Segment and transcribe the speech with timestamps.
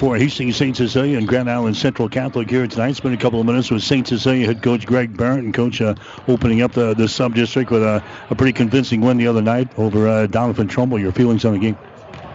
[0.00, 0.74] for Hastings St.
[0.74, 2.96] Cecilia and Grand Island Central Catholic here tonight.
[2.96, 4.08] Spent a couple of minutes with St.
[4.08, 5.94] Cecilia head coach Greg Barrett and coach uh,
[6.26, 9.68] opening up the, the sub district with a, a, pretty convincing win the other night
[9.78, 10.98] over uh, Doniphan Trumbull.
[10.98, 11.76] Your feelings on the game?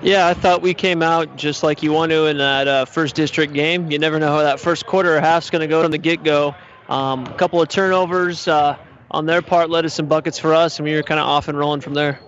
[0.04, 3.16] Yeah, I thought we came out just like you want to in that uh, first
[3.16, 3.90] district game.
[3.90, 6.24] You never know how that first quarter or half's going to go from the get
[6.24, 6.54] go.
[6.88, 8.78] Um, a couple of turnovers uh,
[9.12, 11.48] on their part led to some buckets for us, and we were kind of off
[11.48, 12.20] and rolling from there.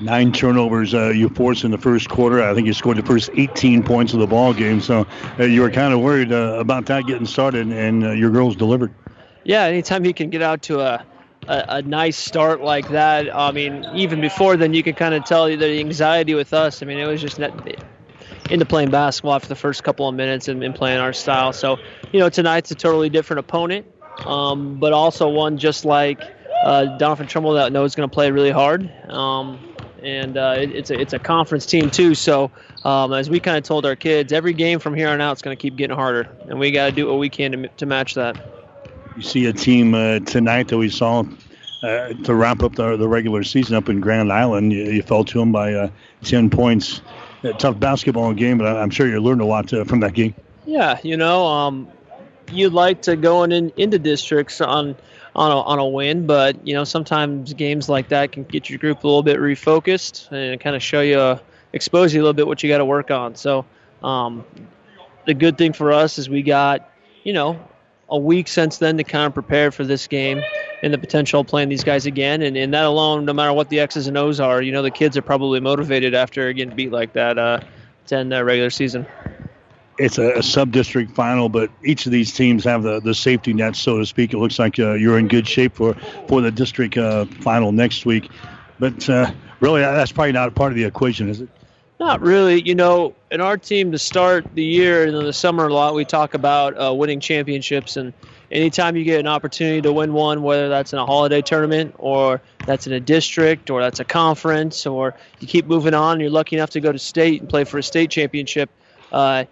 [0.00, 2.42] Nine turnovers uh, you forced in the first quarter.
[2.42, 5.06] I think you scored the first 18 points of the ball game, so
[5.38, 8.56] uh, you were kind of worried uh, about that getting started, and uh, your girls
[8.56, 8.92] delivered.
[9.44, 11.06] Yeah, anytime you can get out to a
[11.48, 13.34] a, a, nice start like that.
[13.34, 16.82] I mean, even before then, you could kind of tell the anxiety with us.
[16.82, 17.52] I mean, it was just net,
[18.50, 21.52] into playing basketball after the first couple of minutes and, and, playing our style.
[21.52, 21.78] So,
[22.12, 23.86] you know, tonight's a totally different opponent,
[24.24, 26.20] um, but also one just like
[26.64, 28.90] uh, Doniphan Trumbull that knows going to play really hard.
[29.10, 29.58] Um,
[30.02, 32.14] and uh, it, it's a it's a conference team too.
[32.14, 32.50] So
[32.84, 35.42] um, as we kind of told our kids, every game from here on out is
[35.42, 37.86] going to keep getting harder, and we got to do what we can to, to
[37.86, 38.36] match that.
[39.16, 41.24] You see a team uh, tonight that we saw
[41.82, 44.72] uh, to wrap up the, the regular season up in Grand Island.
[44.72, 45.90] You, you fell to them by uh,
[46.24, 47.00] 10 points.
[47.42, 50.34] A tough basketball game, but I'm sure you learned a lot uh, from that game.
[50.64, 51.88] Yeah, you know, um,
[52.52, 54.96] you'd like to go in, into districts on
[55.34, 58.78] on a, on a win, but you know sometimes games like that can get your
[58.78, 61.38] group a little bit refocused and kind of show you, uh,
[61.72, 63.34] expose you a little bit what you got to work on.
[63.34, 63.66] So
[64.02, 64.44] um,
[65.26, 66.90] the good thing for us is we got
[67.22, 67.60] you know
[68.08, 70.42] a week since then to kind of prepare for this game
[70.82, 72.42] and the potential of playing these guys again.
[72.42, 74.90] And, and that alone, no matter what the X's and O's are, you know, the
[74.90, 77.60] kids are probably motivated after getting beat like that uh,
[78.06, 79.06] to end the regular season.
[79.98, 83.76] It's a, a sub-district final, but each of these teams have the, the safety net,
[83.76, 84.34] so to speak.
[84.34, 85.94] It looks like uh, you're in good shape for,
[86.28, 88.28] for the district uh, final next week.
[88.78, 91.48] But uh, really, that's probably not part of the equation, is it?
[91.98, 92.60] Not really.
[92.60, 95.94] You know, in our team to start the year and in the summer a lot,
[95.94, 97.96] we talk about uh, winning championships.
[97.96, 98.12] And
[98.50, 102.42] anytime you get an opportunity to win one, whether that's in a holiday tournament or
[102.66, 106.30] that's in a district or that's a conference or you keep moving on and you're
[106.30, 108.68] lucky enough to go to state and play for a state championship,
[109.10, 109.44] uh,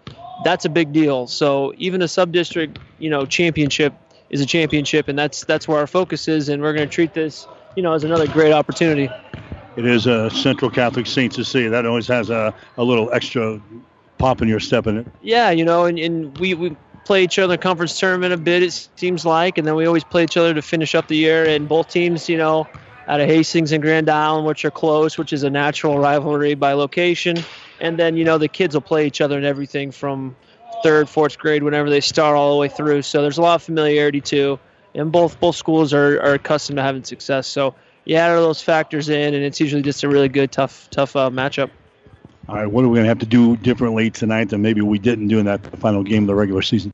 [0.43, 1.27] that's a big deal.
[1.27, 3.93] So even a sub-district, you know, championship
[4.29, 6.49] is a championship, and that's that's where our focus is.
[6.49, 9.09] And we're going to treat this, you know, as another great opportunity
[9.75, 13.59] it is a Central Catholic Saint see That always has a, a little extra
[14.17, 15.07] pop in your step in it.
[15.21, 18.63] Yeah, you know, and, and we, we play each other in conference tournament a bit,
[18.63, 21.45] it seems like, and then we always play each other to finish up the year.
[21.45, 22.69] And both teams, you know,
[23.07, 26.73] out of Hastings and Grand Island, which are close, which is a natural rivalry by
[26.73, 27.35] location.
[27.79, 30.35] And then, you know, the kids will play each other and everything from
[30.83, 33.01] third, fourth grade, whenever they start, all the way through.
[33.01, 34.59] So there's a lot of familiarity too.
[34.93, 37.47] And both both schools are, are accustomed to having success.
[37.47, 37.75] So
[38.05, 41.15] you add all those factors in, and it's usually just a really good, tough, tough
[41.15, 41.69] uh, matchup.
[42.47, 44.99] All right, what are we going to have to do differently tonight than maybe we
[44.99, 46.93] didn't do in that final game of the regular season?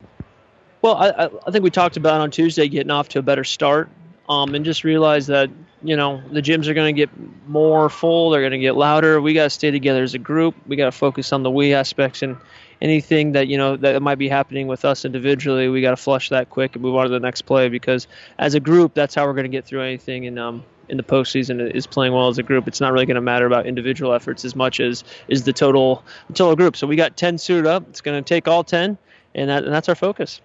[0.80, 3.90] Well, I, I think we talked about on Tuesday getting off to a better start,
[4.28, 5.50] um, and just realize that
[5.82, 7.10] you know the gyms are going to get
[7.46, 9.20] more full, they're going to get louder.
[9.20, 10.54] We got to stay together as a group.
[10.66, 12.36] We got to focus on the we aspects and
[12.80, 15.68] anything that you know that might be happening with us individually.
[15.68, 18.06] We got to flush that quick and move on to the next play because
[18.38, 20.26] as a group, that's how we're going to get through anything.
[20.26, 23.14] And um, in the postseason is playing well as a group, it's not really going
[23.14, 26.76] to matter about individual efforts as much as is the total the total group.
[26.76, 27.88] So we got 10 suited up.
[27.88, 28.98] It's going to take all 10,
[29.34, 30.40] and, that, and that's our focus.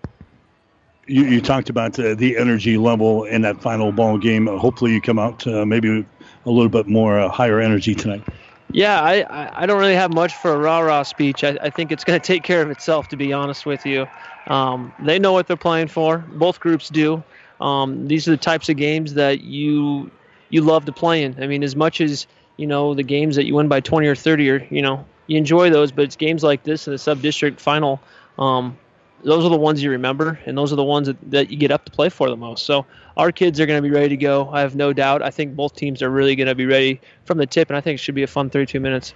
[1.07, 4.47] You, you talked about uh, the energy level in that final ball game.
[4.47, 6.05] Hopefully, you come out uh, maybe
[6.45, 8.23] a little bit more uh, higher energy tonight.
[8.71, 11.43] Yeah, I, I don't really have much for a rah rah speech.
[11.43, 14.05] I, I think it's going to take care of itself, to be honest with you.
[14.47, 16.17] Um, they know what they're playing for.
[16.17, 17.23] Both groups do.
[17.61, 20.11] Um, these are the types of games that you
[20.49, 21.41] you love to play in.
[21.41, 24.15] I mean, as much as you know the games that you win by 20 or
[24.15, 27.21] 30, or you know you enjoy those, but it's games like this in the sub
[27.21, 27.99] district final.
[28.37, 28.77] Um,
[29.23, 31.71] those are the ones you remember, and those are the ones that, that you get
[31.71, 32.65] up to play for the most.
[32.65, 32.85] So
[33.15, 34.49] our kids are going to be ready to go.
[34.51, 35.21] I have no doubt.
[35.21, 37.81] I think both teams are really going to be ready from the tip, and I
[37.81, 39.13] think it should be a fun 32 minutes.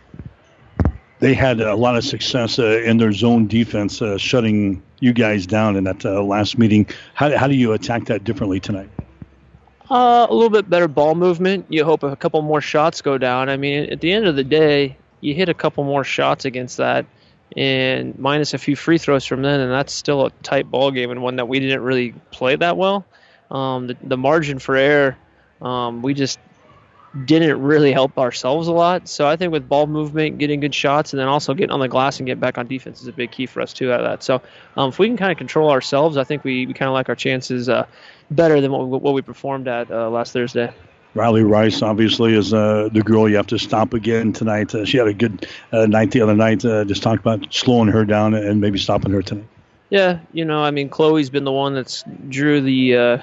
[1.19, 5.45] They had a lot of success uh, in their zone defense, uh, shutting you guys
[5.45, 6.87] down in that uh, last meeting.
[7.13, 8.89] How, how do you attack that differently tonight?
[9.91, 11.65] Uh, a little bit better ball movement.
[11.69, 13.49] You hope a couple more shots go down.
[13.49, 16.77] I mean, at the end of the day, you hit a couple more shots against
[16.77, 17.05] that,
[17.55, 21.11] and minus a few free throws from then, and that's still a tight ball game
[21.11, 23.05] and one that we didn't really play that well.
[23.49, 25.17] Um, the, the margin for error,
[25.61, 26.39] um, we just
[27.25, 29.09] didn't really help ourselves a lot.
[29.09, 31.89] So I think with ball movement, getting good shots, and then also getting on the
[31.89, 34.05] glass and get back on defense is a big key for us too out of
[34.05, 34.23] that.
[34.23, 34.41] So
[34.77, 37.09] um, if we can kind of control ourselves, I think we, we kind of like
[37.09, 37.85] our chances uh,
[38.29, 40.73] better than what we, what we performed at uh, last Thursday.
[41.13, 44.73] Riley Rice, obviously, is uh, the girl you have to stop again tonight.
[44.73, 46.63] Uh, she had a good uh, night the other night.
[46.63, 49.47] Uh, just talk about slowing her down and maybe stopping her tonight.
[49.89, 53.17] Yeah, you know, I mean, Chloe's been the one that's drew the uh,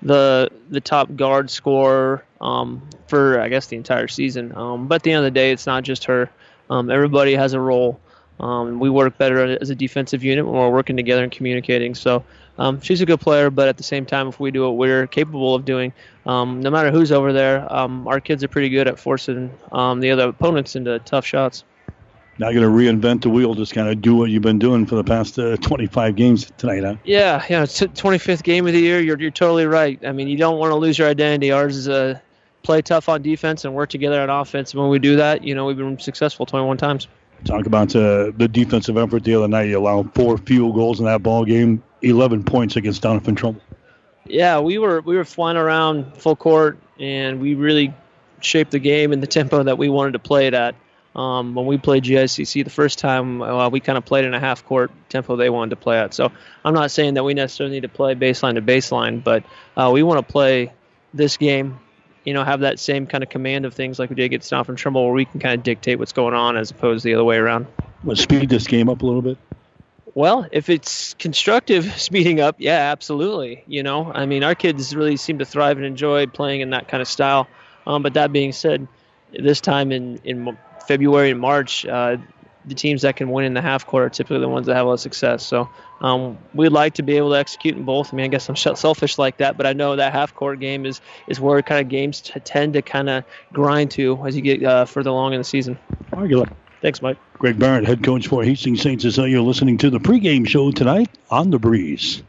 [0.00, 4.56] the the top guard score um, for I guess the entire season.
[4.56, 6.30] Um, but at the end of the day, it's not just her.
[6.70, 8.00] Um, everybody has a role.
[8.38, 11.94] Um, we work better as a defensive unit when we're working together and communicating.
[11.94, 12.24] So
[12.58, 15.06] um, she's a good player, but at the same time, if we do what we're
[15.06, 15.92] capable of doing,
[16.26, 20.00] um, no matter who's over there, um, our kids are pretty good at forcing um,
[20.00, 21.64] the other opponents into tough shots.
[22.38, 24.94] You're going to reinvent the wheel, just kind of do what you've been doing for
[24.94, 26.96] the past uh, 25 games tonight, huh?
[27.04, 27.64] Yeah, yeah.
[27.64, 28.98] It's 25th game of the year.
[28.98, 30.02] You're, you're totally right.
[30.06, 31.52] I mean, you don't want to lose your identity.
[31.52, 32.22] Ours is a
[32.62, 34.74] play tough on defense and work together on offense.
[34.74, 37.08] When we do that, you know, we've been successful 21 times.
[37.44, 39.68] Talk about uh, the defensive effort the other night.
[39.68, 43.62] You allowed four field goals in that ball game, 11 points against Doniphan Trumbull.
[44.30, 47.94] Yeah, we were we were flying around full court, and we really
[48.40, 50.74] shaped the game in the tempo that we wanted to play it at.
[51.14, 54.38] Um, when we played GICC the first time, uh, we kind of played in a
[54.38, 56.14] half court tempo they wanted to play at.
[56.14, 56.30] So
[56.64, 59.42] I'm not saying that we necessarily need to play baseline to baseline, but
[59.76, 60.72] uh, we want to play
[61.12, 61.80] this game
[62.24, 64.68] you know, have that same kind of command of things like we did against get
[64.68, 67.14] and Trumbull, where we can kind of dictate what's going on as opposed to the
[67.14, 67.66] other way around.
[68.04, 69.38] Would speed this game up a little bit?
[70.14, 73.64] Well, if it's constructive speeding up, yeah, absolutely.
[73.66, 76.88] You know, I mean, our kids really seem to thrive and enjoy playing in that
[76.88, 77.48] kind of style.
[77.86, 78.86] Um, but that being said,
[79.32, 82.16] this time in in February and March, uh,
[82.66, 84.86] the teams that can win in the half court are typically the ones that have
[84.86, 85.46] of success.
[85.46, 85.68] So
[86.00, 88.12] um, we'd like to be able to execute in both.
[88.12, 90.84] I mean, I guess I'm selfish like that, but I know that half court game
[90.84, 94.42] is is where kind of games t- tend to kind of grind to as you
[94.42, 95.78] get uh, further along in the season.
[96.12, 96.50] Luck.
[96.80, 97.18] Thanks, Mike.
[97.34, 99.00] Greg Barrett, head coach for Hastings St.
[99.00, 102.22] Cecilia, listening to the pregame show tonight on the Breeze.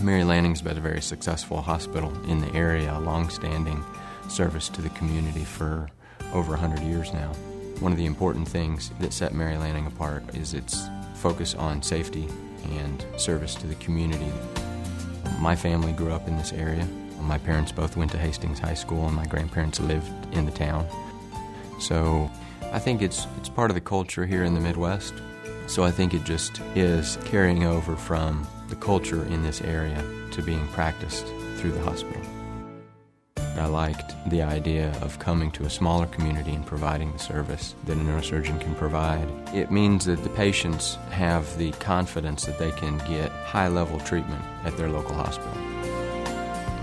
[0.00, 3.84] Mary Lanning's been a very successful hospital in the area, a long-standing
[4.28, 5.88] service to the community for
[6.32, 7.32] over 100 years now.
[7.80, 10.84] One of the important things that set Mary Lanning apart is its
[11.16, 12.28] focus on safety
[12.70, 14.30] and service to the community.
[15.40, 16.86] My family grew up in this area.
[17.22, 20.86] My parents both went to Hastings High School, and my grandparents lived in the town.
[21.80, 22.30] So
[22.72, 25.14] I think it's, it's part of the culture here in the Midwest.
[25.66, 30.42] So I think it just is carrying over from the culture in this area to
[30.42, 31.26] being practiced
[31.56, 32.20] through the hospital.
[33.56, 37.96] I liked the idea of coming to a smaller community and providing the service that
[37.96, 39.28] a neurosurgeon can provide.
[39.54, 44.42] It means that the patients have the confidence that they can get high level treatment
[44.64, 45.61] at their local hospital.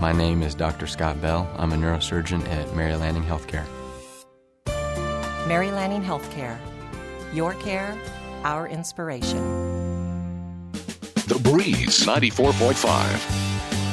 [0.00, 0.86] My name is Dr.
[0.86, 1.46] Scott Bell.
[1.58, 3.66] I'm a neurosurgeon at Mary Lanning Healthcare.
[5.46, 6.56] Mary Lanning Healthcare.
[7.34, 7.98] Your care,
[8.42, 9.36] our inspiration.
[11.26, 13.89] The Breeze 94.5.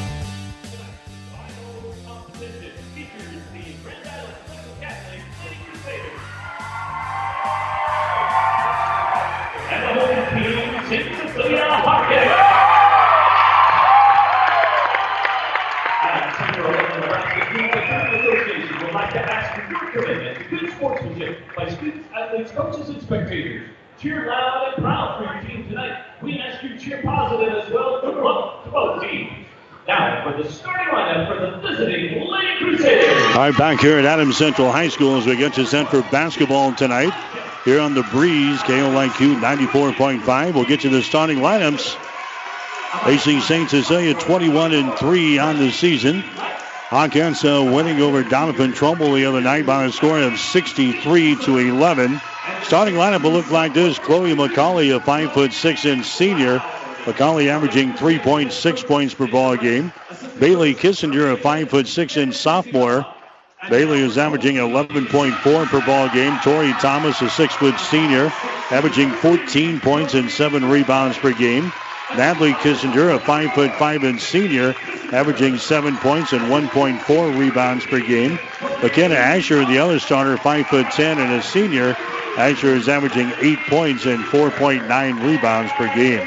[22.45, 23.69] coaches and spectators.
[23.99, 26.03] Cheer loud and proud for your team tonight.
[26.21, 28.11] We ask you to cheer positive as well to
[28.71, 29.45] both, teams.
[29.87, 33.35] Now for the starting lineup for the visiting Lady Crusaders.
[33.35, 36.75] All right, back here at Adams Central High School as we get to for basketball
[36.75, 37.13] tonight.
[37.65, 40.53] Here on the breeze, KOIQ 94.5.
[40.53, 41.95] We'll get you the starting lineups.
[43.03, 43.69] Hastings St.
[43.69, 46.23] Cecilia 21 and 3 on the season.
[46.89, 51.57] Hawkins uh, winning over Doniphan Trumbull the other night by a score of 63 to
[51.57, 52.21] 11.
[52.63, 56.59] Starting lineup will look like this: Chloe McCauley, a five foot six inch senior.
[56.59, 59.91] McCauley averaging 3.6 points per ball game.
[60.39, 63.05] Bailey Kissinger, a five foot six inch sophomore.
[63.69, 66.39] Bailey is averaging 11.4 per ball game.
[66.39, 68.27] Tori Thomas, a six foot senior,
[68.71, 71.69] averaging 14 points and seven rebounds per game.
[72.15, 74.75] Natalie Kissinger, a five foot five inch senior,
[75.11, 78.39] averaging seven points and 1.4 rebounds per game.
[78.81, 81.95] McKenna Asher, the other starter, five foot ten and a senior.
[82.37, 86.21] Asher is averaging eight points and 4.9 rebounds per game.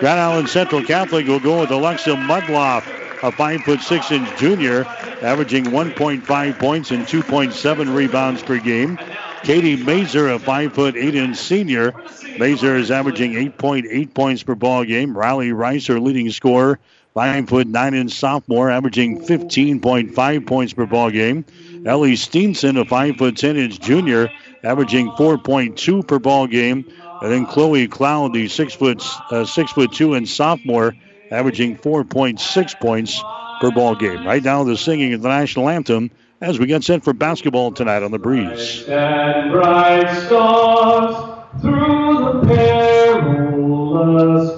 [0.00, 2.84] Grand Island Central Catholic will go with Alexa Mudloff,
[3.22, 4.84] a five foot six inch junior,
[5.22, 8.98] averaging 1.5 points and 2.7 rebounds per game.
[9.44, 11.92] Katie Mazer, a five foot eight inch senior.
[12.38, 15.16] Mazer is averaging 8.8 points per ball game.
[15.16, 16.78] Riley Rice, her leading scorer,
[17.12, 21.44] five foot nine inch sophomore, averaging 15.5 points per ball game.
[21.84, 24.30] Ellie Steenson, a five foot ten inch junior,
[24.62, 26.90] averaging 4.2 per ball game.
[27.20, 30.94] And then Chloe Cloud, the six foot uh, six foot two inch sophomore,
[31.30, 33.22] averaging 4.6 points
[33.64, 34.26] per ball game.
[34.26, 36.10] Right now, the singing the national anthem
[36.42, 38.82] as we get set for basketball tonight on the breeze.
[38.82, 43.80] Bright stars through the perilous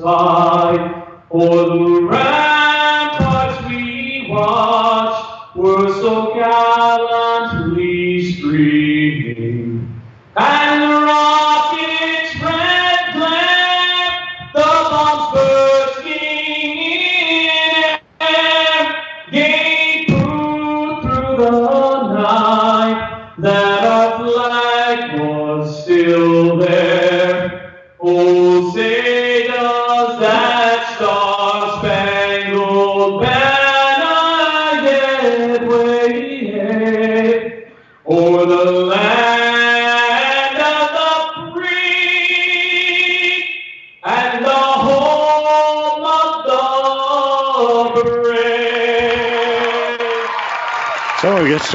[0.02, 2.35] fight, for the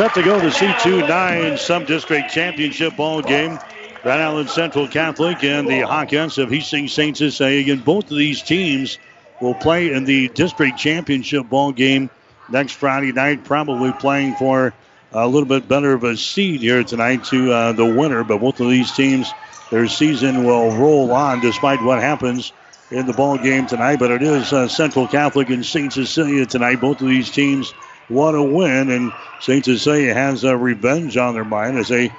[0.02, 3.60] set to go to C2-9 sub-district championship ball game.
[4.02, 7.16] Grand Island Central Catholic and the Hawkettes of Hastings St.
[7.16, 7.72] Cecilia.
[7.72, 8.98] And both of these teams
[9.42, 12.10] will play in the district championship ball game
[12.50, 14.74] next Friday night, probably playing for
[15.12, 18.24] a little bit better of a seed here tonight to uh, the winner.
[18.24, 19.32] But both of these teams,
[19.70, 22.54] their season will roll on despite what happens
[22.90, 24.00] in the ball game tonight.
[24.00, 25.94] But it is uh, Central Catholic and St.
[25.94, 26.82] Cecilia tonight.
[26.82, 27.72] Both of these teams
[28.10, 29.66] want to win, and St.
[29.66, 32.16] Cecilia has uh, revenge on their mind as they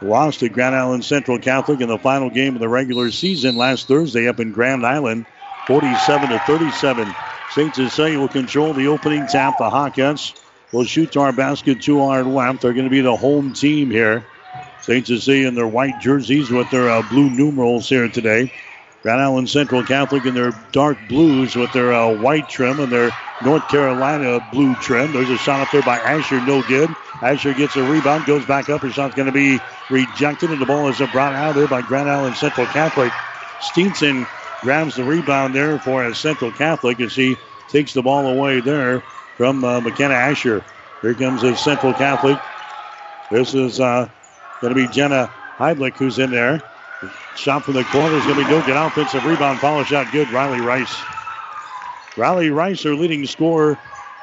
[0.00, 3.88] lost to Grand Island Central Catholic in the final game of the regular season last
[3.88, 5.26] Thursday up in Grand Island,
[5.66, 7.16] 47 to 37.
[7.48, 7.74] St.
[7.74, 9.56] Cecilia will control the opening tap.
[9.58, 10.34] The Hawkettes
[10.72, 12.62] will shoot to our basket to our left.
[12.62, 14.28] They're going to be the home team here.
[14.78, 15.06] St.
[15.06, 18.50] Cecilia in their white jerseys with their uh, blue numerals here today.
[19.02, 23.12] Grand Island Central Catholic in their dark blues with their uh, white trim and their
[23.40, 25.12] North Carolina blue trim.
[25.12, 26.94] There's a shot up there by Asher, no good.
[27.22, 28.82] Asher gets a rebound, goes back up.
[28.82, 32.10] Her shot's going to be rejected, and the ball is brought out there by Grand
[32.10, 33.12] Island Central Catholic.
[33.58, 34.26] Steenson
[34.62, 37.38] grabs the rebound there for a Central Catholic as he
[37.68, 39.02] takes the ball away there
[39.36, 40.62] from uh, McKenna Asher.
[41.00, 42.38] Here comes a Central Catholic.
[43.30, 44.08] This is uh,
[44.60, 46.60] going to be Jenna Heidlich who's in there.
[47.34, 48.76] Shot from the corner is going to be no good.
[48.76, 50.30] Offensive rebound, follow shot good.
[50.30, 51.02] Riley Rice.
[52.16, 53.78] Riley Rice, her leading scorer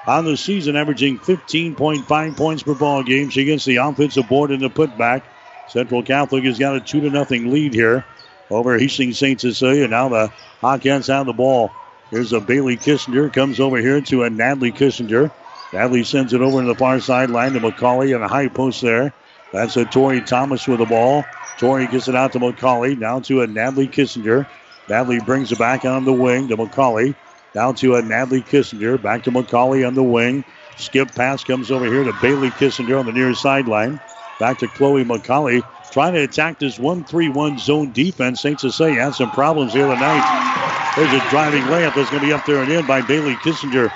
[0.06, 3.30] on the season, averaging 15.5 points per ball game.
[3.30, 5.24] She gets the offensive board in the putback.
[5.68, 8.06] Central Catholic has got a two to nothing lead here
[8.52, 9.42] over Hastings St.
[9.42, 9.88] Cecilia.
[9.88, 10.32] Now the
[10.62, 11.72] Hawkettes have the ball.
[12.12, 13.34] Here's a Bailey Kissinger.
[13.34, 15.32] Comes over here to a Natalie Kissinger.
[15.74, 19.12] Natalie sends it over to the far sideline to McCauley and a high post there.
[19.54, 21.26] That's a Tori Thomas with the ball.
[21.58, 22.98] Tori gets it out to McCauley.
[22.98, 24.48] Now to a Natalie Kissinger.
[24.90, 27.16] Natalie brings it back on the wing to McCauley.
[27.54, 29.02] Down to a Natalie Kissinger.
[29.02, 30.44] Back to McCauley on the wing.
[30.78, 34.00] Skip pass comes over here to Bailey Kissinger on the near sideline.
[34.40, 35.64] Back to Chloe McCauley.
[35.92, 38.42] Trying to attack this 1 3 1 zone defense.
[38.42, 38.60] St.
[38.60, 40.94] Cecilia had some problems here tonight.
[40.96, 43.92] There's a driving layup that's going to be up there and in by Bailey Kissinger.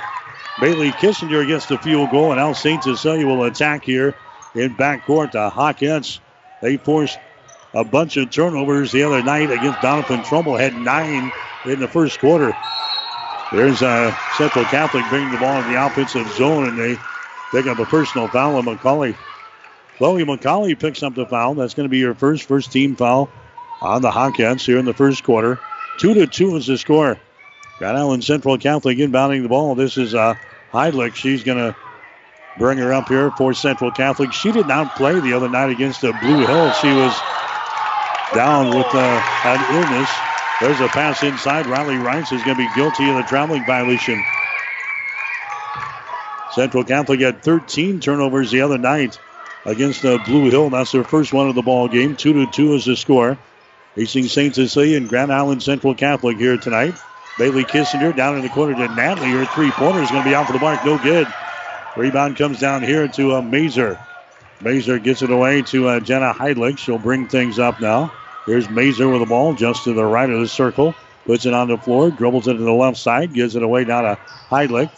[0.59, 2.83] Bailey Kissinger gets the field goal, and now St.
[2.83, 4.15] Cecilia will attack here
[4.55, 5.31] in backcourt.
[5.31, 6.19] The Hawkettes,
[6.61, 7.19] they forced
[7.73, 10.57] a bunch of turnovers the other night against Doniphan Trumbull.
[10.57, 11.31] Had nine
[11.65, 12.53] in the first quarter.
[13.51, 16.97] There's uh, Central Catholic bringing the ball in the offensive zone, and they
[17.51, 19.15] pick up a personal foul on McCauley.
[19.97, 21.53] Chloe McCauley picks up the foul.
[21.55, 23.29] That's going to be your first first team foul
[23.81, 25.59] on the Hawkettes here in the first quarter.
[25.97, 27.17] Two to two is the score.
[27.77, 29.75] Grand Island Central Catholic inbounding the ball.
[29.75, 30.35] This is uh,
[30.71, 31.15] Heidlich.
[31.15, 31.75] She's going to
[32.57, 34.33] bring her up here for Central Catholic.
[34.33, 36.75] She did not play the other night against the Blue Hills.
[36.77, 37.15] She was
[38.33, 40.09] down with uh, an illness.
[40.61, 41.65] There's a pass inside.
[41.67, 44.21] Riley Rice is going to be guilty of the traveling violation.
[46.51, 49.17] Central Catholic had 13 turnovers the other night
[49.65, 50.69] against uh, Blue Hill.
[50.69, 52.15] That's their first one of the ball game.
[52.15, 53.37] Two to two is the score.
[53.95, 54.53] Hastings St.
[54.53, 56.95] Cecilia and Grand Island Central Catholic here tonight.
[57.37, 59.31] Bailey Kissinger down in the corner to Natalie.
[59.31, 60.83] Her three pointer is going to be out for the mark.
[60.83, 61.27] No good.
[61.97, 63.99] Rebound comes down here to uh, Mazer.
[64.61, 66.77] Mazer gets it away to uh, Jenna Heidlich.
[66.77, 68.13] She'll bring things up now.
[68.45, 70.95] Here's Mazer with the ball just to the right of the circle.
[71.25, 74.01] Puts it on the floor, dribbles it to the left side, gives it away now
[74.01, 74.17] to
[74.49, 74.89] Heidlich.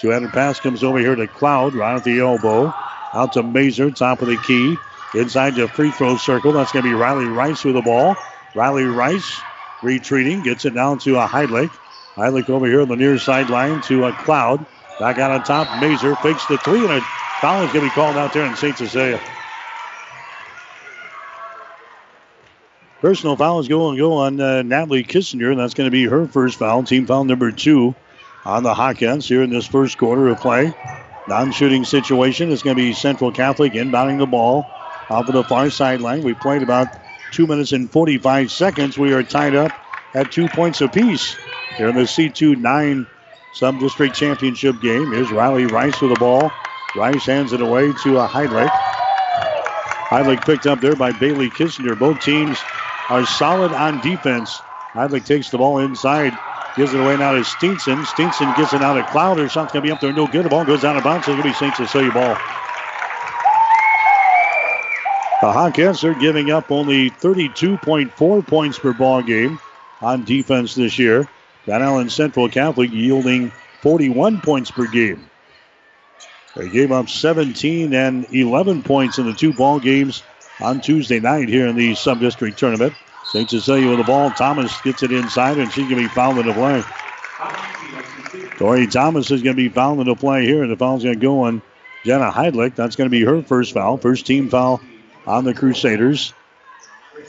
[0.00, 2.72] Two-handed pass comes over here to Cloud, right at the elbow.
[3.12, 4.76] Out to Mazer, top of the key.
[5.14, 6.52] Inside the free throw circle.
[6.52, 8.16] That's going to be Riley Rice with the ball.
[8.54, 9.40] Riley Rice
[9.82, 11.70] retreating, gets it down to a Heidlich.
[12.16, 14.66] Heidlich over here on the near sideline to a Cloud.
[14.98, 17.00] Back out on top, Mazer fakes the three, and a
[17.40, 18.76] foul is going to be called out there in St.
[18.78, 19.20] Cecilia.
[23.00, 26.04] Personal foul is going to go on uh, Natalie Kissinger, and that's going to be
[26.04, 27.94] her first foul, team foul number two
[28.46, 30.72] on the Hawkettes here in this first quarter of play.
[31.26, 34.64] Non-shooting situation is going to be Central Catholic inbounding the ball
[35.10, 36.22] off of the far sideline.
[36.22, 36.88] We played about
[37.32, 38.96] two minutes and 45 seconds.
[38.96, 39.72] We are tied up
[40.14, 41.36] at two points apiece
[41.76, 43.06] here in the C2 9
[43.54, 45.12] sub-district championship game.
[45.14, 46.50] Is Riley Rice with the ball.
[46.96, 48.70] Rice hands it away to a Heidlich.
[50.08, 51.98] Heidlich picked up there by Bailey Kissinger.
[51.98, 52.58] Both teams
[53.08, 54.60] are solid on defense.
[54.92, 56.32] Heidlich takes the ball inside,
[56.76, 58.04] gives it away now to Steenson.
[58.04, 59.38] Steenson gets it out of Cloud.
[59.38, 60.44] Her shot's going to be up there, no good.
[60.44, 61.26] The ball goes out of bounds.
[61.26, 61.74] It's going to be St.
[61.74, 62.36] Cecilia ball.
[65.40, 69.58] The Hawkettes are giving up only 32.4 points per ball game
[70.00, 71.28] on defense this year.
[71.64, 75.28] Grand Island Central Catholic yielding 41 points per game.
[76.56, 80.22] They gave up 17 and 11 points in the two ball games
[80.60, 82.94] on Tuesday night here in the sub-district tournament.
[83.24, 83.50] St.
[83.50, 84.30] Cecilia with the ball.
[84.30, 86.84] Thomas gets it inside, and she's going to be fouled in the play.
[88.58, 91.18] Tori Thomas is going to be fouled in the play here, and the foul's going
[91.18, 91.60] to go on
[92.04, 92.76] Jenna Heidlich.
[92.76, 94.80] That's going to be her first foul, first team foul
[95.26, 96.32] on the Crusaders.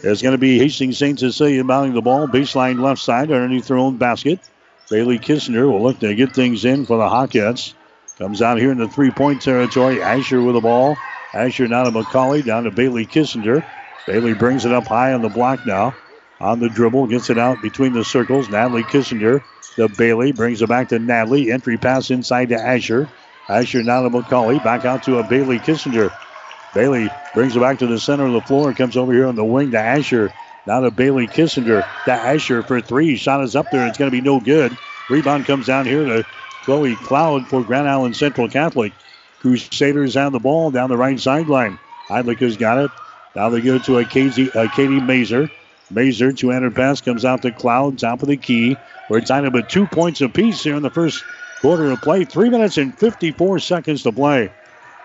[0.06, 1.20] There's going to be Hastings St.
[1.20, 4.40] Cecilia mounting the ball, baseline left side underneath their own basket.
[4.92, 7.74] Bailey Kissinger will look to get things in for the Hawkettes.
[8.20, 10.04] Comes out here in the three-point territory.
[10.04, 10.96] Asher with the ball.
[11.34, 13.66] Asher now to McCauley, down to Bailey Kissinger.
[14.06, 15.96] Bailey brings it up high on the block now.
[16.40, 18.48] On the dribble, gets it out between the circles.
[18.48, 19.42] Natalie Kissinger
[19.76, 21.52] to Bailey, brings it back to Natalie.
[21.52, 23.10] Entry pass inside to Asher.
[23.50, 26.12] Asher now to McCauley, back out to a Bailey Kissinger.
[26.76, 28.68] Bailey brings it back to the center of the floor.
[28.68, 30.32] And comes over here on the wing to Asher.
[30.68, 31.84] Now to Bailey Kissinger.
[32.06, 33.16] To Asher for three.
[33.16, 33.88] Shot is up there.
[33.88, 34.78] It's going to be no good.
[35.10, 36.26] Rebound comes down here to
[36.64, 38.92] Chloe Cloud for Grand Island Central Catholic.
[39.40, 41.80] Crusaders have the ball down the right sideline.
[42.10, 42.92] Heidlich has got it.
[43.36, 45.50] Now they it to a Katie, a Katie Mazer.
[45.92, 48.76] Mazer, two-handed pass comes out to Cloud, top of the key.
[49.10, 51.24] We're tied up at two points apiece here in the first
[51.62, 52.26] quarter of play.
[52.26, 54.52] Three minutes and 54 seconds to play.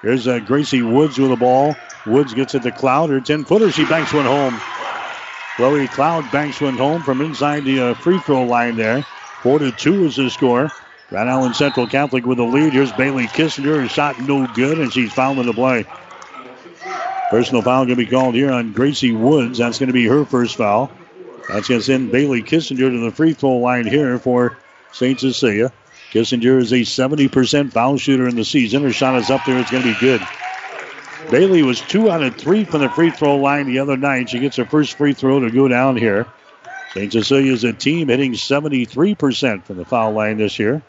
[0.03, 1.77] Here's uh, Gracie Woods with the ball.
[2.07, 3.11] Woods gets it to Cloud.
[3.11, 3.71] Her 10 footer.
[3.71, 4.59] She banks one home.
[5.57, 9.03] Chloe Cloud banks one home from inside the uh, free throw line there.
[9.43, 10.71] 4 to 2 is the score.
[11.11, 12.73] Grand Island Central Catholic with the lead.
[12.73, 13.83] Here's Bailey Kissinger.
[13.83, 15.85] Her shot no good, and she's fouled in the play.
[17.31, 19.59] Personal foul going to be called here on Gracie Woods.
[19.59, 20.91] That's going to be her first foul.
[21.49, 24.57] That's going to send Bailey Kissinger to the free throw line here for
[24.93, 25.19] St.
[25.19, 25.73] Cecilia.
[26.13, 28.83] Kissinger is a 70% foul shooter in the season.
[28.83, 29.59] Her shot is up there.
[29.59, 30.21] It's going to be good.
[31.31, 34.29] Bailey was two out of three from the free throw line the other night.
[34.29, 36.27] She gets her first free throw to go down here.
[36.95, 37.13] St.
[37.13, 40.83] Cecilia is a team hitting 73% from the foul line this year.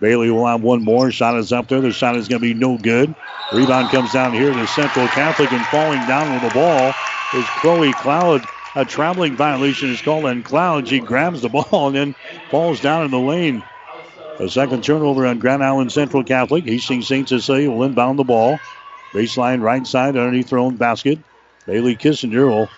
[0.00, 1.10] Bailey will have one more.
[1.10, 1.80] Shot is up there.
[1.80, 3.12] The shot is going to be no good.
[3.52, 6.92] Rebound comes down here to Central Catholic and falling down with the ball
[7.34, 8.46] is Chloe Cloud.
[8.76, 10.86] A traveling violation is called on Cloud.
[10.86, 12.14] She grabs the ball and then
[12.50, 13.64] falls down in the lane.
[14.40, 16.64] A second turnover on Grand Island Central Catholic.
[16.64, 17.28] Hastings St.
[17.28, 18.60] Cecilia will inbound the ball.
[19.12, 21.18] Baseline right side underneath their own basket.
[21.66, 22.68] Bailey Kissinger will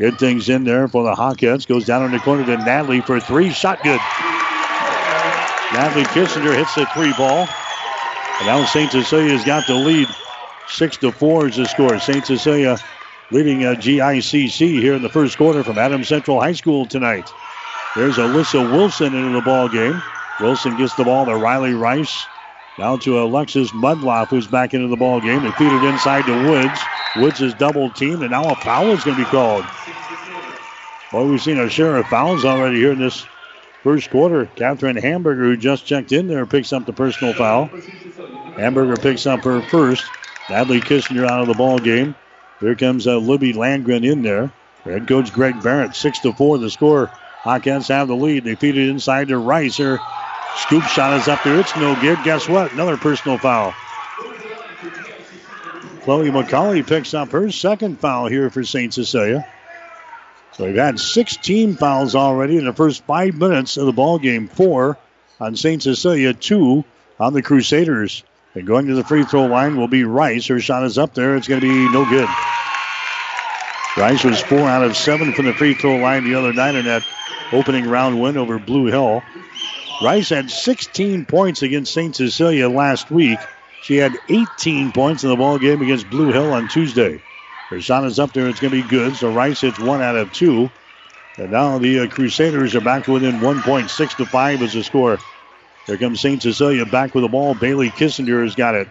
[0.00, 1.66] get things in there for the Hawkettes.
[1.66, 3.50] Goes down in the corner to Natalie for three.
[3.50, 4.00] Shot good.
[5.72, 7.46] Natalie Kissinger hits the three ball.
[8.38, 8.90] And now St.
[8.90, 10.08] Cecilia's got the lead.
[10.68, 12.00] Six to four is the score.
[12.00, 12.26] St.
[12.26, 12.78] Cecilia uh,
[13.30, 17.30] leading uh, a GICC here in the first quarter from Adams Central High School tonight.
[17.94, 20.02] There's Alyssa Wilson into the ball game.
[20.40, 22.26] Wilson gets the ball to Riley Rice.
[22.78, 25.42] Down to Alexis Mudloff, who's back into the ball game.
[25.42, 26.80] They feed it inside to Woods.
[27.16, 29.64] Woods is double teamed, and now a foul is going to be called.
[31.10, 33.24] Well, we've seen a share of fouls already here in this
[33.82, 34.44] first quarter.
[34.56, 37.70] Catherine Hamburger, who just checked in there, picks up the personal foul.
[38.56, 40.04] Hamburger picks up her first.
[40.50, 42.14] Natalie Kissinger out of the ball game.
[42.60, 44.52] Here comes uh, Libby Landgren in there.
[44.84, 46.58] Head coach Greg Barrett, six to four.
[46.58, 47.10] The score.
[47.42, 48.44] Hawkettes have the lead.
[48.44, 49.80] They feed it inside to Rice.
[50.56, 51.58] Scoop shot is up there.
[51.60, 52.18] It's no good.
[52.24, 52.72] Guess what?
[52.72, 53.74] Another personal foul.
[56.02, 58.94] Chloe McCauley picks up her second foul here for St.
[58.94, 59.46] Cecilia.
[60.52, 64.48] So we've had 16 fouls already in the first five minutes of the ball game.
[64.48, 64.98] Four
[65.40, 65.82] on St.
[65.82, 66.84] Cecilia, two
[67.18, 68.22] on the Crusaders.
[68.54, 70.46] And going to the free throw line will be Rice.
[70.46, 71.36] Her shot is up there.
[71.36, 72.28] It's going to be no good.
[73.98, 76.84] Rice was four out of seven from the free throw line the other night in
[76.84, 77.02] that
[77.52, 79.22] opening round win over Blue Hill.
[80.02, 82.14] Rice had 16 points against St.
[82.14, 83.38] Cecilia last week.
[83.82, 87.22] She had 18 points in the ball game against Blue Hill on Tuesday.
[87.70, 88.48] Her shot is up there.
[88.48, 89.16] It's going to be good.
[89.16, 90.70] So Rice hits one out of two.
[91.38, 95.18] And now the uh, Crusaders are back to within 1.6 to 5 as the score.
[95.86, 96.42] Here comes St.
[96.42, 97.54] Cecilia back with the ball.
[97.54, 98.88] Bailey Kissinger has got it.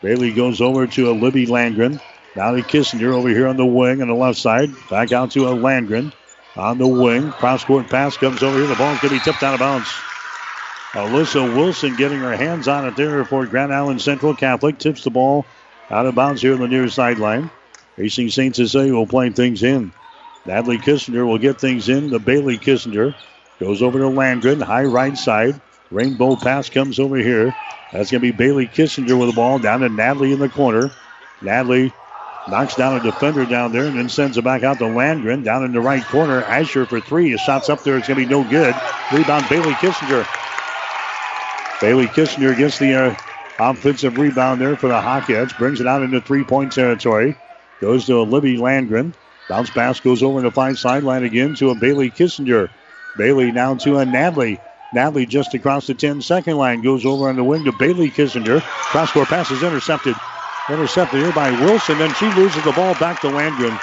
[0.00, 2.00] Bailey goes over to a Libby Landgren.
[2.34, 4.70] Now to Kissinger over here on the wing on the left side.
[4.88, 6.12] Back out to a Landgren
[6.56, 7.32] on the wing.
[7.32, 8.66] Cross court pass comes over here.
[8.66, 9.92] The ball's going to be tipped out of bounds.
[10.96, 14.78] Uh, Alyssa Wilson getting her hands on it there for Grand Island Central Catholic.
[14.78, 15.44] Tips the ball
[15.90, 17.50] out of bounds here on the near sideline.
[17.98, 18.56] Hastings St.
[18.56, 19.92] Cecilia will play things in.
[20.46, 23.14] Natalie Kissinger will get things in The Bailey Kissinger.
[23.60, 25.60] Goes over to Landgren, high right side.
[25.90, 27.52] Rainbow pass comes over here.
[27.92, 30.90] That's going to be Bailey Kissinger with the ball down to Natalie in the corner.
[31.42, 31.92] Natalie
[32.46, 35.62] knocks down a defender down there and then sends it back out to Landgren down
[35.62, 36.42] in the right corner.
[36.42, 37.32] Asher for three.
[37.32, 37.98] His shot's up there.
[37.98, 38.74] It's going to be no good.
[39.12, 40.45] Rebound Bailey Kissinger.
[41.80, 43.14] Bailey Kissinger gets the uh,
[43.58, 45.56] offensive rebound there for the Hawkettes.
[45.58, 47.36] Brings it out into three point territory.
[47.80, 49.14] Goes to a Libby Landgren.
[49.48, 52.70] Bounce pass goes over the far sideline again to a Bailey Kissinger.
[53.16, 54.58] Bailey now to a Natalie.
[54.92, 58.60] Natalie just across the 10 second line goes over on the wing to Bailey Kissinger.
[58.62, 60.16] Cross court pass is intercepted.
[60.70, 61.98] Intercepted here by Wilson.
[61.98, 63.78] Then she loses the ball back to Landgren.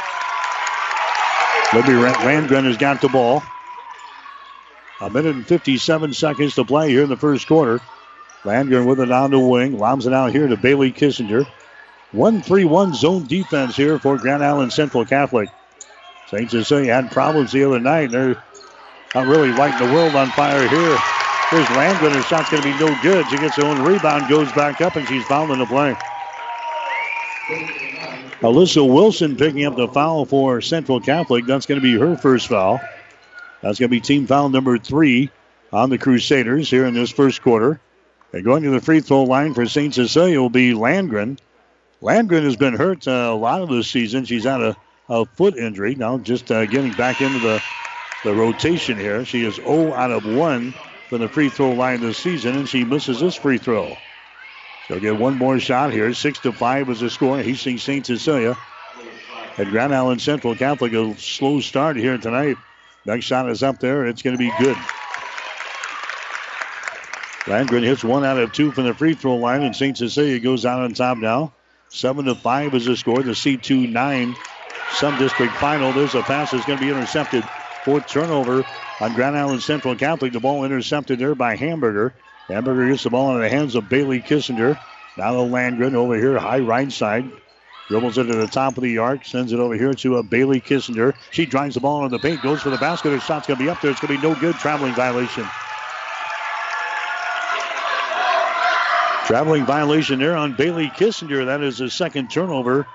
[1.74, 3.42] Libby Landgren has got the ball.
[5.04, 7.82] A minute and 57 seconds to play here in the first quarter.
[8.46, 9.78] Landgren with it on the wing.
[9.78, 11.46] Lobs it out here to Bailey Kissinger.
[12.14, 15.50] 1 3 1 zone defense here for Grand Island Central Catholic.
[16.28, 16.50] St.
[16.50, 18.12] Cecilia had problems the other night.
[18.12, 18.42] They're
[19.14, 20.98] not really lighting the world on fire here.
[21.50, 22.16] Here's Landgren.
[22.16, 23.28] Her shot's going to be no good.
[23.28, 25.98] She gets her own rebound, goes back up, and she's fouled in the play.
[28.40, 31.46] Alyssa Wilson picking up the foul for Central Catholic.
[31.46, 32.80] That's going to be her first foul.
[33.64, 35.30] That's going to be team foul number three
[35.72, 37.80] on the Crusaders here in this first quarter.
[38.34, 39.94] And going to the free throw line for St.
[39.94, 41.40] Cecilia will be Landgren.
[42.02, 44.26] Landgren has been hurt uh, a lot of this season.
[44.26, 44.76] She's had a,
[45.08, 45.96] a foot injury.
[45.96, 47.64] Now just uh, getting back into the,
[48.26, 49.24] the rotation here.
[49.24, 50.74] She is 0 out of 1
[51.08, 53.96] from the free throw line this season, and she misses this free throw.
[54.88, 56.14] She'll get one more shot here.
[56.14, 57.38] 6 to 5 is the score.
[57.38, 58.06] Hastings St.
[58.06, 58.58] Cecilia.
[59.58, 62.58] At Grand Island Central Catholic, a slow start here tonight.
[63.06, 64.06] Next shot is up there.
[64.06, 64.78] It's going to be good.
[67.46, 69.98] Landgren hits one out of two from the free throw line, and St.
[69.98, 71.54] Cecilia goes out on top now.
[71.90, 73.22] Seven to five is the score.
[73.22, 74.36] The C2 nine
[74.92, 75.92] Sub District final.
[75.92, 77.44] There's a pass that's going to be intercepted.
[77.84, 78.64] Fourth turnover
[79.02, 80.32] on Grand Island Central Catholic.
[80.32, 82.14] The ball intercepted there by Hamburger.
[82.48, 84.80] Hamburger gets the ball into the hands of Bailey Kissinger.
[85.18, 87.30] Now the Landgren over here, high right side.
[87.88, 90.62] Dribbles it to the top of the arc, sends it over here to a Bailey
[90.62, 91.14] Kissinger.
[91.32, 93.12] She drives the ball in the paint, goes for the basket.
[93.12, 93.92] Her shot's going to be up there.
[93.92, 94.56] It's going to be no good.
[94.56, 95.46] Traveling violation.
[99.26, 101.46] Traveling violation there on Bailey Kissinger.
[101.46, 102.88] That is the second turnover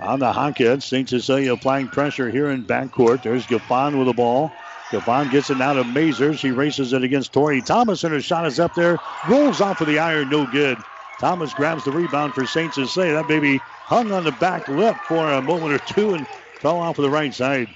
[0.00, 0.82] on the Hawkettes.
[0.82, 1.08] St.
[1.08, 3.22] Cecilia uh, applying pressure here in backcourt.
[3.22, 4.50] There's Gaffon with the ball.
[4.90, 6.34] Gaffon gets it now to Mazer.
[6.36, 8.98] She races it against Tori Thomas, and her shot is up there.
[9.28, 10.78] Rolls off of the iron, no good.
[11.18, 12.74] Thomas grabs the rebound for St.
[12.74, 13.14] Cecilia.
[13.14, 13.60] That baby
[13.92, 16.26] hung on the back lip for a moment or two and
[16.60, 17.68] fell off of the right side.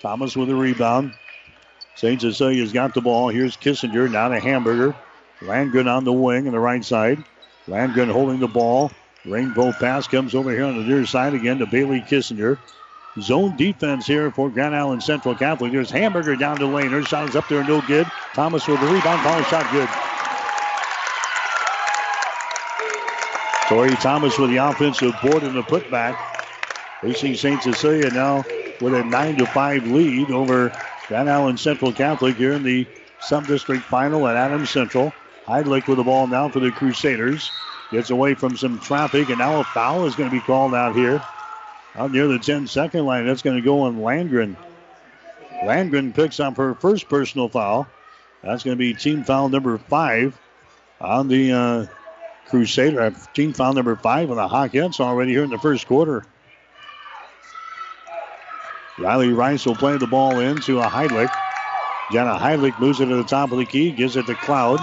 [0.00, 1.12] Thomas with the rebound.
[1.94, 2.20] St.
[2.20, 3.28] Cecilia's got the ball.
[3.28, 4.96] Here's Kissinger, now to Hamburger.
[5.42, 7.22] Landgren on the wing on the right side.
[7.68, 8.90] Landgren holding the ball.
[9.24, 12.58] Rainbow pass comes over here on the near side again to Bailey Kissinger.
[13.20, 15.70] Zone defense here for Grand Island Central Catholic.
[15.70, 16.90] There's Hamburger down the lane.
[16.90, 18.08] Her shot is up there, no good.
[18.34, 19.20] Thomas with the rebound.
[19.20, 19.88] Power shot good.
[23.68, 26.16] Tori Thomas with the offensive board and the putback.
[27.00, 27.62] Hastings St.
[27.62, 28.44] Cecilia now
[28.80, 30.70] with a 9 to 5 lead over
[31.08, 32.86] Grand Island Central Catholic here in the
[33.20, 35.12] Sub District Final at Adams Central.
[35.46, 37.50] Heidlich with the ball now for the Crusaders.
[37.90, 40.94] Gets away from some traffic, and now a foul is going to be called out
[40.94, 41.22] here.
[41.96, 44.56] Out near the 10 second line, that's going to go on Landgren.
[45.62, 47.86] Landgren picks up her first personal foul.
[48.42, 50.38] That's going to be team foul number five
[51.00, 51.86] on the uh,
[52.46, 53.14] Crusader.
[53.34, 56.24] Team foul number five on the Hawkettes already here in the first quarter.
[58.98, 61.30] Riley Rice will play the ball into a Heidlich.
[62.12, 64.78] Jenna Heidlich moves it to the top of the key, gives it to Cloud.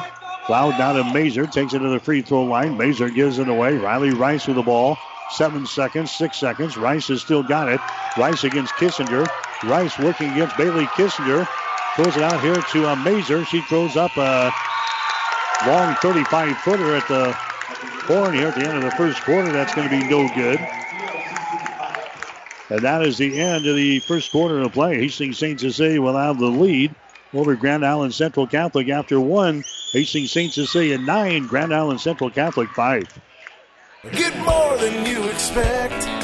[0.46, 2.78] Cloud down to Mazer, takes it to the free throw line.
[2.78, 3.78] Mazer gives it away.
[3.78, 4.98] Riley Rice with the ball.
[5.30, 6.76] Seven seconds, six seconds.
[6.76, 7.80] Rice has still got it.
[8.18, 9.26] Rice against Kissinger.
[9.64, 11.48] Rice working against Bailey Kissinger.
[11.96, 13.46] Throws it out here to uh, Mazer.
[13.46, 14.52] She throws up a
[15.66, 17.38] long 35 footer at the
[18.02, 19.52] horn here at the end of the first quarter.
[19.52, 20.60] That's going to be no good.
[22.70, 24.96] And that is the end of the first quarter of play.
[24.96, 25.60] Hastings St.
[25.60, 26.96] Cecilia will have the lead
[27.34, 29.64] over Grand Island Central Catholic after one.
[29.92, 30.54] Hastings St.
[30.54, 33.04] Cecilia nine, Grand Island Central Catholic five.
[34.14, 36.21] Get more than you expect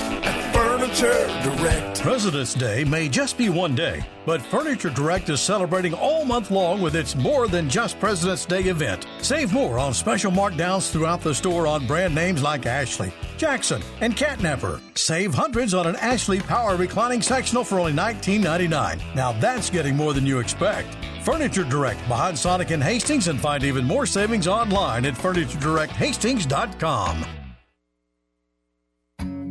[0.97, 2.01] Furniture Direct.
[2.01, 6.81] President's Day may just be one day, but Furniture Direct is celebrating all month long
[6.81, 9.05] with its More Than Just President's Day event.
[9.21, 14.17] Save more on special markdowns throughout the store on brand names like Ashley, Jackson, and
[14.17, 14.81] Catnapper.
[14.95, 18.99] Save hundreds on an Ashley Power reclining sectional for only $19.99.
[19.13, 20.97] Now that's getting more than you expect.
[21.23, 27.36] Furniture Direct behind Sonic and Hastings and find even more savings online at FurnitureDirectHastings.com.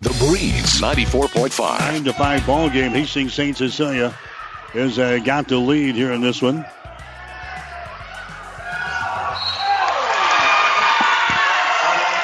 [0.00, 1.78] The Breeze 94.5.
[1.78, 2.92] 9 to 5 ball game.
[2.92, 3.54] Hastings St.
[3.54, 4.16] Cecilia
[4.72, 6.64] has uh, got the lead here in this one.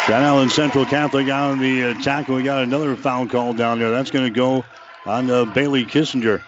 [0.07, 2.29] Grand Island Central Catholic on the attack.
[2.29, 3.91] We got another foul call down there.
[3.91, 4.65] That's going to go
[5.05, 6.41] on uh, Bailey Kissinger.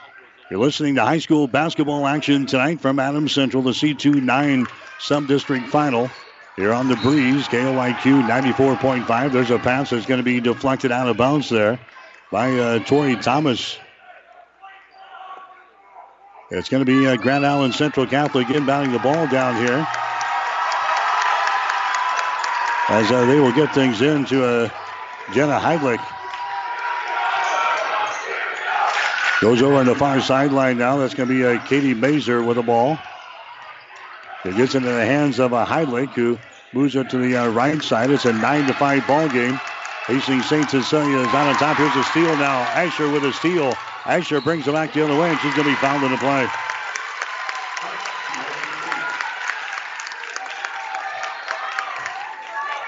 [0.51, 4.67] You're listening to high school basketball action tonight from Adams Central, the C2 9
[4.99, 6.09] sub district final.
[6.59, 9.31] Here on the breeze, KOIQ 94.5.
[9.31, 11.79] There's a pass that's going to be deflected out of bounds there
[12.33, 13.79] by uh, Tori Thomas.
[16.51, 19.87] It's going to be uh, Grand Island Central Catholic inbounding the ball down here
[22.89, 24.69] as uh, they will get things into uh,
[25.33, 26.05] Jenna Heidlich.
[29.41, 30.97] Goes over on the far sideline now.
[30.97, 32.99] That's going to be uh, Katie Mazer with the ball.
[34.49, 36.39] It gets into the hands of a Heidlich who
[36.73, 38.09] moves it to the uh, right side.
[38.11, 39.61] It's a 9 to 5 ball game.
[40.07, 40.71] Hastings St.
[40.71, 41.77] Cecilia is on top.
[41.77, 42.61] Here's a steal now.
[42.73, 43.75] Asher with a steal.
[44.07, 46.17] Asher brings it back the other way, and she's going to be fouled in the
[46.17, 46.49] play.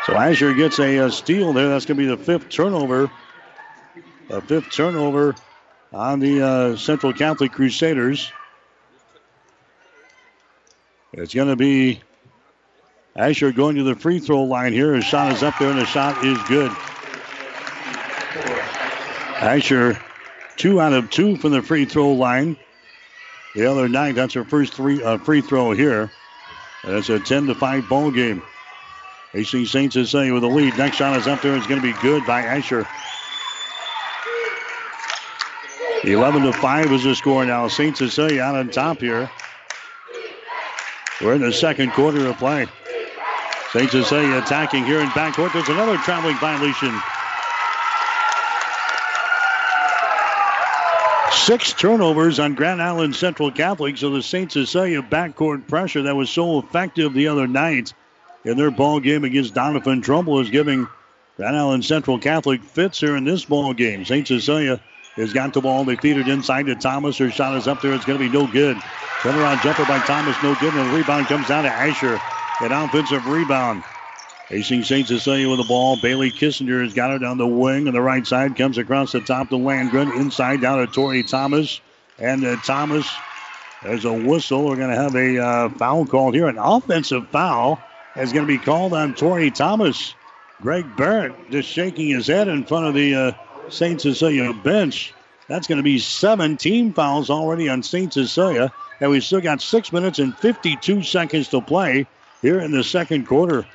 [0.07, 1.69] So Asher gets a, a steal there.
[1.69, 3.11] That's going to be the fifth turnover.
[4.31, 5.35] A fifth turnover
[5.93, 8.33] on the uh, Central Catholic Crusaders.
[11.13, 12.01] It's going to be
[13.17, 14.95] Asher going to the free throw line here.
[14.95, 16.71] His shot is up there, and the shot is good.
[19.41, 19.99] Asher,
[20.57, 22.57] two out of two from the free throw line.
[23.55, 26.13] The other night, that's her first three uh, free throw here.
[26.85, 28.43] And it's a 10 to 5 ball game.
[29.33, 29.93] Hastings St.
[29.93, 30.77] Cecilia with the lead.
[30.79, 31.57] Next shot is up there.
[31.57, 32.87] It's going to be good by Asher.
[36.05, 37.69] 11 to 5 is the score now.
[37.69, 37.97] St.
[37.97, 39.31] Cecilia out on top here.
[41.21, 42.67] We're in the second quarter of play.
[43.73, 43.91] St.
[43.91, 45.53] Cecilia attacking here in backcourt.
[45.53, 46.99] There's another traveling violation.
[51.33, 53.99] Six turnovers on Grand Island Central Catholic.
[53.99, 54.51] So the St.
[54.51, 57.93] Cecilia backcourt pressure that was so effective the other night
[58.45, 60.89] in their ball game against Doniphan Trumbull is giving
[61.37, 64.05] Grand Island Central Catholic fits here in this ball game.
[64.05, 64.27] St.
[64.27, 64.81] Cecilia
[65.17, 65.85] has got the ball.
[65.85, 67.19] They feed it inside to Thomas.
[67.19, 67.93] Her shot is up there.
[67.93, 68.77] It's going to be no good.
[68.77, 70.73] Turnaround jumper by Thomas, no good.
[70.75, 72.21] And the rebound comes down to Asher.
[72.61, 73.83] An offensive rebound.
[74.49, 75.07] Hastings St.
[75.07, 75.97] Cecilia with the ball.
[75.97, 78.57] Bailey Kissinger has got it down the wing on the right side.
[78.57, 80.15] Comes across the top to Landgren.
[80.17, 81.81] Inside down to Tori Thomas.
[82.19, 83.09] And uh, Thomas,
[83.83, 84.67] there's a whistle.
[84.67, 86.49] We're going to have a uh, foul called here.
[86.49, 87.83] An offensive foul
[88.17, 90.15] is going to be called on Tori Thomas.
[90.61, 93.33] Greg Barrett just shaking his head in front of the uh,
[93.71, 94.01] St.
[94.01, 95.15] Cecilia bench.
[95.49, 98.13] That's going to be seven team fouls already on St.
[98.13, 98.73] Cecilia.
[99.01, 102.07] And we've still got six minutes and 52 seconds to play
[102.43, 103.67] here in the second quarter.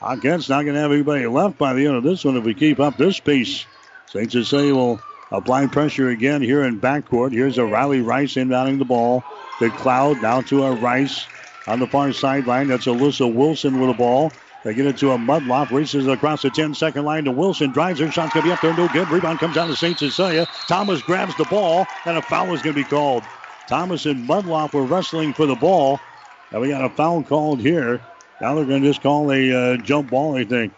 [0.00, 2.44] I Hawkins not going to have anybody left by the end of this one if
[2.44, 3.64] we keep up this pace.
[4.06, 4.30] St.
[4.30, 7.32] Cecilia will apply pressure again here in backcourt.
[7.32, 9.22] Here's a Riley Rice inbounding the ball.
[9.60, 11.26] The Cloud now to a Rice
[11.66, 12.68] on the far sideline.
[12.68, 14.32] That's Alyssa Wilson with the ball.
[14.64, 17.98] They get it to a Mudloff, races across the 10 second line to Wilson, drives
[17.98, 19.10] her, shot's going to be up there, no good.
[19.10, 19.98] Rebound comes down to St.
[19.98, 20.46] Cecilia.
[20.68, 23.24] Thomas grabs the ball, and a foul is going to be called.
[23.66, 25.98] Thomas and Mudloff were wrestling for the ball,
[26.52, 28.00] and we got a foul called here.
[28.40, 30.72] Now they're going to just call a uh, jump ball, I think.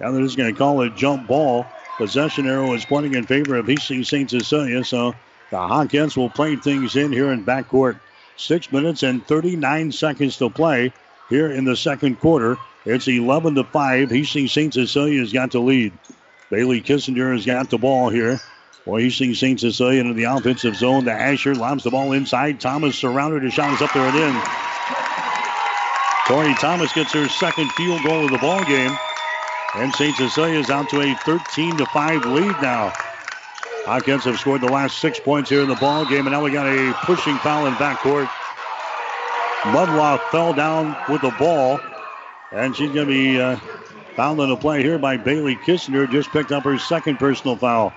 [0.00, 1.66] Now they're just going to call a jump ball.
[1.96, 4.30] Possession arrow is pointing in favor of Hastings St.
[4.30, 5.14] Cecilia, so
[5.50, 8.00] the Hawkettes will play things in here in backcourt.
[8.36, 10.92] Six minutes and 39 seconds to play
[11.28, 12.56] here in the second quarter.
[12.88, 14.10] It's 11 to 5.
[14.10, 14.72] Hastings St.
[14.72, 15.92] Cecilia has got the lead.
[16.50, 18.40] Bailey Kissinger has got the ball here.
[18.86, 19.60] Well, Hastings St.
[19.60, 21.54] Cecilia into the offensive zone The Asher.
[21.54, 22.60] Lobs the ball inside.
[22.60, 23.42] Thomas surrounded.
[23.42, 24.42] His shot is up there and in.
[26.28, 28.96] Tori Thomas gets her second field goal of the ball game.
[29.74, 30.16] And St.
[30.16, 32.94] Cecilia is out to a 13 to 5 lead now.
[33.84, 36.50] Hawkettes have scored the last six points here in the ball game, and now we
[36.52, 38.30] got a pushing foul in backcourt.
[39.64, 41.80] Mudloff fell down with the ball,
[42.52, 43.56] and she's going to be uh,
[44.16, 46.10] fouled in the play here by Bailey Kissinger.
[46.10, 47.92] Just picked up her second personal foul.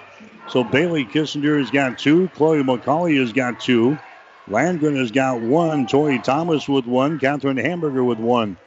[0.49, 2.27] So Bailey Kissinger has got two.
[2.29, 3.97] Chloe McCauley has got two.
[4.49, 5.87] Landgren has got one.
[5.87, 7.19] Tori Thomas with one.
[7.19, 8.57] Catherine Hamburger with one.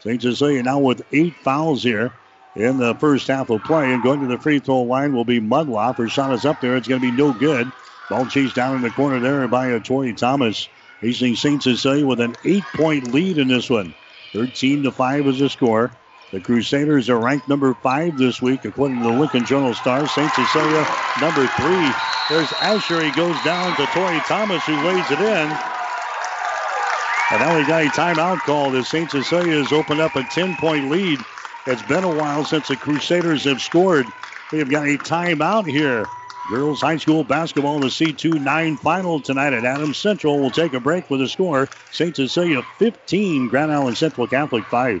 [0.00, 0.20] St.
[0.20, 2.12] Cecilia now with eight fouls here
[2.56, 3.92] in the first half of play.
[3.92, 5.96] And going to the free throw line will be Mudloff.
[5.96, 6.76] Her shot is up there.
[6.76, 7.70] It's going to be no good.
[8.08, 10.68] Ball chased down in the corner there by Tori Thomas.
[11.00, 11.62] Hastings St.
[11.62, 13.94] Cecilia with an eight point lead in this one.
[14.32, 15.90] 13 to 5 is the score.
[16.32, 20.06] The Crusaders are ranked number five this week, according to the Lincoln Journal Star.
[20.06, 20.30] St.
[20.32, 20.86] Cecilia,
[21.20, 21.90] number three.
[22.28, 23.02] There's Asher.
[23.02, 25.58] He goes down to Tori Thomas, who lays it in.
[27.32, 29.10] And now we got a timeout call as St.
[29.10, 31.18] Cecilia has opened up a 10 point lead.
[31.66, 34.06] It's been a while since the Crusaders have scored.
[34.52, 36.06] Have got a timeout here.
[36.50, 40.40] Girls High School basketball, the C2 9 final tonight at Adams Central.
[40.40, 42.16] We'll take a break with a score St.
[42.16, 45.00] Cecilia 15, Grand Island Central Catholic 5.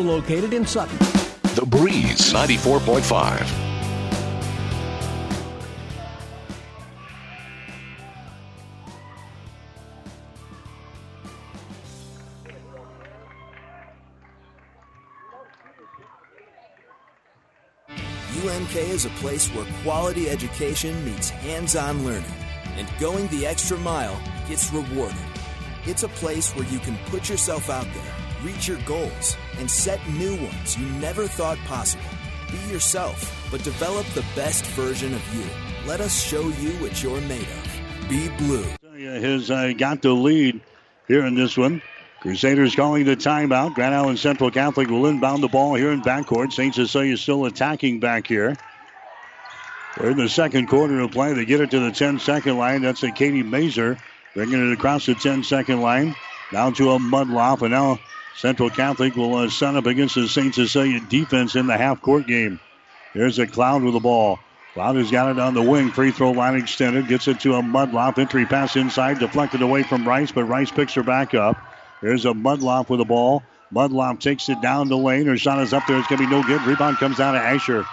[0.01, 0.97] located in Sutton.
[1.55, 3.71] The Breeze 94.5.
[18.43, 22.23] UNK is a place where quality education meets hands on learning,
[22.75, 25.17] and going the extra mile gets rewarded.
[25.85, 29.99] It's a place where you can put yourself out there reach your goals, and set
[30.11, 32.03] new ones you never thought possible.
[32.51, 35.45] Be yourself, but develop the best version of you.
[35.87, 38.09] Let us show you what you're made of.
[38.09, 38.65] Be blue.
[38.93, 40.61] Has uh, got the lead
[41.07, 41.81] here in this one.
[42.21, 43.73] Crusaders calling the timeout.
[43.73, 46.51] Grand Island Central Catholic will inbound the ball here in backcourt.
[46.53, 46.75] St.
[46.75, 48.55] Cecilia still attacking back here.
[49.99, 51.33] We're in the second quarter of play.
[51.33, 52.81] They get it to the 10 second line.
[52.81, 53.97] That's a Katie Mazer
[54.33, 56.15] bringing it across the 10 second line.
[56.51, 57.99] Down to a Mudloff, and now
[58.35, 60.53] Central Catholic will uh, set up against the St.
[60.53, 62.59] Cecilia defense in the half court game.
[63.13, 64.39] There's a Cloud with the ball.
[64.73, 65.91] Cloud has got it on the wing.
[65.91, 67.07] Free throw line extended.
[67.07, 68.17] Gets it to a Mudloff.
[68.17, 69.19] Entry pass inside.
[69.19, 71.57] Deflected away from Rice, but Rice picks her back up.
[72.01, 73.43] There's a Mudloff with the ball.
[73.73, 75.25] Mudloff takes it down the lane.
[75.25, 75.97] Her shot is up there.
[75.97, 76.61] It's going to be no good.
[76.61, 77.85] Rebound comes down to Asher.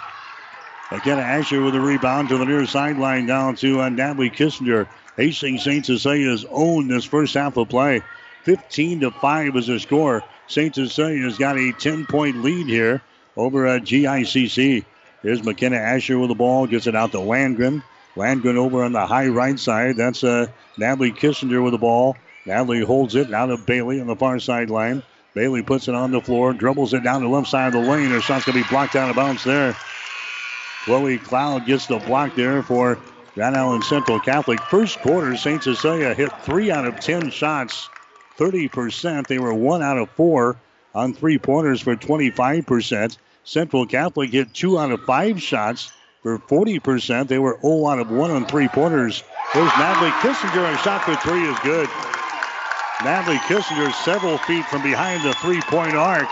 [0.91, 4.87] Again, Asher with a rebound to the near sideline down to uh, Natalie Kissinger.
[5.17, 5.85] Hastings St.
[5.85, 8.01] Cecilia's owned this first half of play.
[8.43, 10.23] 15 to 5 is the score.
[10.47, 10.73] St.
[10.73, 13.01] Cecilia's got a 10 point lead here
[13.37, 14.85] over at GICC.
[15.21, 17.83] Here's McKenna Asher with the ball, gets it out to Landgren.
[18.15, 19.97] Landgren over on the high right side.
[19.97, 20.47] That's uh,
[20.77, 22.15] Natalie Kissinger with the ball.
[22.45, 25.03] Natalie holds it out of Bailey on the far sideline.
[25.35, 28.09] Bailey puts it on the floor, dribbles it down the left side of the lane.
[28.09, 29.75] Her shot's going to be blocked out of bounds there.
[30.85, 32.97] Chloe Cloud gets the block there for
[33.35, 34.59] Grand Island Central Catholic.
[34.61, 35.61] First quarter, St.
[35.61, 37.89] Cecilia hit three out of ten shots
[38.39, 39.27] 30%.
[39.27, 40.55] They were one out of four
[40.95, 43.17] on three pointers for 25%.
[43.43, 45.91] Central Catholic hit two out of five shots
[46.23, 47.27] for 40%.
[47.27, 49.23] They were 0 out of 1 on three pointers.
[49.53, 50.73] There's Natalie Kissinger.
[50.73, 51.89] A shot for three is good.
[53.03, 56.27] Natalie Kissinger several feet from behind the three point arc.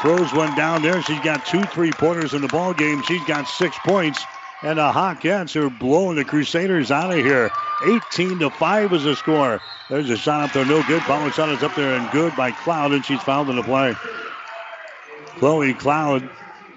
[0.00, 1.02] Throws one down there.
[1.02, 3.02] She's got two three pointers in the ball game.
[3.02, 4.24] She's got six points.
[4.62, 7.52] And the Hawkettes are blowing the Crusaders out of here.
[7.84, 9.60] 18 to 5 is the score.
[9.88, 11.02] There's a shot up there, no good.
[11.02, 13.94] Follow shot is up there and good by Cloud, and she's fouled in the play.
[15.38, 16.28] Chloe Cloud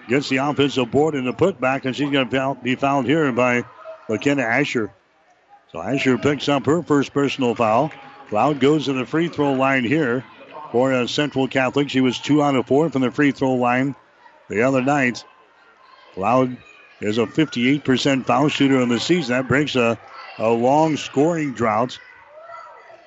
[0.08, 3.66] gets the offensive board in the putback, and she's going to be fouled here by
[4.08, 4.94] McKenna Asher.
[5.72, 7.92] So Asher picks up her first personal foul.
[8.30, 10.24] Cloud goes to the free throw line here
[10.72, 11.90] for a Central Catholic.
[11.90, 13.96] She was two out of four from the free throw line
[14.50, 15.26] the other night.
[16.14, 16.58] Cloud
[17.02, 19.36] is a 58% foul shooter in the season.
[19.36, 19.98] That breaks a,
[20.40, 21.98] a long scoring drought.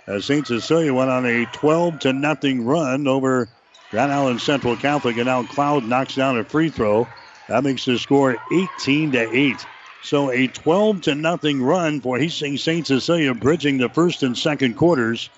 [0.07, 0.46] As St.
[0.46, 3.48] Cecilia went on a 12 to nothing run over
[3.90, 7.07] Grand Island Central Catholic, and now Cloud knocks down a free throw.
[7.48, 9.66] That makes the score 18 to 8.
[10.02, 12.87] So a 12 to nothing run for Hastings St.
[12.87, 15.31] Cecilia, bridging the first and second quarters.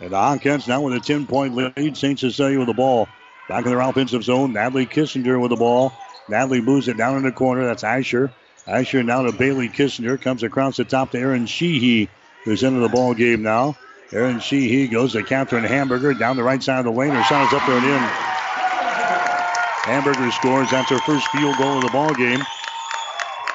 [0.00, 1.96] And the Hawkettes now with a 10 point lead.
[1.96, 2.18] St.
[2.18, 3.08] Cecilia with the ball.
[3.48, 4.52] Back in their offensive zone.
[4.52, 5.92] Natalie Kissinger with the ball.
[6.28, 7.64] Natalie moves it down in the corner.
[7.64, 8.32] That's Asher.
[8.66, 10.20] Asher now to Bailey Kissinger.
[10.20, 12.08] Comes across the top to Aaron Sheehy,
[12.44, 13.76] who's into the ball game now.
[14.12, 17.10] Aaron Sheehy goes to Catherine Hamburger down the right side of the lane.
[17.10, 18.28] Her shot is up there and in.
[19.88, 20.70] Hamburger scores.
[20.70, 22.40] That's her first field goal of the ball game.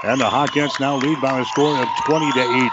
[0.04, 2.72] And the Hawkettes now lead by a score of 20 to 8.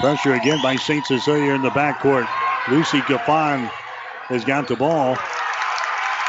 [0.00, 1.04] Pressure again by St.
[1.06, 2.26] Cecilia in the backcourt.
[2.68, 3.70] Lucy Gaffon
[4.28, 5.16] has got the ball.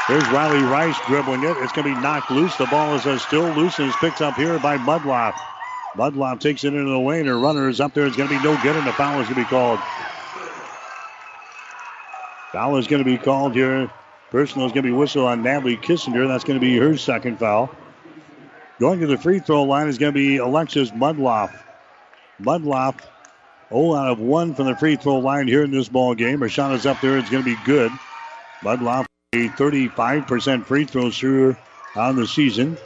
[0.08, 1.56] There's Riley Rice dribbling it.
[1.58, 2.56] It's going to be knocked loose.
[2.56, 5.34] The ball is uh, still loose and is picked up here by Mudloff.
[5.94, 7.26] Mudloff takes it into the lane.
[7.26, 8.06] Her runner is up there.
[8.06, 9.78] It's going to be no good, and the foul is going to be called.
[12.52, 13.90] Foul is going to be called here.
[14.30, 16.26] Personal is going to be whistled on Natalie Kissinger.
[16.26, 17.70] That's going to be her second foul.
[18.80, 21.52] Going to the free throw line is going to be Alexis Mudloff.
[22.40, 23.00] Mudloff
[23.68, 26.40] 0 out of 1 from the free throw line here in this ball game.
[26.40, 27.18] Her shot is up there.
[27.18, 27.92] It's going to be good.
[28.62, 31.56] Mudloff, a 35% free throw shooter
[31.94, 32.76] on the season.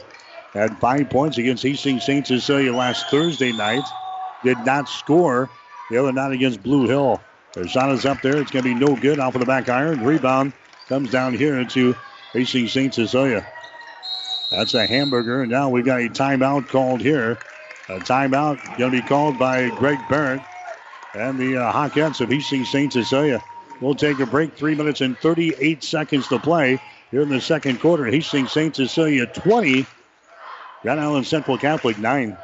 [0.53, 2.27] Had five points against Hastings St.
[2.27, 3.83] Cecilia last Thursday night.
[4.43, 5.49] Did not score
[5.89, 7.19] the other night against Blue Hill.
[7.55, 8.37] Her shot is up there.
[8.37, 10.05] It's going to be no good off of the back iron.
[10.05, 10.53] Rebound
[10.87, 11.95] comes down here into
[12.31, 12.93] Hastings St.
[12.93, 13.43] Cecilia.
[14.51, 15.41] That's a hamburger.
[15.41, 17.39] And now we've got a timeout called here.
[17.89, 20.43] A timeout going to be called by Greg Barrett
[21.15, 22.93] and the uh, Hawkettes of Hastings St.
[22.93, 23.43] Cecilia.
[23.81, 24.55] We'll take a break.
[24.55, 26.79] Three minutes and 38 seconds to play
[27.11, 28.05] here in the second quarter.
[28.05, 28.75] Hastings St.
[28.75, 29.85] Cecilia 20.
[30.81, 32.37] Grand Island Central Catholic 9.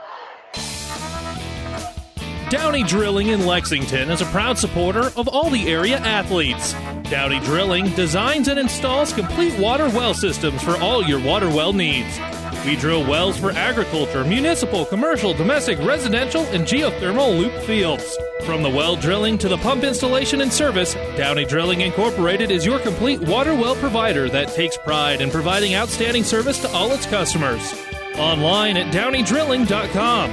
[2.49, 6.73] Downey Drilling in Lexington is a proud supporter of all the area athletes.
[7.09, 12.19] Downey Drilling designs and installs complete water well systems for all your water well needs.
[12.65, 18.15] We drill wells for agriculture, municipal, commercial, domestic, residential, and geothermal loop fields.
[18.45, 22.79] From the well drilling to the pump installation and service, Downey Drilling Incorporated is your
[22.79, 27.73] complete water well provider that takes pride in providing outstanding service to all its customers.
[28.17, 30.29] Online at downeydrilling.com.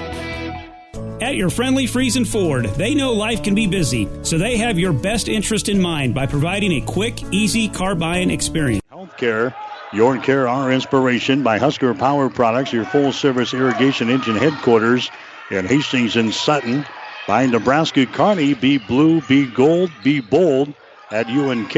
[1.22, 4.92] At your friendly Friesen Ford, they know life can be busy, so they have your
[4.92, 8.82] best interest in mind by providing a quick, easy car buying experience.
[8.92, 9.54] Healthcare
[9.92, 15.10] your care, our inspiration by Husker Power Products, your full service irrigation engine headquarters
[15.50, 16.84] in Hastings and Sutton.
[17.26, 20.74] By Nebraska Kearney, be blue, be gold, be bold
[21.10, 21.76] at UNK.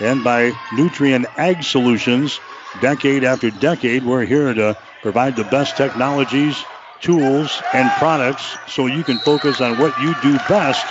[0.00, 2.40] And by Nutrien Ag Solutions,
[2.80, 6.64] decade after decade, we're here to provide the best technologies,
[7.00, 10.84] tools, and products so you can focus on what you do best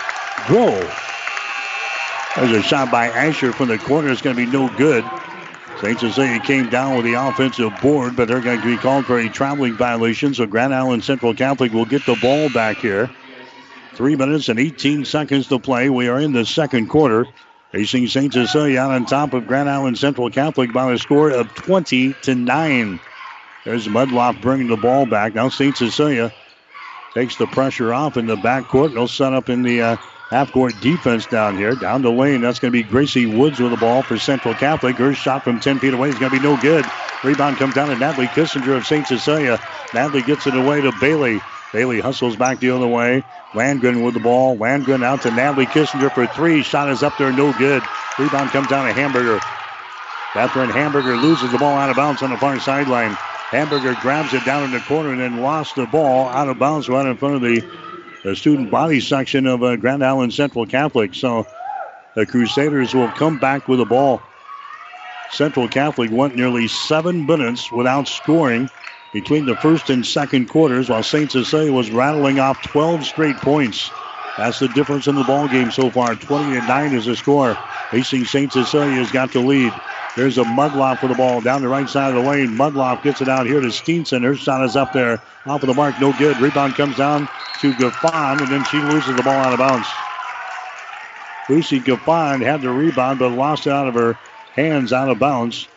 [0.47, 0.79] grow.
[2.35, 4.09] There's a shot by Asher from the corner.
[4.09, 5.03] It's going to be no good.
[5.81, 5.99] St.
[5.99, 9.27] Cecilia came down with the offensive board, but they're going to be called for a
[9.29, 10.33] traveling violation.
[10.33, 13.09] So Grand Island Central Catholic will get the ball back here.
[13.95, 15.89] Three minutes and 18 seconds to play.
[15.89, 17.27] We are in the second quarter.
[17.71, 18.31] Hastings St.
[18.31, 22.35] Cecilia out on top of Grand Island Central Catholic by a score of 20 to
[22.35, 22.99] 9.
[23.65, 25.33] There's Mudloff bringing the ball back.
[25.33, 25.75] Now St.
[25.75, 26.31] Cecilia
[27.13, 28.93] takes the pressure off in the backcourt.
[28.93, 29.97] They'll set up in the uh,
[30.29, 31.75] half court defense down here.
[31.75, 34.95] Down the lane, that's going to be Gracie Woods with the ball for Central Catholic.
[34.97, 36.85] Her shot from 10 feet away is going to be no good.
[37.23, 39.07] Rebound comes down to Natalie Kissinger of St.
[39.07, 39.59] Cecilia.
[39.93, 41.41] Natalie gets it away to Bailey.
[41.71, 43.23] Bailey hustles back the other way.
[43.53, 44.57] Landgren with the ball.
[44.57, 46.63] Landgren out to Natalie Kissinger for three.
[46.63, 47.83] Shot is up there, no good.
[48.19, 49.39] Rebound comes down to Hamburger.
[50.33, 53.11] Catherine Hamburger loses the ball out of bounds on the far sideline.
[53.51, 56.89] Hamburger grabs it down in the corner and then lost the ball out of bounds
[56.89, 57.63] right in front of the
[58.23, 61.13] the student body section of uh, Grand Island Central Catholic.
[61.13, 61.45] So
[62.15, 64.21] the Crusaders will come back with the ball.
[65.29, 68.69] Central Catholic went nearly seven minutes without scoring
[69.11, 71.31] between the first and second quarters, while St.
[71.31, 73.91] Cecilia was rattling off 12 straight points.
[74.37, 76.15] That's the difference in the ball game so far.
[76.15, 77.53] 20 to 9 is the score.
[77.91, 78.51] Hastings St.
[78.51, 79.71] Cecilia has got the lead.
[80.15, 82.55] There's a Mudloff for the ball down the right side of the lane.
[82.55, 84.23] Mudloff gets it out here to Steenson.
[84.23, 85.19] Her shot is up there.
[85.47, 86.39] Off of the mark, no good.
[86.39, 89.91] Rebound comes down to Gaffon, and then she loses the ball out of bounds.
[91.49, 94.15] Lucy Gaffon had the rebound, but lost it out of her
[94.55, 95.67] hands out of bounds.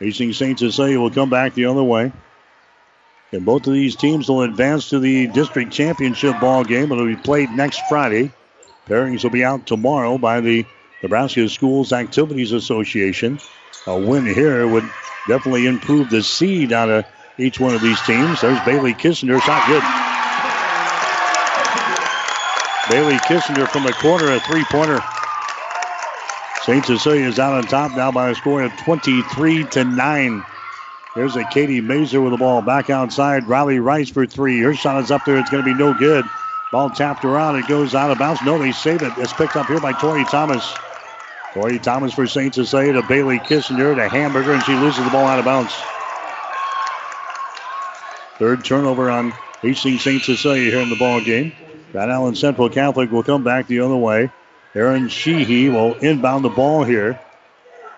[0.00, 0.58] Hastings St.
[0.58, 2.12] Cecilia will come back the other way.
[3.32, 6.90] And both of these teams will advance to the district championship ball game.
[6.90, 8.32] It'll be played next Friday.
[8.88, 10.64] Pairings will be out tomorrow by the
[11.02, 13.38] Nebraska Schools Activities Association.
[13.86, 14.88] A win here would
[15.28, 17.04] definitely improve the seed out of
[17.38, 18.40] each one of these teams.
[18.40, 19.40] There's Bailey Kissinger.
[19.40, 19.82] Shot good.
[22.90, 25.00] Bailey Kissinger from the corner, a three pointer.
[26.62, 26.84] St.
[26.84, 30.44] Cecilia is out on top now by a score of 23 to 9.
[31.14, 33.46] There's a Katie Mazer with the ball back outside.
[33.48, 34.60] Riley Rice for three.
[34.60, 35.38] Her shot is up there.
[35.38, 36.24] It's going to be no good.
[36.70, 37.56] Ball tapped around.
[37.56, 38.42] It goes out of bounds.
[38.42, 39.12] No, they save it.
[39.16, 40.74] It's picked up here by Tori Thomas.
[41.54, 42.54] Tori Thomas for St.
[42.54, 45.74] Cecilia to Bailey Kissinger to Hamburger, and she loses the ball out of bounds.
[48.38, 49.32] Third turnover on
[49.62, 50.22] Hastings St.
[50.22, 51.52] Cecilia here in the ball game.
[51.92, 54.30] Grand Island Central Catholic will come back the other way.
[54.74, 57.18] Aaron Sheehy will inbound the ball here.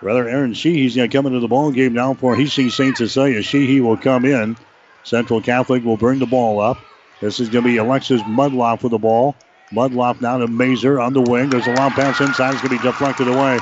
[0.00, 2.96] Rather, Aaron Sheehy's going to come into the ball game now for Hastings St.
[2.96, 3.42] Cecilia.
[3.42, 4.56] Sheehy will come in.
[5.02, 6.78] Central Catholic will bring the ball up.
[7.20, 9.36] This is going to be Alexis Mudloff with the ball.
[9.72, 11.48] Mudloff now to Mazer on the wing.
[11.48, 12.54] There's a long pass inside.
[12.54, 13.58] It's going to be deflected away.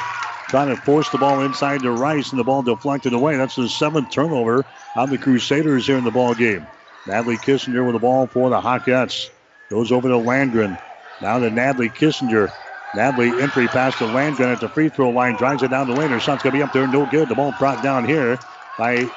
[0.48, 3.36] Trying to force the ball inside to Rice, and the ball deflected away.
[3.36, 4.64] That's the seventh turnover
[4.96, 6.66] on the Crusaders here in the ball game.
[7.04, 9.28] Natalie Kissinger with the ball for the Hawkettes.
[9.70, 10.78] Goes over to Landgren.
[11.20, 12.48] Now to Natalie Kissinger.
[12.94, 15.36] Natalie entry pass to Landgren at the free throw line.
[15.36, 16.10] Drives it down the lane.
[16.10, 16.86] Her shot's going to be up there.
[16.86, 17.28] No good.
[17.28, 18.38] The ball brought down here
[18.78, 19.10] by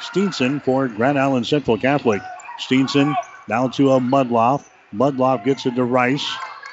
[0.00, 2.22] Steenson for Grand Island Central Catholic.
[2.58, 3.14] Steenson
[3.48, 4.71] down to a Mudloff.
[4.94, 6.28] Mudloff gets it to Rice.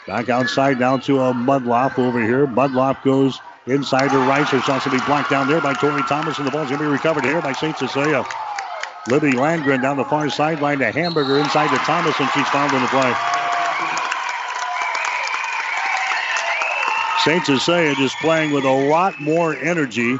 [0.07, 2.47] Back outside down to a Mudloff over here.
[2.47, 4.49] Mudloff goes inside to Rice.
[4.49, 6.79] Her shot's going to be blocked down there by Tori Thomas, and the ball's going
[6.79, 7.77] to be recovered here by St.
[7.77, 8.25] Cecilia.
[9.07, 12.81] Libby Landgren down the far sideline to Hamburger inside to Thomas, and she's fouled in
[12.81, 13.13] the play.
[17.23, 17.45] St.
[17.45, 20.17] Cecilia just playing with a lot more energy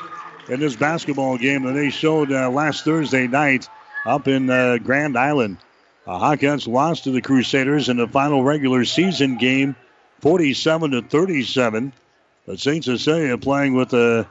[0.50, 3.70] in this basketball game than they showed uh, last Thursday night
[4.06, 5.58] up in uh, Grand Island.
[6.10, 9.76] The Hawkettes lost to the Crusaders in the final regular season game,
[10.22, 11.94] 47 to 37.
[12.48, 12.84] But St.
[12.84, 14.24] Cecilia playing with uh,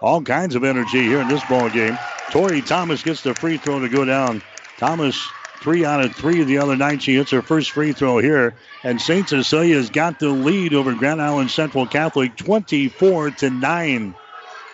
[0.00, 1.96] all kinds of energy here in this ball game.
[2.32, 4.42] Tori Thomas gets the free throw to go down.
[4.78, 5.24] Thomas
[5.60, 7.02] three out of three the other night.
[7.02, 8.56] She hits her first free throw here.
[8.82, 9.28] And St.
[9.28, 14.14] Cecilia's got the lead over Grand Island Central Catholic 24 to 9.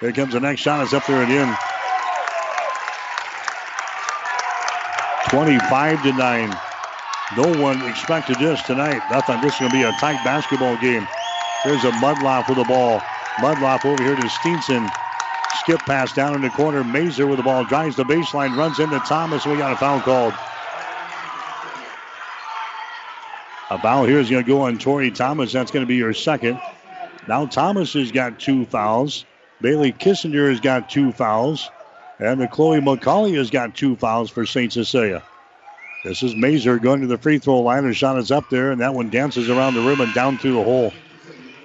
[0.00, 0.82] Here comes the next shot.
[0.82, 1.54] It's up there and in.
[5.28, 6.56] 25 to 9.
[7.36, 9.00] No one expected this tonight.
[9.08, 11.06] Thought this is going to be a tight basketball game.
[11.64, 13.00] There's a Mudloff with the ball.
[13.38, 14.90] Mudloff over here to Steenson.
[15.54, 16.84] Skip pass down in the corner.
[16.84, 17.64] Mazer with the ball.
[17.64, 18.56] Drives the baseline.
[18.56, 19.46] Runs into Thomas.
[19.46, 20.34] We got a foul called.
[23.70, 25.52] A foul here is going to go on Tori Thomas.
[25.52, 26.60] That's going to be your second.
[27.26, 29.24] Now Thomas has got two fouls.
[29.62, 31.70] Bailey Kissinger has got two fouls.
[32.22, 34.72] And the Chloe McCauley has got two fouls for St.
[34.72, 35.24] Cecilia.
[36.04, 37.82] This is Mazer going to the free throw line.
[37.82, 40.52] Her shot is up there, and that one dances around the rim and down through
[40.52, 40.92] the hole.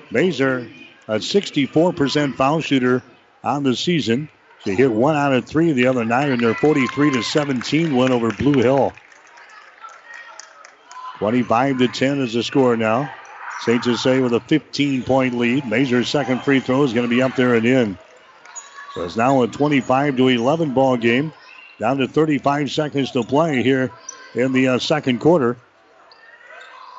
[0.10, 0.68] Mazer,
[1.08, 3.04] a 64% foul shooter
[3.44, 4.30] on the season.
[4.64, 8.12] She hit one out of three the other night in their 43 to 17 win
[8.12, 8.94] over Blue Hill.
[11.20, 13.12] 25 to 10 is the score now.
[13.62, 13.86] St.
[13.86, 15.66] Jose with a 15 point lead.
[15.66, 17.98] Mazer's second free throw is going to be up there and in.
[18.98, 21.32] So it's now a 25 to 11 ball game.
[21.80, 23.92] Down to 35 seconds to play here
[24.34, 25.56] in the uh, second quarter.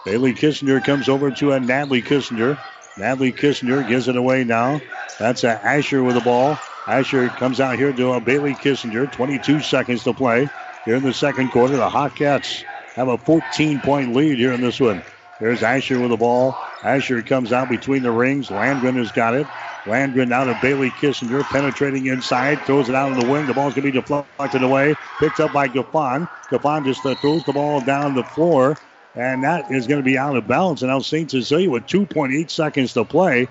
[0.05, 2.57] Bailey Kissinger comes over to a Natalie Kissinger.
[2.99, 4.81] Natalie Kissinger gives it away now.
[5.19, 6.57] That's a Asher with the ball.
[6.87, 9.11] Asher comes out here to a Bailey Kissinger.
[9.11, 10.49] 22 seconds to play
[10.85, 11.77] here in the second quarter.
[11.77, 12.63] The Hawkettes
[12.95, 15.03] have a 14 point lead here in this one.
[15.41, 16.57] There's Asher with the ball.
[16.85, 18.51] Asher comes out between the rings.
[18.51, 19.49] Landgren has got it.
[19.89, 23.47] Landgren now to Bailey Kissinger, penetrating inside, throws it out in the wing.
[23.47, 24.95] The ball's going to be deflected away.
[25.19, 26.29] Picked up by Gaffon.
[26.51, 28.77] Gaffon just uh, throws the ball down the floor,
[29.17, 30.83] and that is going to be out of bounds.
[30.83, 31.31] And now St.
[31.31, 33.49] Cecilia with 2.8 seconds to play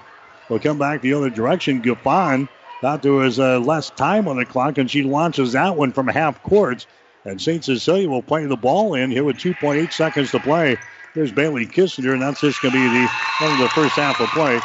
[0.47, 1.81] will come back the other direction.
[1.81, 2.47] Gaffon
[2.81, 6.07] thought there was uh, less time on the clock, and she launches that one from
[6.07, 6.85] half court.
[7.25, 7.63] And St.
[7.63, 10.77] Cecilia will play the ball in here with 2.8 seconds to play.
[11.15, 13.09] There's Bailey Kissinger, and that's just going to be the
[13.43, 14.61] end of the first half of play.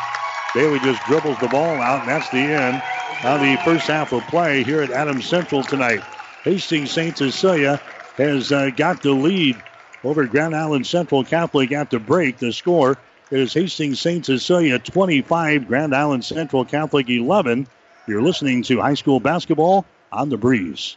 [0.55, 2.83] Bailey just dribbles the ball out, and that's the end
[3.25, 6.01] of the first half of play here at Adams Central tonight.
[6.45, 7.17] Hastings St.
[7.17, 7.81] Cecilia
[8.19, 9.57] has uh, got the lead
[10.05, 12.39] over Grand Island Central Catholic at the break.
[12.39, 12.99] The score
[13.31, 14.27] is Hastings St.
[14.27, 17.67] Cecilia 25, Grand Island Central Catholic 11.
[18.07, 20.97] You're listening to high school basketball on the breeze.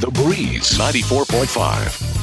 [0.00, 2.18] The Breeze 94.5.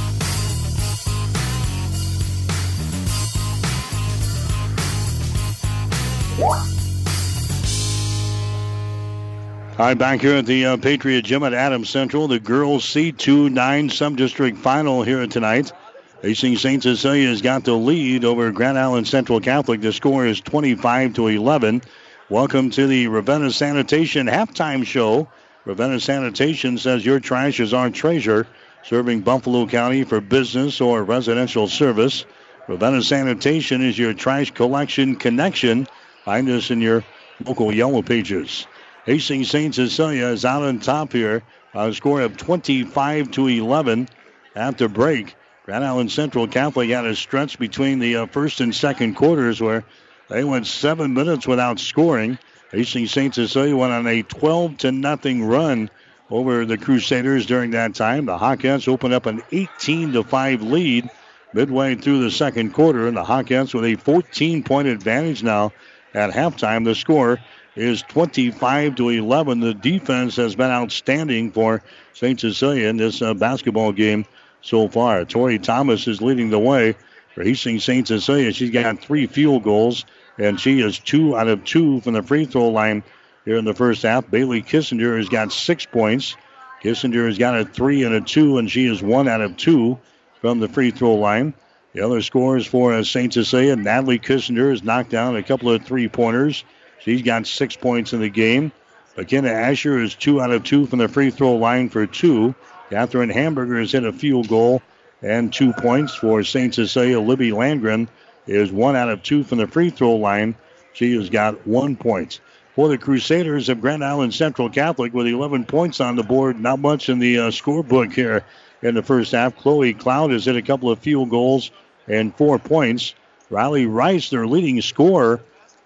[9.77, 13.51] All right, back here at the uh, Patriot Gym at Adams Central, the girls C2
[13.51, 15.73] 9 sub-district final here tonight.
[16.21, 16.81] Hastings St.
[16.81, 19.81] Cecilia has got the lead over Grand Island Central Catholic.
[19.81, 21.81] The score is 25 to 11.
[22.29, 25.27] Welcome to the Ravenna Sanitation halftime show.
[25.65, 28.45] Ravenna Sanitation says your trash is our treasure,
[28.83, 32.23] serving Buffalo County for business or residential service.
[32.67, 35.87] Ravenna Sanitation is your trash collection connection.
[36.23, 37.03] Find us in your
[37.43, 38.67] local yellow pages.
[39.05, 39.73] Hastings St.
[39.73, 41.41] Cecilia is out on top here.
[41.73, 44.07] A score of 25 to 11
[44.55, 45.35] after break.
[45.65, 49.83] Grand Island Central Catholic had a stretch between the uh, first and second quarters where
[50.29, 52.37] they went seven minutes without scoring.
[52.75, 53.33] Hastings St.
[53.33, 55.89] Cecilia went on a 12 to nothing run
[56.29, 58.25] over the Crusaders during that time.
[58.25, 61.09] The Hawkettes opened up an 18 to 5 lead
[61.53, 65.71] midway through the second quarter, and the Hawkettes with a 14 point advantage now
[66.13, 66.83] at halftime.
[66.83, 67.39] The score
[67.77, 69.61] is 25 to 11.
[69.61, 71.81] The defense has been outstanding for
[72.13, 72.39] St.
[72.39, 74.25] Cecilia in this uh, basketball game
[74.61, 75.23] so far.
[75.23, 76.95] Tori Thomas is leading the way
[77.33, 78.05] for Hastings St.
[78.07, 78.51] Cecilia.
[78.51, 80.05] She's got three field goals,
[80.37, 83.03] and she is two out of two from the free throw line
[83.45, 84.29] here in the first half.
[84.29, 86.35] Bailey Kissinger has got six points.
[86.83, 89.99] Kissinger has got a three and a two, and she is one out of two
[90.41, 91.53] from the free throw line.
[91.93, 93.33] The other scores for St.
[93.33, 96.63] Cecilia, Natalie Kissinger has knocked down a couple of three pointers.
[96.99, 98.71] She's got six points in the game.
[99.15, 102.53] McKenna Asher is two out of two from the free throw line for two.
[102.89, 104.81] Catherine Hamburger has hit a field goal
[105.21, 106.75] and two points for St.
[106.75, 107.19] Cecilia.
[107.19, 108.09] Libby Landgren
[108.47, 110.55] is one out of two from the free throw line.
[110.93, 112.39] She has got one point.
[112.75, 116.79] For the Crusaders of Grand Island Central Catholic with 11 points on the board, not
[116.79, 118.43] much in the uh, scorebook here
[118.81, 119.55] in the first half.
[119.55, 121.71] Chloe Cloud has hit a couple of field goals
[122.07, 123.15] and four points.
[123.49, 125.41] Riley Rice, their leading scorer,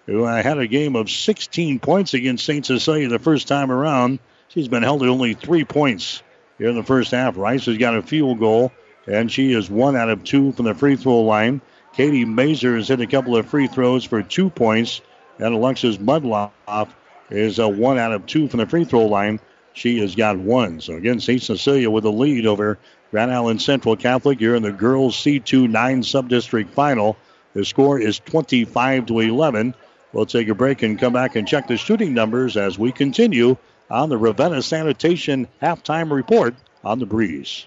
[0.06, 2.66] who had a game of 16 points against St.
[2.66, 4.18] Cecilia the first time around.
[4.48, 6.22] She's been held at only three points
[6.58, 7.36] here in the first half.
[7.36, 8.72] Rice has got a field goal,
[9.06, 11.60] and she is one out of two from the free throw line.
[12.00, 15.02] Katie Mazer has hit a couple of free throws for two points,
[15.38, 16.88] and Alexis Mudloff
[17.28, 19.38] is a one out of two from the free throw line.
[19.74, 20.80] She has got one.
[20.80, 21.42] So again, St.
[21.42, 22.78] Cecilia with a lead over
[23.10, 27.18] Grand Island Central Catholic here in the girls C2 9 sub-district final.
[27.52, 29.74] The score is 25 to 11.
[30.14, 33.58] We'll take a break and come back and check the shooting numbers as we continue
[33.90, 37.66] on the Ravenna Sanitation halftime report on the breeze.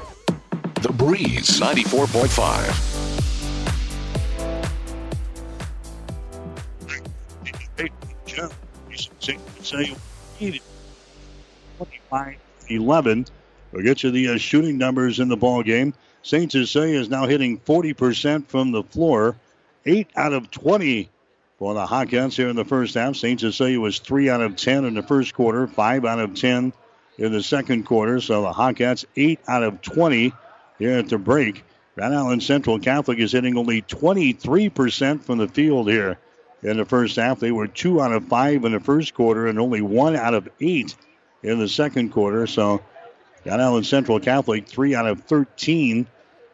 [0.81, 3.01] The Breeze 94.5.
[11.77, 12.37] 25
[12.69, 13.25] 11.
[13.71, 15.93] We'll get you the uh, shooting numbers in the ball game.
[16.23, 16.51] St.
[16.51, 19.35] Cecilia is now hitting 40% from the floor,
[19.85, 21.09] 8 out of 20
[21.59, 23.15] for the Hawkettes here in the first half.
[23.15, 23.39] St.
[23.39, 26.73] Cecilia was 3 out of 10 in the first quarter, 5 out of 10
[27.19, 28.19] in the second quarter.
[28.19, 30.33] So the Hawkettes 8 out of 20
[30.81, 31.63] here at the break.
[31.95, 36.17] Grand Central Catholic is hitting only 23% from the field here
[36.63, 37.39] in the first half.
[37.39, 40.49] They were 2 out of 5 in the first quarter and only 1 out of
[40.59, 40.95] 8
[41.43, 42.47] in the second quarter.
[42.47, 42.81] So
[43.43, 46.07] Grand Central Catholic, 3 out of 13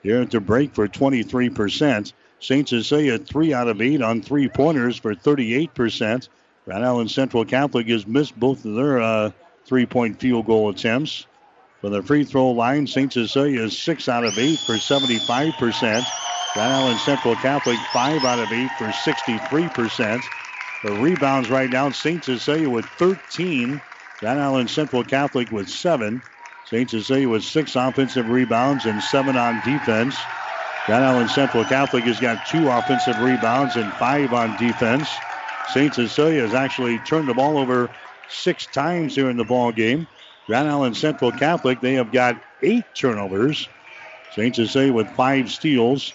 [0.04, 2.12] here at the break for 23%.
[2.40, 2.70] St.
[2.70, 6.28] Cecilia, 3 out of 8 on three pointers for 38%.
[6.66, 9.32] Grand Central Catholic has missed both of their uh,
[9.66, 11.26] three point field goal attempts.
[11.82, 13.14] For the free throw line, St.
[13.14, 16.06] Cecilia is 6 out of 8 for 75%.
[16.54, 20.24] Grand Island Central Catholic, 5 out of 8 for 63%.
[20.84, 22.24] The rebounds right now, St.
[22.24, 23.80] Cecilia with 13.
[24.20, 26.20] Grand Island Central Catholic with 7.
[26.66, 26.90] St.
[26.90, 30.18] Cecilia with 6 offensive rebounds and 7 on defense.
[30.88, 35.08] Grand Island Central Catholic has got 2 offensive rebounds and 5 on defense.
[35.68, 35.94] St.
[35.94, 37.90] Cecilia has actually turned the ball over
[38.30, 40.08] six times here in the ball game.
[40.48, 43.68] Grand Island Central Catholic, they have got eight turnovers.
[44.32, 44.56] St.
[44.56, 46.14] Cecilia with five steals.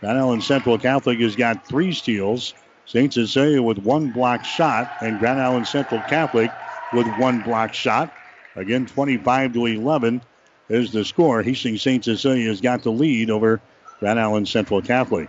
[0.00, 2.54] Grand Island Central Catholic has got three steals.
[2.86, 3.12] St.
[3.12, 6.50] Cecilia with one block shot, and Grand Island Central Catholic
[6.92, 8.12] with one block shot.
[8.56, 10.22] Again, 25 to 11
[10.68, 11.42] is the score.
[11.42, 12.04] Hastings St.
[12.04, 13.60] Cecilia has got the lead over
[13.98, 15.28] Grand Island Central Catholic.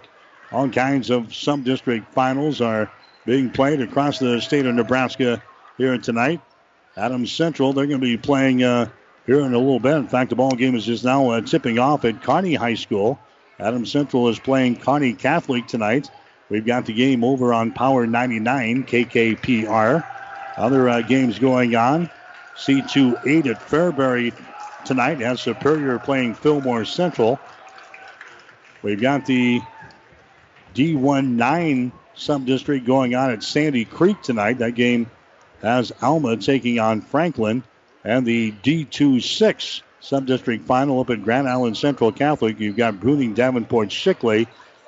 [0.51, 2.91] All kinds of sub-district finals are
[3.25, 5.41] being played across the state of Nebraska
[5.77, 6.41] here tonight.
[6.95, 8.89] Adams Central, they're going to be playing uh,
[9.25, 9.95] here in a little bit.
[9.95, 13.19] In fact, the ball game is just now uh, tipping off at Kearney High School.
[13.59, 16.09] Adams Central is playing Kearney Catholic tonight.
[16.49, 20.05] We've got the game over on Power 99 KKPR.
[20.57, 22.09] Other uh, games going on.
[22.57, 24.33] C2 8 at Fairbury
[24.85, 27.39] tonight has Superior playing Fillmore Central.
[28.83, 29.61] We've got the
[30.75, 34.59] D1 9 sub district going on at Sandy Creek tonight.
[34.59, 35.09] That game
[35.63, 37.63] has Alma taking on Franklin.
[38.03, 42.59] And the D2 6 sub district final up at Grand Island Central Catholic.
[42.59, 44.45] You've got Bruning Davenport Shickley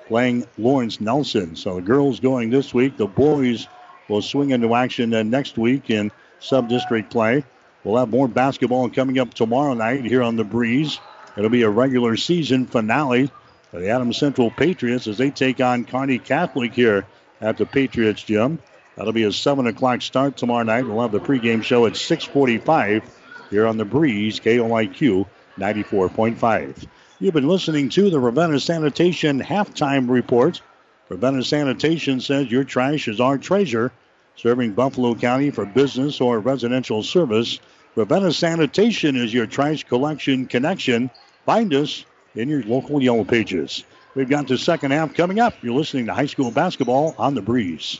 [0.08, 1.56] playing Lawrence Nelson.
[1.56, 2.98] So the girls going this week.
[2.98, 3.68] The boys
[4.10, 7.44] will swing into action uh, next week in sub district play.
[7.84, 11.00] We'll have more basketball coming up tomorrow night here on the Breeze.
[11.38, 13.32] It'll be a regular season finale
[13.72, 17.06] for the Adams Central Patriots as they take on Kearney Catholic here
[17.42, 18.60] at the Patriots Gym.
[18.96, 20.88] That'll be a 7 o'clock start tomorrow night.
[20.88, 23.04] We'll have the pregame show at 645
[23.50, 25.26] here on the Breeze, KOIQ
[25.58, 26.88] 94.5.
[27.20, 30.62] You've been listening to the Ravenna Sanitation Halftime Report.
[31.10, 33.92] Ravenna Sanitation says your trash is our treasure,
[34.38, 37.60] serving Buffalo County for business or residential service.
[37.96, 41.10] Ravenna Sanitation is your trash collection connection.
[41.46, 43.84] Find us in your local Yellow Pages.
[44.16, 45.56] We've got the second half coming up.
[45.62, 48.00] You're listening to high school basketball on the breeze.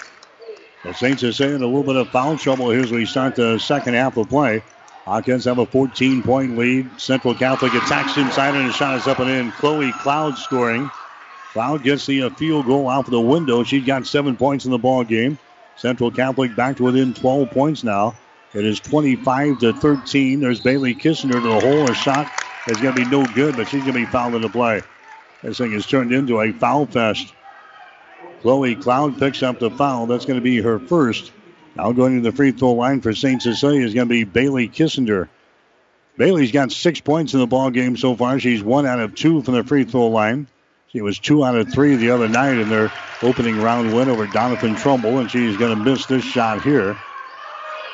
[0.84, 3.60] The Saints are saying a little bit of foul trouble here as we start the
[3.60, 4.64] second half of play.
[5.06, 6.90] Hawkettes have a 14 point lead.
[7.00, 9.52] Central Catholic attacks inside and the shot is up and in.
[9.52, 10.90] Chloe Cloud scoring.
[11.54, 13.64] Cloud gets the uh, field goal out of the window.
[13.64, 15.38] She's got seven points in the ball game.
[15.76, 18.16] Central Catholic back to within 12 points now.
[18.54, 20.40] It is 25 to 13.
[20.40, 21.88] There's Bailey Kissinger to the hole.
[21.88, 22.30] Her shot
[22.68, 24.82] is going to be no good, but she's going to be fouled in the play.
[25.42, 27.34] This thing has turned into a foul fest.
[28.42, 30.06] Chloe Cloud picks up the foul.
[30.06, 31.32] That's going to be her first.
[31.76, 33.42] Now going to the free throw line for St.
[33.42, 35.30] Cecilia is going to be Bailey Kissinger.
[36.18, 38.40] Bailey's got six points in the ball game so far.
[38.40, 40.48] She's one out of two from the free throw line.
[40.92, 44.28] She was two out of three the other night in their opening round win over
[44.28, 46.98] Doniphan Trumbull, and she's going to miss this shot here.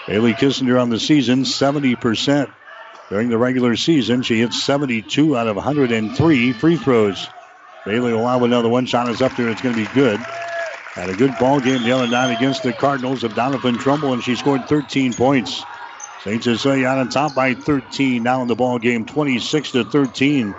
[0.08, 2.52] Bailey Kissinger on the season, 70%.
[3.10, 7.28] During the regular season, she hit 72 out of 103 free throws.
[7.86, 8.88] Bailey will have another one.
[8.88, 9.50] Shot is up there.
[9.50, 10.20] It's going to be good.
[10.20, 14.24] Had a good ball game the other night against the Cardinals of Doniphan Trumbull, and
[14.24, 15.64] she scored 13 points.
[16.24, 16.44] St.
[16.44, 20.56] Cecilia uh, out on top by 13 now in the ball game, 26 to 13.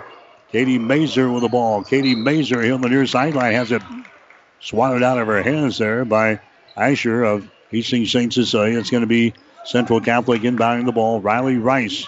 [0.51, 1.83] Katie Mazer with the ball.
[1.83, 3.83] Katie Mazer here on the near sideline has it
[4.59, 6.39] swatted out of her hands there by
[6.75, 8.33] Asher of Hastings St.
[8.33, 8.79] Cecilia.
[8.79, 9.33] It's going to be
[9.65, 11.21] Central Catholic inbounding the ball.
[11.21, 12.07] Riley Rice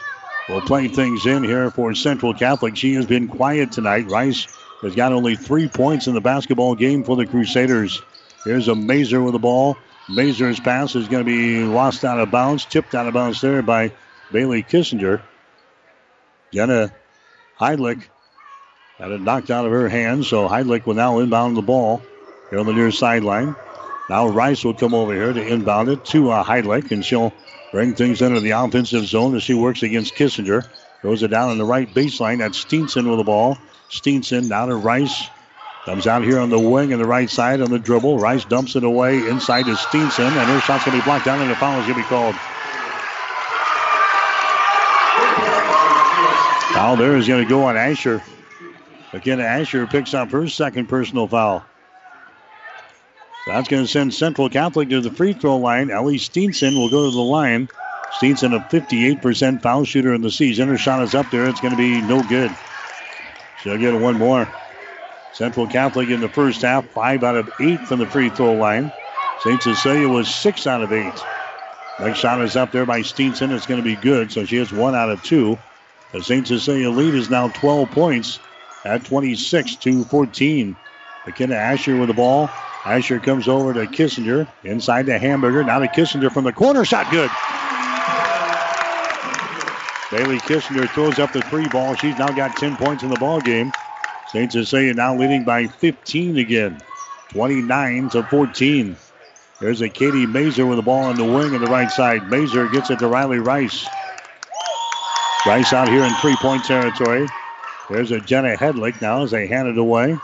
[0.49, 2.75] will play things in here for Central Catholic.
[2.75, 4.09] She has been quiet tonight.
[4.09, 4.47] Rice
[4.81, 8.01] has got only three points in the basketball game for the Crusaders.
[8.43, 9.77] Here's a Mazer with the ball.
[10.09, 13.61] Mazer's pass is going to be lost out of bounds, tipped out of bounds there
[13.61, 13.91] by
[14.31, 15.21] Bailey Kissinger.
[16.51, 16.91] Jenna
[17.59, 18.01] Heidlich
[19.01, 22.03] had it knocked out of her hands, so Heidlich will now inbound the ball
[22.51, 23.55] here on the near sideline.
[24.09, 27.33] Now Rice will come over here to inbound it to uh, Heidlich, and she'll
[27.71, 30.67] bring things into the offensive zone as she works against Kissinger.
[31.01, 32.37] Throws it down on the right baseline.
[32.37, 33.57] That's Steenson with the ball.
[33.89, 35.27] Steenson down to Rice.
[35.85, 38.19] Comes out here on the wing and the right side on the dribble.
[38.19, 41.41] Rice dumps it away inside to Steenson, and her shot's going to be blocked down,
[41.41, 42.35] and the foul is going to be called.
[46.75, 48.21] Foul there is going to go on Asher.
[49.13, 51.65] Again, Asher picks up her second personal foul.
[53.45, 55.89] That's going to send Central Catholic to the free throw line.
[55.89, 57.67] Ellie Steenson will go to the line.
[58.13, 60.67] Steenson, a 58% foul shooter in the season.
[60.67, 61.47] Her shot is up there.
[61.47, 62.51] It's going to be no good.
[63.61, 64.47] She'll get one more.
[65.33, 68.91] Central Catholic in the first half, five out of eight from the free throw line.
[69.43, 69.61] St.
[69.61, 71.13] Cecilia was six out of eight.
[71.99, 73.51] Next shot is up there by Steenson.
[73.51, 75.57] It's going to be good, so she has one out of two.
[76.11, 76.47] The St.
[76.47, 78.39] Cecilia lead is now 12 points
[78.85, 80.75] at 26 to 14.
[81.25, 82.49] McKenna Asher with the ball.
[82.85, 84.47] Asher comes over to Kissinger.
[84.63, 85.63] Inside to Hamburger.
[85.63, 86.83] Now to Kissinger from the corner.
[86.83, 87.29] Shot good.
[90.11, 91.95] Bailey Kissinger throws up the three ball.
[91.95, 93.71] She's now got 10 points in the ball game.
[94.27, 94.51] St.
[94.51, 96.81] Cecilia now leading by 15 again.
[97.29, 98.95] 29 to 14.
[99.61, 102.29] There's a Katie Mazer with the ball on the wing on the right side.
[102.29, 103.87] Mazer gets it to Riley Rice.
[105.45, 107.27] Rice out here in three-point territory.
[107.91, 110.17] There's a Jenna Hedlick now as they hand it away.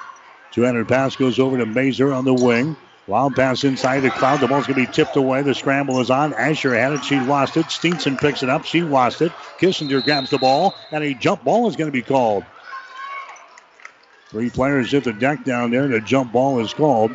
[0.51, 2.77] 200 pass goes over to Mazer on the wing.
[3.07, 4.39] Wild pass inside the crowd.
[4.39, 5.41] The ball's going to be tipped away.
[5.41, 6.33] The scramble is on.
[6.33, 7.03] Asher had it.
[7.03, 7.65] She lost it.
[7.65, 8.63] Steenson picks it up.
[8.63, 9.31] She lost it.
[9.59, 12.43] Kissinger grabs the ball, and a jump ball is going to be called.
[14.29, 17.11] Three players hit the deck down there, and a jump ball is called.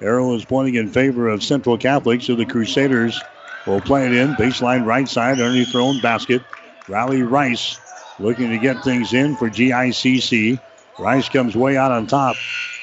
[0.00, 3.20] Arrow is pointing in favor of Central Catholic, so the Crusaders
[3.66, 4.34] will play it in.
[4.34, 6.42] Baseline right side underneath their own basket.
[6.88, 7.78] Riley Rice
[8.20, 10.60] looking to get things in for GICC.
[10.98, 12.36] Rice comes way out on top.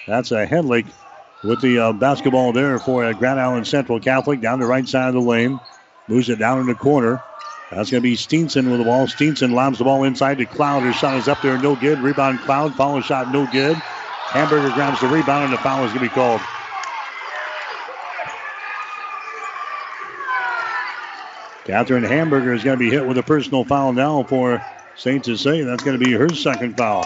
[0.07, 0.87] That's a Hedlick
[1.43, 5.09] with the uh, basketball there for uh, Grand Island Central Catholic down the right side
[5.09, 5.59] of the lane.
[6.07, 7.21] Moves it down in the corner.
[7.71, 9.07] That's going to be Steenson with the ball.
[9.07, 10.83] Steenson lobs the ball inside to Cloud.
[10.83, 11.99] Her shot is up there, no good.
[11.99, 12.73] Rebound Cloud.
[12.75, 13.75] Follow shot, no good.
[13.75, 16.41] Hamburger grabs the rebound, and the foul is going to be called.
[21.65, 24.61] Catherine Hamburger is going to be hit with a personal foul now for
[24.97, 25.23] St.
[25.23, 25.65] Cecilia.
[25.65, 27.05] That's going to be her second foul.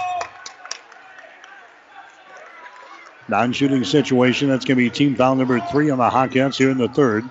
[3.28, 4.50] Non-shooting situation.
[4.50, 7.30] That's going to be team foul number three on the Hawkettes here in the third.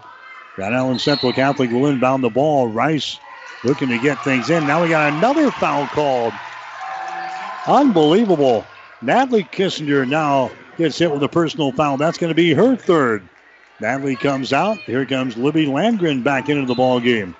[0.57, 2.69] Grand Island Central Catholic will inbound the ball.
[2.69, 3.19] Rice
[3.65, 4.67] looking to get things in.
[4.67, 6.33] Now we got another foul called.
[7.67, 8.65] Unbelievable.
[9.03, 11.97] Natalie Kissinger now gets hit with a personal foul.
[11.97, 13.27] That's going to be her third.
[13.81, 14.79] Natalie comes out.
[14.81, 17.35] Here comes Libby Landgren back into the ball game.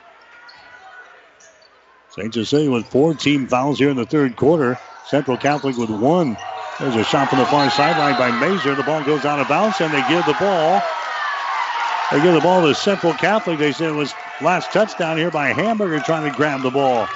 [2.21, 2.35] St.
[2.35, 4.79] Cecilia with four team fouls here in the third quarter.
[5.07, 6.37] Central Catholic with one.
[6.79, 8.75] There's a shot from the far sideline by Mazer.
[8.75, 10.83] The ball goes out of bounds, and they give the ball.
[12.13, 13.59] They give the ball to Central Catholic.
[13.59, 14.13] They said it was
[14.43, 17.09] last touchdown here by Hamburger trying to grab the ball.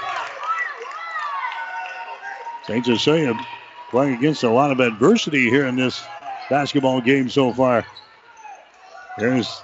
[2.66, 2.86] St.
[2.86, 3.38] Cecilia
[3.90, 6.02] playing against a lot of adversity here in this
[6.48, 7.84] basketball game so far.
[9.18, 9.62] There's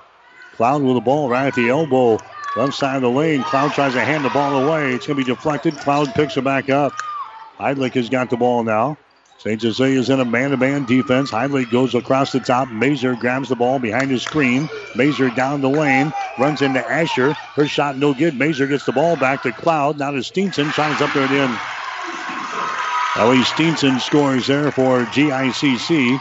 [0.57, 2.19] Cloud with the ball right at the elbow.
[2.57, 3.43] Left side of the lane.
[3.45, 4.93] Cloud tries to hand the ball away.
[4.95, 5.77] It's going to be deflected.
[5.77, 6.93] Cloud picks it back up.
[7.61, 8.99] Heidlich has got the ball now.
[9.39, 9.63] St.
[9.63, 11.31] Jose is in a man-to-man defense.
[11.31, 12.69] Heidlich goes across the top.
[12.69, 14.69] Mazer grabs the ball behind his screen.
[14.97, 16.13] Mazer down the lane.
[16.39, 17.35] Runs into Asher.
[17.55, 18.35] Her shot no good.
[18.35, 19.99] Mazer gets the ball back to Cloud.
[19.99, 20.73] Now to Steenson.
[20.73, 21.59] Shot up there at the end.
[23.17, 26.21] Ellie Steenson scores there for GICC.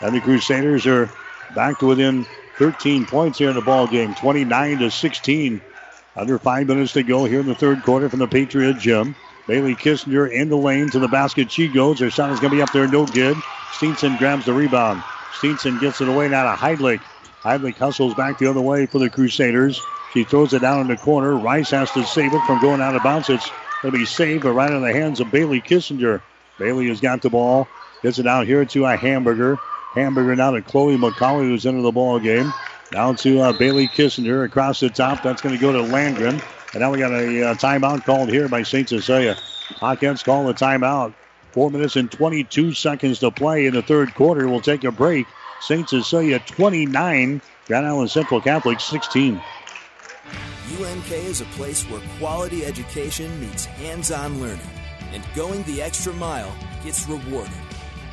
[0.00, 1.10] And the Crusaders are
[1.54, 2.26] back to within
[2.58, 5.60] 13 points here in the ball game, 29 to 16.
[6.16, 9.14] Under five minutes to go here in the third quarter from the Patriot gym.
[9.46, 11.50] Bailey Kissinger in the lane to the basket.
[11.52, 12.00] She goes.
[12.00, 13.36] Her shot is going to be up there, no good.
[13.72, 15.02] Steenson grabs the rebound.
[15.32, 17.00] Steenson gets it away now to Heidlich.
[17.42, 19.80] Heidlich hustles back the other way for the Crusaders.
[20.12, 21.36] She throws it down in the corner.
[21.36, 23.30] Rice has to save it from going out of bounds.
[23.30, 23.48] It's
[23.82, 26.20] going to be saved, but right in the hands of Bailey Kissinger.
[26.58, 27.68] Bailey has got the ball.
[28.02, 29.58] Gets it out here to a hamburger.
[29.94, 32.52] Hamburger now to Chloe McCauley, who's into the ball game.
[32.92, 35.22] Now to uh, Bailey Kissinger across the top.
[35.22, 36.42] That's going to go to Landgren.
[36.72, 38.88] And now we got a uh, timeout called here by St.
[38.88, 39.36] Cecilia.
[39.80, 41.14] Hawkettes call the timeout.
[41.52, 44.48] Four minutes and 22 seconds to play in the third quarter.
[44.48, 45.26] We'll take a break.
[45.60, 45.88] St.
[45.88, 49.40] Cecilia 29, Grand Island Central Catholic 16.
[50.78, 54.60] UNK is a place where quality education meets hands on learning,
[55.12, 57.52] and going the extra mile gets rewarded.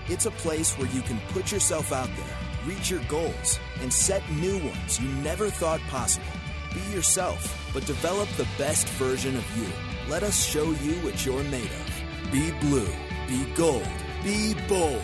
[0.08, 2.38] It's a place where you can put yourself out there,
[2.68, 6.28] reach your goals, and set new ones you never thought possible.
[6.76, 9.66] Be yourself, but develop the best version of you.
[10.08, 11.89] Let us show you what you're made of.
[12.32, 12.88] Be blue,
[13.28, 13.88] be gold,
[14.24, 15.01] be bold.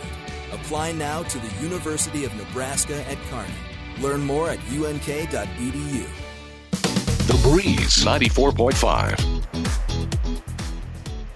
[0.51, 3.49] Apply now to the University of Nebraska at Kearney.
[4.01, 6.05] Learn more at unk.edu.
[7.25, 9.41] The Breeze 94.5.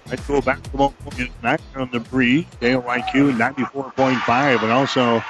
[0.08, 5.20] Let's go basketball tonight on the Breeze, KOIQ 94.5, and also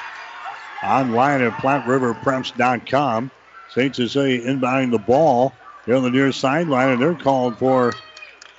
[0.84, 3.30] online at PlatteRiverPreps.com.
[3.70, 3.96] St.
[3.96, 5.54] Cecilia inbounding the ball.
[5.84, 7.94] They're on the near sideline, and they're called for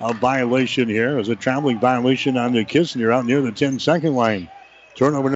[0.00, 1.16] a violation here.
[1.16, 4.50] Was a traveling violation on the Kissinger out near the 10 second line.
[4.96, 5.34] Turnover.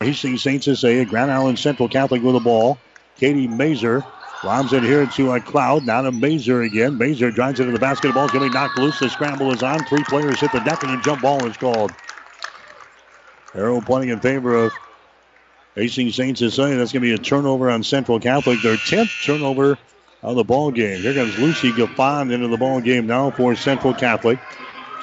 [0.00, 0.64] Hastings St.
[0.64, 2.78] Cecilia, Grand Island Central Catholic with the ball.
[3.16, 4.02] Katie Mazer
[4.44, 5.86] Lobs it here to a Cloud.
[5.86, 6.98] Now to Mazer again.
[6.98, 8.12] Mazer drives into the basket.
[8.12, 8.98] Ball's going to be knocked loose.
[8.98, 9.84] The scramble is on.
[9.84, 11.92] Three players hit the deck and a jump ball is called.
[13.54, 14.72] Arrow pointing in favor of
[15.76, 16.36] Hastings St.
[16.36, 16.76] Cecilia.
[16.76, 18.60] That's going to be a turnover on Central Catholic.
[18.62, 19.78] Their 10th turnover
[20.22, 21.00] of the ball game.
[21.00, 24.40] Here comes Lucy Gaffon into the ball game now for Central Catholic.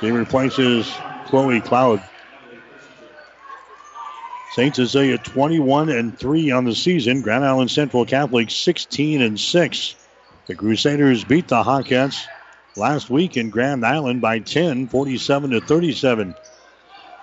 [0.02, 0.92] She replaces
[1.28, 2.02] Chloe Cloud.
[4.52, 4.76] St.
[4.76, 7.22] Cecilia 21 and 3 on the season.
[7.22, 9.95] Grand Island Central Catholic 16 and 6.
[10.47, 12.26] The Crusaders beat the Hawkettes
[12.76, 16.34] last week in Grand Island by 10, 47 to 37.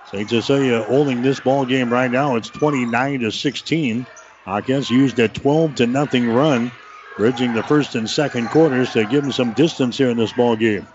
[0.05, 0.29] St.
[0.29, 2.37] Cecilia holding this ball game right now.
[2.37, 4.07] It's 29 to 16.
[4.45, 6.71] Hawkettes used a 12 to nothing run,
[7.17, 10.55] bridging the first and second quarters to give them some distance here in this ball
[10.55, 10.87] game.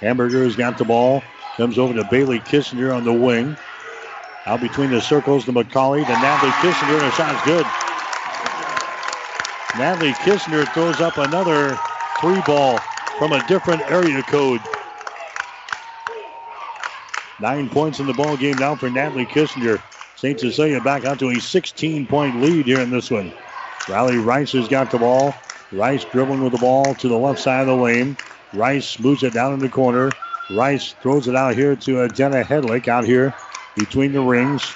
[0.00, 1.22] Hamburger has got the ball,
[1.56, 3.56] comes over to Bailey Kissinger on the wing.
[4.48, 7.66] Out between the circles to McCauley to Natalie Kissinger, and the shot's good.
[9.78, 11.78] Natalie Kissinger throws up another
[12.18, 12.78] three ball
[13.18, 14.62] from a different area code.
[17.38, 19.82] Nine points in the ball game now for Natalie Kissinger.
[20.16, 20.40] St.
[20.40, 23.34] Cecilia back out to a 16 point lead here in this one.
[23.86, 25.34] Riley Rice has got the ball.
[25.72, 28.16] Rice dribbling with the ball to the left side of the lane.
[28.54, 30.08] Rice moves it down in the corner.
[30.50, 33.34] Rice throws it out here to uh, Jenna Heidlich out here
[33.78, 34.74] between the rings.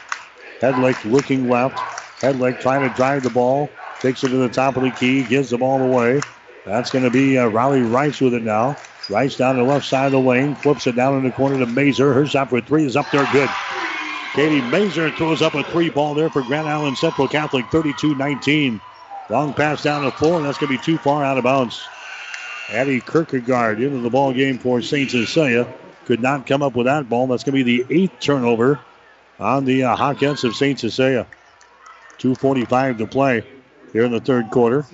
[0.61, 1.79] Heidlich looking left.
[2.21, 3.69] Heidlich trying to drive the ball.
[4.01, 5.25] Takes it to the top of the key.
[5.25, 6.21] Gives the ball away.
[6.65, 8.77] That's going to be uh, Riley Rice with it now.
[9.11, 10.55] Rice down the left side of the lane.
[10.55, 12.13] Flips it down in the corner to Mazer.
[12.13, 13.51] Her shot for three is up there good.
[14.35, 18.81] Katie Mazer throws up a three ball there for Grand Island Central Catholic 32 19.
[19.29, 21.87] Long pass down the floor, and that's going to be too far out of bounds.
[22.71, 25.11] Addie Kierkegaard into the ball game for St.
[25.11, 25.67] Cecilia.
[26.07, 27.27] Could not come up with that ball.
[27.27, 28.81] That's going to be the eighth turnover
[29.43, 30.79] on the uh, Hawkettes of St.
[30.79, 31.27] Cecilia.
[32.19, 33.45] 2.45 to play
[33.93, 34.87] here in the third quarter.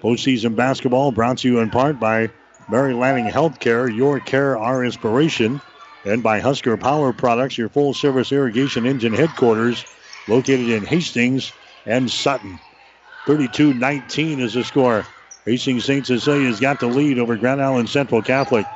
[0.00, 2.30] Postseason basketball brought to you in part by
[2.68, 5.60] Mary Lanning Healthcare, your care, our inspiration,
[6.04, 9.84] and by Husker Power Products, your full service irrigation engine headquarters,
[10.26, 11.52] located in Hastings
[11.86, 12.58] and Sutton.
[13.26, 15.04] 32 19 is the score.
[15.44, 16.06] Hastings St.
[16.06, 18.66] Cecilia's got the lead over Grand Island Central Catholic.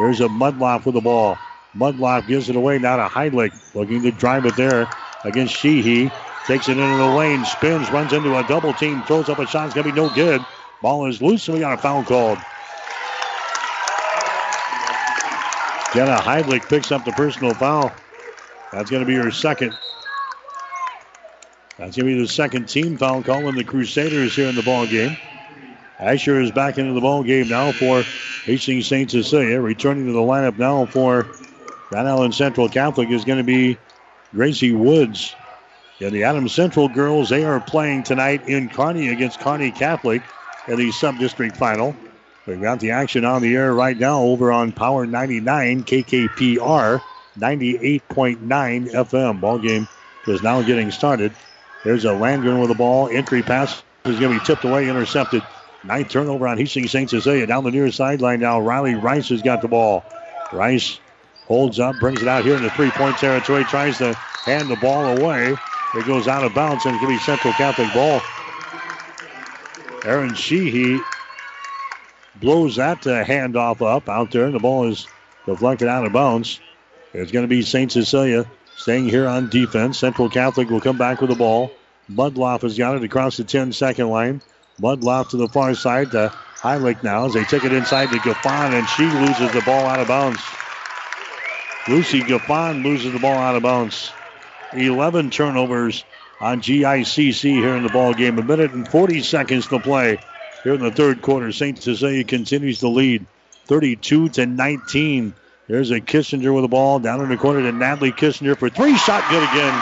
[0.00, 1.38] There's a Mudloff with the ball.
[1.76, 4.88] Mudloff gives it away now to Heidlich, looking to drive it there
[5.24, 6.10] against Sheehy.
[6.46, 9.66] Takes it into the lane, spins, runs into a double team, throws up a shot.
[9.66, 10.44] It's going to be no good.
[10.80, 12.38] Ball is loose, and we got a foul called.
[15.92, 17.92] Jenna Heidlich picks up the personal foul.
[18.72, 19.76] That's going to be her second.
[21.78, 24.62] That's going to be the second team foul call in the Crusaders here in the
[24.62, 25.16] ball game.
[25.98, 28.02] Asher is back into the ball game now for
[28.44, 29.10] Hastings St.
[29.10, 29.60] Cecilia.
[29.60, 31.26] Returning to the lineup now for
[31.88, 33.78] Grand Island Central Catholic is going to be
[34.32, 35.34] Gracie Woods.
[36.00, 40.22] And the Adams Central girls, they are playing tonight in Kearney against Kearney Catholic
[40.68, 41.96] in the sub-district final.
[42.46, 47.00] We've got the action on the air right now over on Power 99 KKPR
[47.38, 49.40] 98.9 FM.
[49.40, 49.88] Ball game
[50.26, 51.32] is now getting started.
[51.84, 53.08] There's a Landgren with the ball.
[53.08, 55.42] Entry pass is going to be tipped away, intercepted.
[55.84, 57.08] Ninth turnover on Hastings St.
[57.08, 57.46] Cecilia.
[57.46, 58.60] Down the near sideline now.
[58.60, 60.04] Riley Rice has got the ball.
[60.52, 60.98] Rice
[61.46, 65.18] holds up, brings it out here in the three-point territory, tries to hand the ball
[65.18, 65.56] away.
[65.94, 68.20] It goes out of bounds and it can be Central Catholic ball.
[70.04, 71.00] Aaron Sheehy
[72.40, 75.06] blows that uh, handoff up out there, and the ball is
[75.46, 76.60] deflected out of bounds.
[77.12, 77.90] It's going to be St.
[77.90, 79.98] Cecilia staying here on defense.
[79.98, 81.70] Central Catholic will come back with the ball.
[82.10, 84.40] Mudloff has got it across the 10 second line.
[84.80, 88.78] Mudloff to the far side to Heilig now as they take it inside to Gaffon,
[88.78, 90.40] and she loses the ball out of bounds.
[91.88, 94.12] Lucy Gaffon loses the ball out of bounds.
[94.72, 96.04] 11 turnovers
[96.40, 98.38] on GICC here in the ball game.
[98.38, 100.18] A minute and 40 seconds to play
[100.64, 101.52] here in the third quarter.
[101.52, 101.80] St.
[101.80, 103.24] Cecilia continues to lead
[103.66, 105.34] 32 to 19.
[105.68, 108.96] There's a Kissinger with the ball down in the corner to Natalie Kissinger for three.
[108.96, 109.74] Shot good again.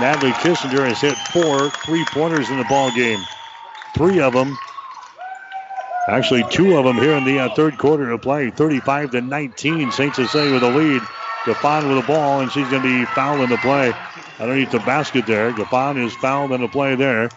[0.00, 3.20] Natalie Kissinger has hit four three pointers in the ball game.
[3.94, 4.58] Three of them,
[6.08, 8.50] actually two of them here in the uh, third quarter of play.
[8.50, 9.90] 35 to 19.
[9.90, 10.14] St.
[10.14, 11.02] Cecilia with a lead.
[11.44, 13.92] Gaffon with the ball, and she's going to be fouled in the play
[14.40, 15.52] underneath the basket there.
[15.52, 17.28] Gaffon is fouled in the play there.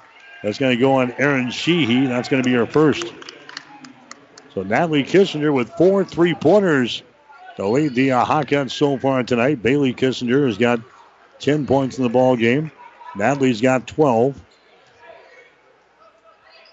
[0.44, 2.08] That's going to go on Aaron Sheehy.
[2.08, 3.14] That's going to be her first.
[4.54, 7.04] So Natalie Kissinger with four three pointers
[7.58, 9.62] to lead the uh, Hawkeyes so far tonight.
[9.62, 10.80] Bailey Kissinger has got
[11.40, 12.72] 10 points in the ball game.
[13.16, 14.40] Natalie's got 12.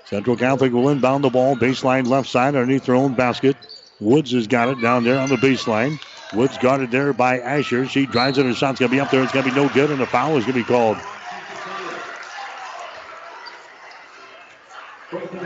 [0.07, 3.57] Central Catholic will inbound the ball, baseline left side underneath their own basket.
[4.01, 5.99] Woods has got it down there on the baseline.
[6.35, 7.87] Woods guarded there by Asher.
[7.87, 8.45] She drives it.
[8.45, 9.23] Her shot's going to be up there.
[9.23, 10.99] It's going to be no good, and a foul is going to be called.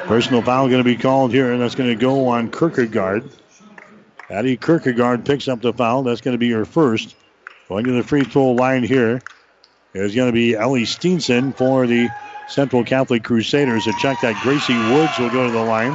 [0.06, 3.28] Personal foul going to be called here, and that's going to go on Kierkegaard.
[4.30, 6.02] Addie Kierkegaard picks up the foul.
[6.02, 7.14] That's going to be her first.
[7.68, 9.20] Going to the free throw line here
[9.92, 12.08] is going to be Ellie Steenson for the
[12.48, 13.86] Central Catholic Crusaders.
[13.86, 15.92] A check that Gracie Woods will go to the line.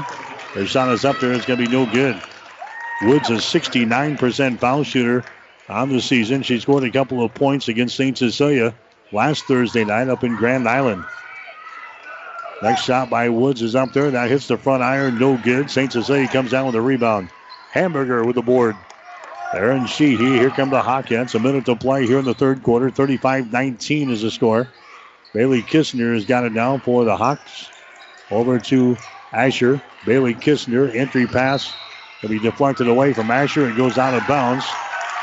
[0.54, 1.34] Her shot is up there.
[1.34, 2.22] It's going to be no good.
[3.04, 5.24] Woods is a 69% foul shooter
[5.68, 6.44] on the season.
[6.44, 8.18] She scored a couple of points against St.
[8.18, 8.74] Cecilia
[9.12, 11.04] last Thursday night up in Grand Island.
[12.62, 14.12] Next shot by Woods is up there.
[14.12, 15.20] That hits the front iron.
[15.20, 15.70] No good.
[15.70, 15.92] St.
[15.92, 17.30] Cecilia comes down with a rebound.
[17.72, 18.76] Hamburger with the board.
[19.54, 20.38] Aaron Sheehy.
[20.38, 21.36] Here come the Hawkettes.
[21.36, 22.90] A minute to play here in the third quarter.
[22.90, 24.68] 35 19 is the score.
[25.34, 27.70] Bailey Kissinger has got it down for the Hawks.
[28.30, 28.96] Over to
[29.32, 29.82] Asher.
[30.06, 31.74] Bailey Kissinger, Entry pass
[32.22, 33.70] will be deflected away from Asher.
[33.70, 34.66] It goes out of bounds.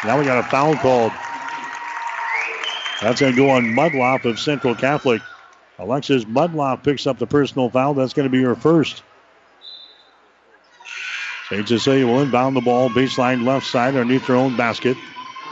[0.05, 1.13] Now we got a foul called.
[3.01, 5.23] That's going to go on Mudloff of Central Catholic.
[5.79, 7.95] Alexis Mudloff picks up the personal foul.
[7.95, 9.03] That's going to be her first.
[11.49, 11.67] St.
[11.67, 14.97] Cecilia will inbound the ball baseline left side underneath their own basket.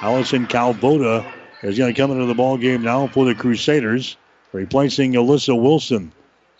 [0.02, 1.26] Allison Calvoda
[1.62, 4.16] is going to come into the ball game now for the Crusaders,
[4.52, 6.12] replacing Alyssa Wilson.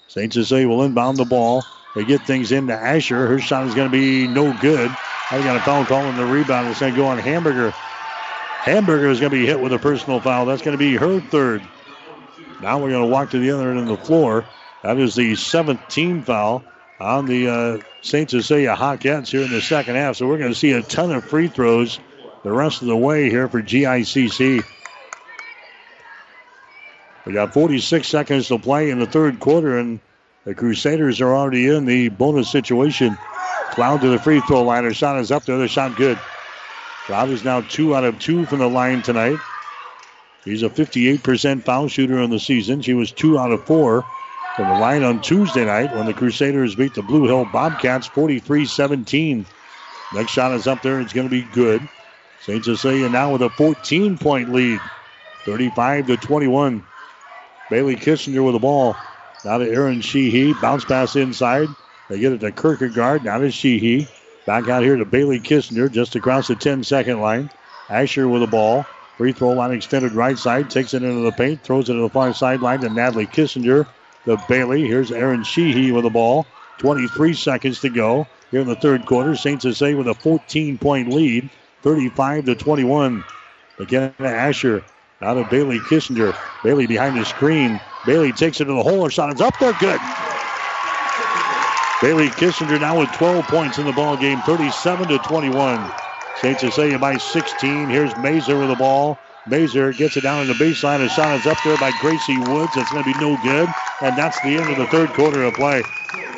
[0.09, 0.32] St.
[0.32, 1.64] Cecilia will inbound the ball.
[1.95, 3.26] They get things into Asher.
[3.26, 4.91] Her shot is going to be no good.
[5.30, 6.68] I got a foul call on the rebound.
[6.68, 7.70] It's going to go on Hamburger.
[7.70, 10.47] Hamburger is going to be hit with a personal foul.
[10.47, 11.62] That's going to be her third.
[12.61, 14.45] Now we're going to walk to the other end of the floor.
[14.82, 16.64] That is the 17th foul
[17.01, 18.30] on the uh, St.
[18.30, 20.16] Cecilia Hawkettes here in the second half.
[20.16, 21.99] So we're going to see a ton of free throws
[22.43, 24.64] the rest of the way here for GICC.
[27.29, 30.01] We got 46 seconds to play in the third quarter, and
[30.47, 33.18] the Crusaders are already in the bonus situation.
[33.72, 34.85] Cloud to the free throw line.
[34.85, 35.59] Her shot is up there.
[35.59, 36.16] The shot good.
[37.05, 39.41] Cloud is now two out of two from the line tonight.
[40.47, 42.81] He's a 58% foul shooter in the season.
[42.81, 44.07] She was two out of four
[44.57, 48.64] from the line on Tuesday night when the Crusaders beat the Blue Hill Bobcats 43
[48.64, 49.45] 17.
[50.14, 50.99] Next shot is up there.
[50.99, 51.87] It's going to be good.
[52.41, 52.64] St.
[52.64, 54.81] Cecilia now with a 14 point lead,
[55.45, 56.83] 35 to 21.
[57.71, 58.97] Bailey Kissinger with the ball.
[59.45, 60.55] Now to Aaron Sheehy.
[60.55, 61.69] Bounce pass inside.
[62.09, 63.25] They get it to Kierkegaard.
[63.25, 64.09] Now to Sheehy.
[64.47, 67.51] Back out here to Bailey Kissinger just across the 10 second line.
[67.91, 68.86] Asher with the ball.
[69.16, 70.70] Free throw line extended right side.
[70.70, 71.62] Takes it into the paint.
[71.62, 73.86] Throws it to the far sideline to Natalie Kissinger.
[74.24, 74.86] The Bailey.
[74.86, 76.47] Here's Aaron Sheehy with the ball.
[76.78, 79.36] 23 seconds to go here in the third quarter.
[79.36, 79.61] St.
[79.61, 81.51] Cecilia with a 14 point lead.
[81.82, 83.24] 35 to 21.
[83.78, 84.85] Again Asher.
[85.20, 86.36] Now to Bailey Kissinger.
[86.62, 87.81] Bailey behind the screen.
[88.07, 89.05] Bailey takes it to the hole.
[89.05, 89.73] Her shot is up there.
[89.74, 90.01] Good.
[92.01, 95.90] Bailey Kissinger now with 12 points in the ball game, 37 to 21.
[96.40, 96.61] St.
[96.61, 97.89] Cecilia by 16.
[97.89, 99.19] Here's Mazer with the ball.
[99.49, 101.05] Mazer gets it down in the baseline.
[101.05, 102.77] A shot is up there by Gracie Woods.
[102.77, 103.69] It's going to be no good.
[104.03, 105.82] And that's the end of the third quarter of play.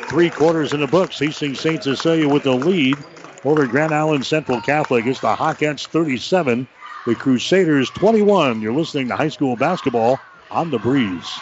[0.07, 1.19] Three quarters in the books.
[1.19, 1.83] He's Hastings St.
[1.83, 2.97] Cecilia with the lead
[3.45, 5.05] over Grand Island Central Catholic.
[5.05, 6.67] It's the Hawkettes 37,
[7.05, 8.61] the Crusaders 21.
[8.61, 10.19] You're listening to high school basketball
[10.51, 11.39] on the breeze.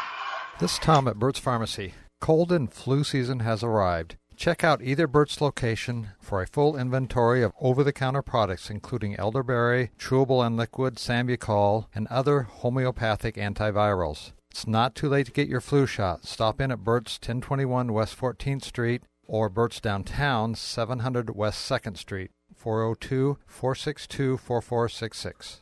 [0.59, 1.93] This is Tom at Burt's Pharmacy.
[2.21, 4.15] Cold and flu season has arrived.
[4.37, 10.45] Check out either Burt's location for a full inventory of over-the-counter products including elderberry, chewable
[10.45, 14.31] and liquid, Sambucol, and other homeopathic antivirals.
[14.51, 16.25] It's not too late to get your flu shot.
[16.25, 22.31] Stop in at Burt's 1021 West 14th Street or Burt's Downtown 700 West 2nd Street.
[22.59, 25.61] 402 462 4466.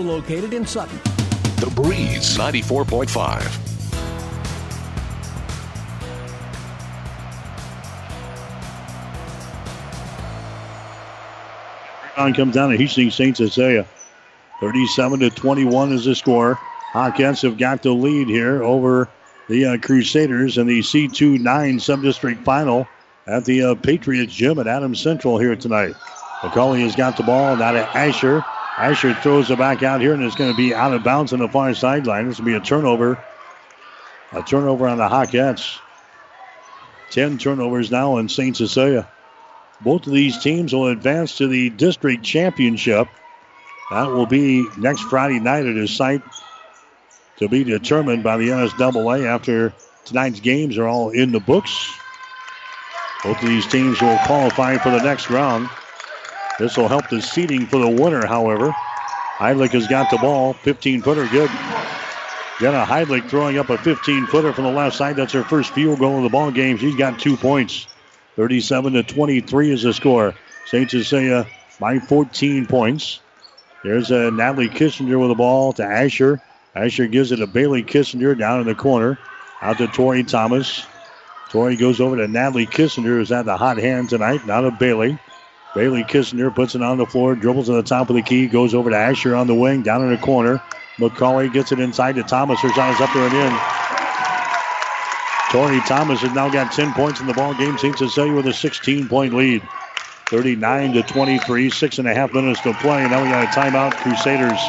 [0.00, 0.98] located in Sutton.
[1.56, 3.70] The Breeze 94.5.
[12.16, 13.36] Rebound comes down to Hastings St.
[13.36, 13.86] Cecilia.
[14.60, 16.58] 37 to 21 is the score.
[16.92, 19.08] Hawkettes have got the lead here over
[19.48, 22.86] the uh, Crusaders in the C2 9 subdistrict final
[23.26, 25.94] at the uh, Patriots Gym at Adams Central here tonight.
[26.40, 28.44] McCauley has got the ball now to Asher.
[28.78, 31.38] Asher throws it back out here, and it's going to be out of bounds on
[31.40, 32.28] the far sideline.
[32.28, 33.22] This will be a turnover.
[34.32, 35.78] A turnover on the Hawkettes.
[37.10, 38.56] 10 turnovers now in St.
[38.56, 39.08] Cecilia.
[39.80, 43.08] Both of these teams will advance to the district championship.
[43.90, 46.22] That will be next Friday night at his site
[47.38, 49.72] to be determined by the NSAA after
[50.04, 51.92] tonight's games are all in the books.
[53.24, 55.68] Both of these teams will qualify for the next round.
[56.60, 58.70] This will help the seeding for the winner, however.
[59.38, 60.52] Heidlich has got the ball.
[60.52, 61.48] 15 footer, good.
[62.60, 65.16] Jenna Heidlich throwing up a 15 footer from the left side.
[65.16, 66.76] That's her first field goal of the ball game.
[66.76, 67.86] She's got two points.
[68.36, 70.34] 37 to 23 is the score.
[70.66, 70.90] St.
[70.90, 71.46] Cecilia
[71.80, 73.20] by 14 points.
[73.82, 76.42] There's a Natalie Kissinger with the ball to Asher.
[76.74, 79.18] Asher gives it to Bailey Kissinger down in the corner.
[79.62, 80.84] Out to Tori Thomas.
[81.48, 84.46] Tori goes over to Natalie Kissinger, who's at the hot hand tonight.
[84.46, 85.18] Now to Bailey.
[85.74, 88.74] Bailey Kissinger puts it on the floor, dribbles to the top of the key, goes
[88.74, 90.60] over to Asher on the wing, down in the corner.
[90.98, 92.60] McCauley gets it inside to Thomas.
[92.60, 93.58] Her shot is up there and in.
[95.50, 97.78] Tori Thomas has now got 10 points in the ball game.
[97.78, 97.96] St.
[97.96, 99.62] Cecilia with a 16 point lead.
[100.26, 103.08] 39 to 23, six and a half minutes to play.
[103.08, 103.92] Now we got a timeout.
[103.94, 104.60] Crusaders.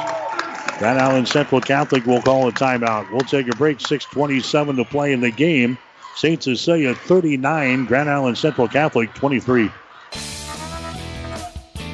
[0.79, 3.11] Grand Island Central Catholic will call a timeout.
[3.11, 3.77] We'll take a break.
[3.79, 5.77] 6:27 to play in the game.
[6.15, 6.41] St.
[6.41, 9.69] Cecilia 39, Grand Island Central Catholic 23.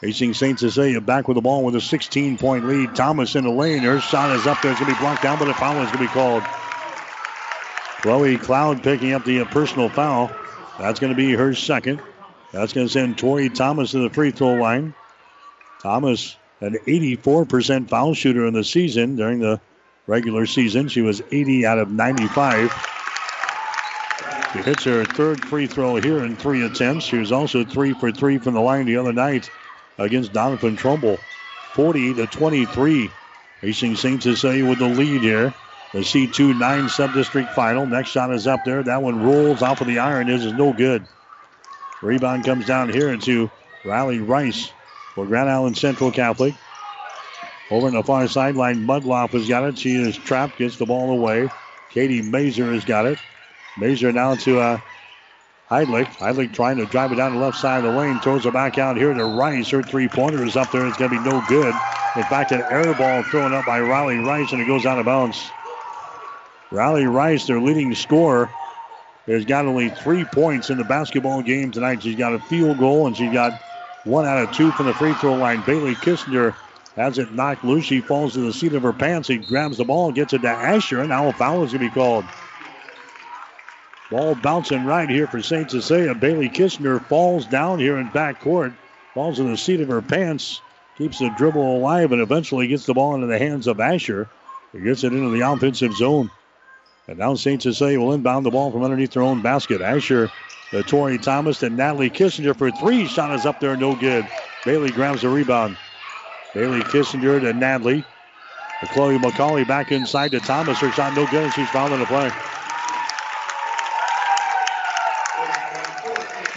[0.00, 0.58] Hastings St.
[0.58, 2.94] Cecilia back with the ball with a 16 point lead.
[2.94, 3.82] Thomas in the lane.
[3.82, 4.70] Her shot is up there.
[4.70, 6.44] It's going to be blocked down, but a foul is going to be called.
[8.02, 10.30] Chloe Cloud picking up the personal foul.
[10.78, 12.00] That's going to be her second.
[12.52, 14.94] That's going to send Tori Thomas to the free throw line.
[15.82, 19.60] Thomas, an 84% foul shooter in the season during the
[20.06, 20.88] regular season.
[20.88, 22.72] She was 80 out of 95.
[24.52, 27.04] She hits her third free throw here in three attempts.
[27.04, 29.50] She was also three for three from the line the other night
[29.98, 31.18] against Doniphan Trumbull.
[31.74, 33.10] 40 to 23.
[33.60, 34.22] Hastings St.
[34.22, 35.52] Cecilia with the lead here.
[35.92, 37.86] The C2 9 sub-district final.
[37.86, 38.82] Next shot is up there.
[38.82, 40.28] That one rolls off of the iron.
[40.28, 41.04] Is is no good.
[42.00, 43.50] Rebound comes down here into
[43.84, 44.70] Riley Rice
[45.14, 46.54] for Grand Island Central Catholic.
[47.70, 49.78] Over on the far sideline, Mudloff has got it.
[49.78, 51.50] She is trapped, gets the ball away.
[51.90, 53.18] Katie Mazer has got it.
[53.78, 54.80] Mazer now to uh,
[55.70, 56.08] Heidlich.
[56.16, 58.18] Heidlich trying to drive it down the left side of the lane.
[58.20, 59.70] Throws it back out here to Rice.
[59.70, 60.86] Her three-pointer is up there.
[60.86, 61.74] It's going to be no good.
[62.16, 65.04] In fact, an air ball thrown up by Riley Rice, and it goes out of
[65.04, 65.50] bounds.
[66.70, 68.50] Riley Rice, their leading scorer,
[69.26, 72.02] has got only three points in the basketball game tonight.
[72.02, 73.52] She's got a field goal, and she got
[74.04, 75.62] one out of two from the free throw line.
[75.66, 76.54] Bailey Kissinger
[76.96, 77.84] has it knocked loose.
[77.84, 79.28] She falls to the seat of her pants.
[79.28, 81.90] He grabs the ball, gets it to Asher, and now a foul is going to
[81.90, 82.24] be called.
[84.10, 85.70] Ball bouncing right here for St.
[85.70, 86.14] Cecilia.
[86.14, 88.72] Bailey Kissinger falls down here in back court,
[89.12, 90.62] falls in the seat of her pants,
[90.96, 94.28] keeps the dribble alive, and eventually gets the ball into the hands of Asher.
[94.72, 96.30] He gets it into the offensive zone.
[97.06, 97.60] And now St.
[97.60, 99.82] Cecilia will inbound the ball from underneath their own basket.
[99.82, 100.30] Asher
[100.70, 103.06] to Tori Thomas and Natalie Kissinger for three.
[103.06, 104.26] Shot is up there, no good.
[104.64, 105.76] Bailey grabs the rebound.
[106.54, 108.04] Bailey Kissinger to Natalie.
[108.92, 110.78] Chloe McCauley back inside to Thomas.
[110.78, 112.30] Her shot no good, and she's fouled in the play.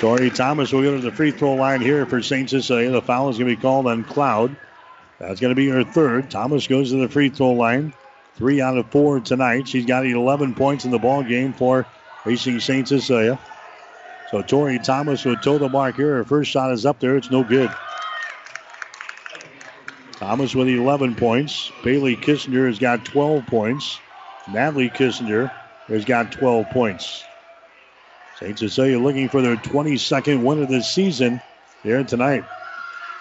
[0.01, 2.49] Tori Thomas will go to the free throw line here for St.
[2.49, 2.89] Cecilia.
[2.89, 4.55] The foul is going to be called on Cloud.
[5.19, 6.31] That's going to be her third.
[6.31, 7.93] Thomas goes to the free throw line.
[8.35, 9.67] Three out of four tonight.
[9.67, 11.85] She's got 11 points in the ball game for
[12.23, 12.87] Hastings St.
[12.87, 13.37] Cecilia.
[14.31, 16.15] So Tori Thomas will toe the mark here.
[16.15, 17.15] Her first shot is up there.
[17.15, 17.69] It's no good.
[20.13, 21.71] Thomas with 11 points.
[21.83, 23.99] Bailey Kissinger has got 12 points.
[24.51, 25.51] Natalie Kissinger
[25.85, 27.23] has got 12 points.
[28.41, 28.57] St.
[28.57, 31.39] Cecilia looking for their 22nd win of the season
[31.83, 32.43] here tonight.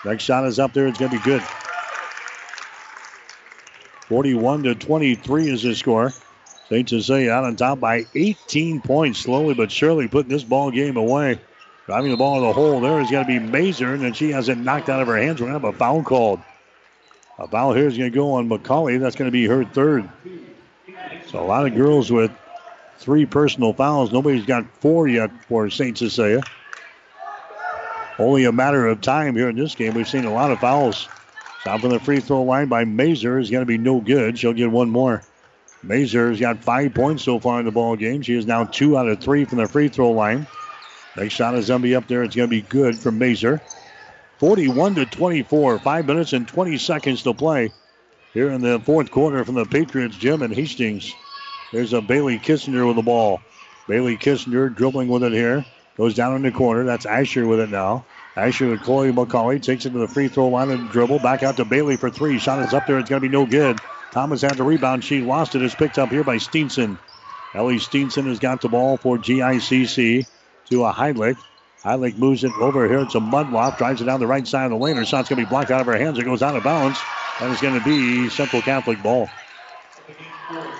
[0.03, 0.87] Next shot is up there.
[0.87, 1.43] It's going to be good.
[4.09, 6.13] 41 to 23 is the score.
[6.71, 6.89] St.
[6.89, 11.39] Cecilia out on top by 18 points, slowly but surely putting this ball game away.
[11.85, 14.31] Driving the ball in the hole there is going to be Mazer, and then she
[14.31, 15.41] has it knocked out of her hands.
[15.41, 16.41] We're going to have a foul called.
[17.39, 18.99] A foul here is going to go on McCauley.
[18.99, 20.09] That's going to be her third.
[21.27, 22.31] So a lot of girls with
[23.01, 24.13] three personal fouls.
[24.13, 25.97] Nobody's got four yet for St.
[25.97, 26.43] Cecilia.
[28.19, 29.95] Only a matter of time here in this game.
[29.95, 31.09] We've seen a lot of fouls.
[31.65, 34.39] Shot from the free throw line by Mazer is going to be no good.
[34.39, 35.23] She'll get one more.
[35.83, 38.21] Mazer has got five points so far in the ball game.
[38.21, 40.47] She is now two out of three from the free throw line.
[41.17, 42.23] Next shot is going to be up there.
[42.23, 43.63] It's going to be good from Mazer.
[44.39, 45.79] 41 to 24.
[45.79, 47.73] Five minutes and 20 seconds to play
[48.35, 51.13] here in the fourth quarter from the Patriots gym in Hastings.
[51.73, 53.41] There's a Bailey Kissinger with the ball.
[53.87, 55.65] Bailey Kissinger dribbling with it here.
[55.97, 56.85] Goes down in the corner.
[56.85, 58.05] That's Asher with it now.
[58.37, 61.19] Asher with Chloe McCauley takes it to the free throw line and dribble.
[61.19, 62.39] Back out to Bailey for three.
[62.39, 62.99] Shot is up there.
[62.99, 63.79] It's going to be no good.
[64.11, 65.05] Thomas had the rebound.
[65.05, 65.63] She lost it.
[65.63, 66.99] It's picked up here by Steenson.
[67.55, 70.27] Ellie Steenson has got the ball for GICC
[70.71, 71.37] to a Heidlich.
[71.85, 73.01] Heidlich moves it over here.
[73.01, 73.79] It's a Mudloff.
[73.79, 74.97] Drives it down the right side of the lane.
[74.97, 76.19] Her shot's going to be blocked out of her hands.
[76.19, 76.99] It goes out of bounds.
[77.41, 79.29] And it's going to be Central Catholic ball.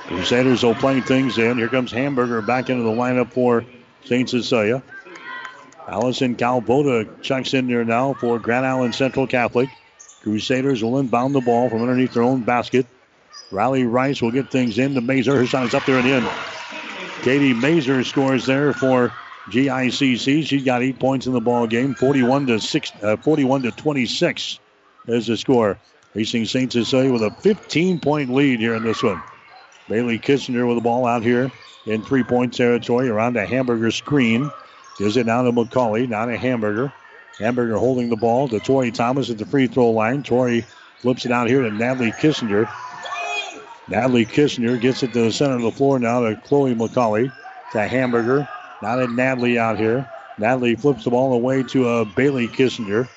[0.07, 1.59] Crusaders will play things in.
[1.59, 3.65] Here comes Hamburger back into the lineup for
[4.05, 4.29] St.
[4.29, 4.83] Cecilia.
[5.87, 9.69] Allison Calvoda checks in there now for Grand Island Central Catholic.
[10.23, 12.87] Crusaders will inbound the ball from underneath their own basket.
[13.51, 15.37] Riley Rice will get things in to Mazer.
[15.37, 16.29] Her shot is up there and in.
[17.23, 19.13] Katie Mazer scores there for
[19.49, 20.47] GICC.
[20.47, 21.95] She's got eight points in the ball game.
[21.95, 24.59] 41 to six, uh, 41 to 26
[25.07, 25.79] is the score.
[26.15, 26.73] Hastings St.
[26.73, 29.23] Cecilia with a 15 point lead here in this one.
[29.91, 31.51] Bailey Kissinger with the ball out here
[31.85, 34.49] in three point territory around the hamburger screen.
[34.99, 36.93] Gives it now to McCauley, now to Hamburger.
[37.39, 40.23] Hamburger holding the ball to Tori Thomas at the free throw line.
[40.23, 40.65] Tori
[40.99, 42.71] flips it out here to Natalie Kissinger.
[43.89, 47.33] Natalie Kissinger gets it to the center of the floor now to Chloe McCauley.
[47.73, 48.49] To Hamburger.
[48.83, 50.09] Now to Natalie out here.
[50.39, 53.09] Natalie flips the ball away to uh, Bailey Kissinger.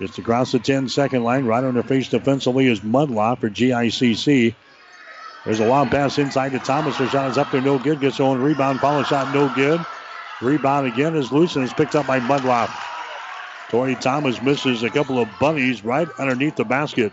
[0.00, 4.54] Just across the 10 second line, right on her face defensively is Mudloff for GICC.
[5.46, 6.96] There's a long pass inside to Thomas.
[6.96, 8.00] Her shot is up there, no good.
[8.00, 9.80] Gets on rebound, follow shot, no good.
[10.42, 12.68] Rebound again is loose and is picked up by Mudloff.
[13.70, 17.12] Tori Thomas misses a couple of bunnies right underneath the basket.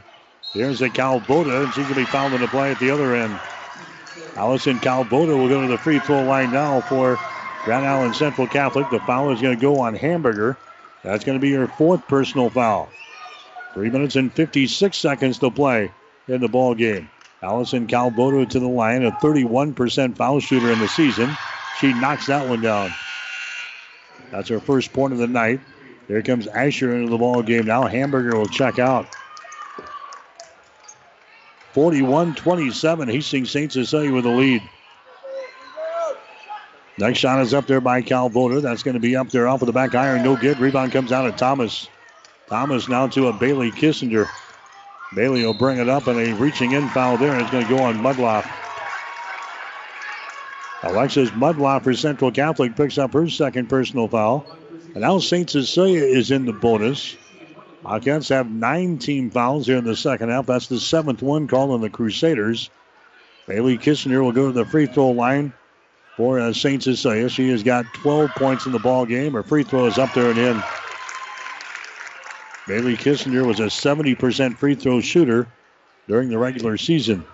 [0.51, 3.15] Here's a Calvoda, and she's going to be fouled in the play at the other
[3.15, 3.39] end.
[4.35, 7.19] Allison Calvoda will go to the free throw line now for
[7.65, 8.89] Grand Island Central Catholic.
[8.89, 10.57] The foul is going to go on Hamburger.
[11.03, 12.89] That's going to be her fourth personal foul.
[13.75, 15.91] Three minutes and 56 seconds to play
[16.27, 17.09] in the ball game.
[17.43, 21.35] Allison Calvoda to the line, a 31% foul shooter in the season.
[21.79, 22.93] She knocks that one down.
[24.31, 25.59] That's her first point of the night.
[26.07, 27.83] Here comes Asher into the ball game now.
[27.83, 29.07] Hamburger will check out.
[31.73, 33.11] 41-27.
[33.11, 33.71] Hastings St.
[33.71, 34.61] Cecilia with the lead.
[36.97, 38.61] Next shot is up there by Calvoda.
[38.61, 40.23] That's going to be up there off of the back iron.
[40.23, 40.59] No good.
[40.59, 41.87] Rebound comes out of Thomas.
[42.47, 44.27] Thomas now to a Bailey Kissinger.
[45.15, 47.39] Bailey will bring it up and a reaching in foul there.
[47.39, 48.49] It's going to go on Mudloff.
[50.83, 54.45] Alexis Mudloff for Central Catholic picks up her second personal foul.
[54.71, 55.49] And now St.
[55.49, 57.15] Cecilia is in the bonus.
[57.83, 60.45] Hawkettes have nine team fouls here in the second half.
[60.45, 62.69] That's the seventh one called on the Crusaders.
[63.47, 65.53] Bailey Kissinger will go to the free throw line
[66.15, 66.81] for uh, St.
[66.81, 67.29] Cecilia.
[67.29, 69.33] She has got 12 points in the ball game.
[69.33, 70.63] Her free throw is up there and in.
[72.67, 75.47] Bailey Kissinger was a 70% free throw shooter
[76.07, 77.25] during the regular season.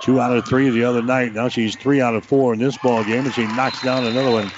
[0.00, 1.32] Two out of three the other night.
[1.32, 4.32] Now she's three out of four in this ball game, and she knocks down another
[4.32, 4.50] one.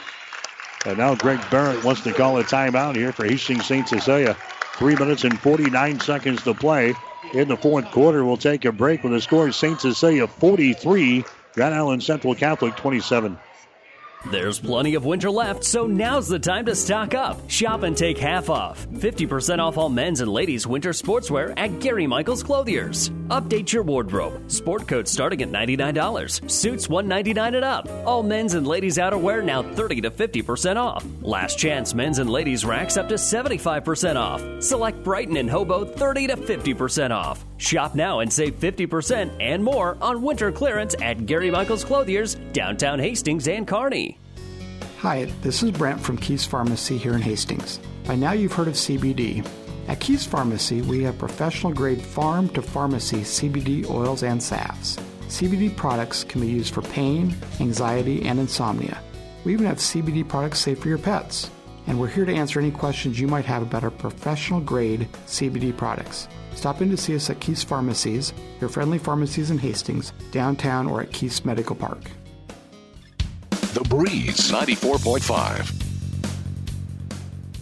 [0.86, 3.86] And now Greg Barrett wants to call a timeout here for Hastings St.
[3.86, 4.36] Cecilia.
[4.76, 6.94] Three minutes and 49 seconds to play
[7.34, 8.24] in the fourth quarter.
[8.24, 9.80] We'll take a break with the score St.
[9.80, 11.24] Cecilia 43,
[11.54, 13.38] Grand Island Central Catholic 27.
[14.30, 17.50] There's plenty of winter left, so now's the time to stock up.
[17.50, 18.86] Shop and take half off.
[18.88, 23.10] 50% off all men's and ladies' winter sportswear at Gary Michaels Clothiers.
[23.28, 24.50] Update your wardrobe.
[24.50, 26.50] Sport coats starting at $99.
[26.50, 27.86] Suits 199 and up.
[28.06, 31.04] All men's and ladies' outerwear now 30 to 50% off.
[31.20, 34.42] Last chance men's and ladies' racks up to 75% off.
[34.62, 37.44] Select Brighton and Hobo 30 to 50% off.
[37.64, 42.98] Shop now and save 50% and more on winter clearance at Gary Michaels Clothiers, downtown
[42.98, 44.18] Hastings and Kearney.
[44.98, 47.80] Hi, this is Brent from Keith's Pharmacy here in Hastings.
[48.06, 49.48] By now you've heard of CBD.
[49.88, 54.98] At Keith's Pharmacy, we have professional grade farm to pharmacy CBD oils and salves.
[55.28, 59.00] CBD products can be used for pain, anxiety, and insomnia.
[59.44, 61.50] We even have CBD products safe for your pets.
[61.86, 65.76] And we're here to answer any questions you might have about our professional grade CBD
[65.76, 66.28] products.
[66.54, 71.02] Stop in to see us at Keith's Pharmacies, your friendly pharmacies in Hastings, downtown, or
[71.02, 72.10] at Keith's Medical Park.
[73.50, 75.82] The Breeze 94.5.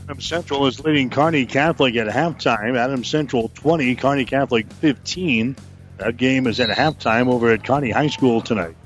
[0.04, 2.76] Adams Central is leading Kearney Catholic at halftime.
[2.76, 5.56] Adams Central 20, Kearney Catholic 15.
[5.96, 8.76] That game is at halftime over at Kearney High School tonight.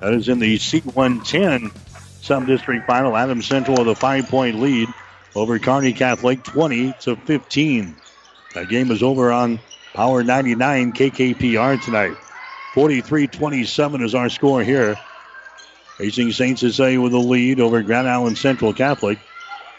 [0.00, 1.72] That is in the C110
[2.26, 3.16] sub-district final.
[3.16, 4.88] Adams Central with a five-point lead
[5.34, 7.96] over Kearney Catholic 20 to 15.
[8.54, 9.60] That game is over on
[9.94, 12.16] Power 99 KKPR tonight.
[12.74, 14.96] 43-27 is our score here.
[15.98, 16.58] Hastings St.
[16.58, 19.18] Cecilia with a lead over Grand Island Central Catholic.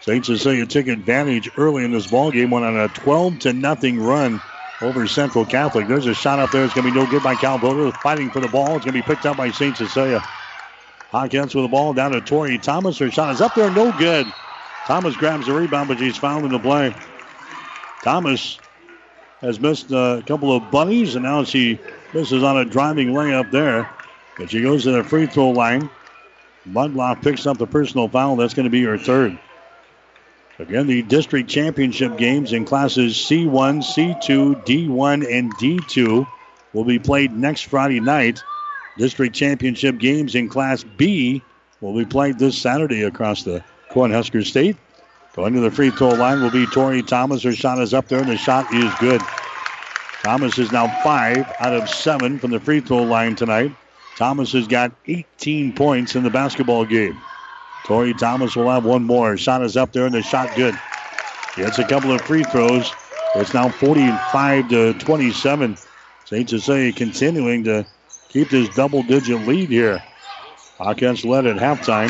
[0.01, 0.25] St.
[0.25, 4.41] Cecilia took advantage early in this ball game, went on a 12 to nothing run
[4.81, 5.87] over Central Catholic.
[5.87, 6.63] There's a shot up there.
[6.63, 7.93] It's going to be no good by Calvoda.
[7.97, 8.77] Fighting for the ball.
[8.77, 9.75] It's going to be picked up by St.
[9.75, 10.21] Cecilia.
[11.11, 12.97] Hawkettes with the ball down to Tori Thomas.
[12.97, 13.71] Her shot is up there.
[13.71, 14.27] No good.
[14.85, 16.93] Thomas grabs the rebound, but she's fouled in the play.
[18.03, 18.59] Thomas
[19.41, 21.79] has missed a couple of bunnies, and now she
[22.13, 23.89] misses on a driving layup there.
[24.37, 25.89] But she goes to the free throw line.
[26.67, 28.35] Mudloff picks up the personal foul.
[28.35, 29.37] That's going to be her third.
[30.59, 36.27] Again, the district championship games in classes C1, C2, D1, and D2
[36.73, 38.41] will be played next Friday night.
[38.97, 41.41] District championship games in Class B
[41.81, 44.75] will be played this Saturday across the Cornhusker State.
[45.37, 47.43] Going to the free throw line will be Tori Thomas.
[47.43, 49.21] Her shot is up there, and the shot is good.
[50.23, 53.71] Thomas is now five out of seven from the free throw line tonight.
[54.15, 57.15] Thomas has got 18 points in the basketball game.
[57.85, 59.37] Tori Thomas will have one more.
[59.37, 60.73] Shot is up there, and the shot good.
[61.55, 62.91] Gets a couple of free throws.
[63.35, 65.77] It's now 45 to 27.
[66.25, 66.49] St.
[66.49, 67.85] Cecilia continuing to
[68.29, 70.03] keep this double-digit lead here.
[70.79, 72.09] Hawkettes led at halftime,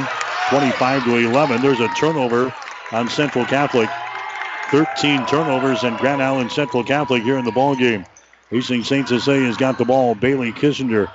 [0.49, 1.61] 25 to 11.
[1.61, 2.53] There's a turnover
[2.91, 3.89] on Central Catholic.
[4.71, 8.05] 13 turnovers in Grand Island Central Catholic here in the ball game.
[8.49, 9.07] Hastings St.
[9.07, 10.15] Cecilia's got the ball.
[10.15, 11.09] Bailey Kissinger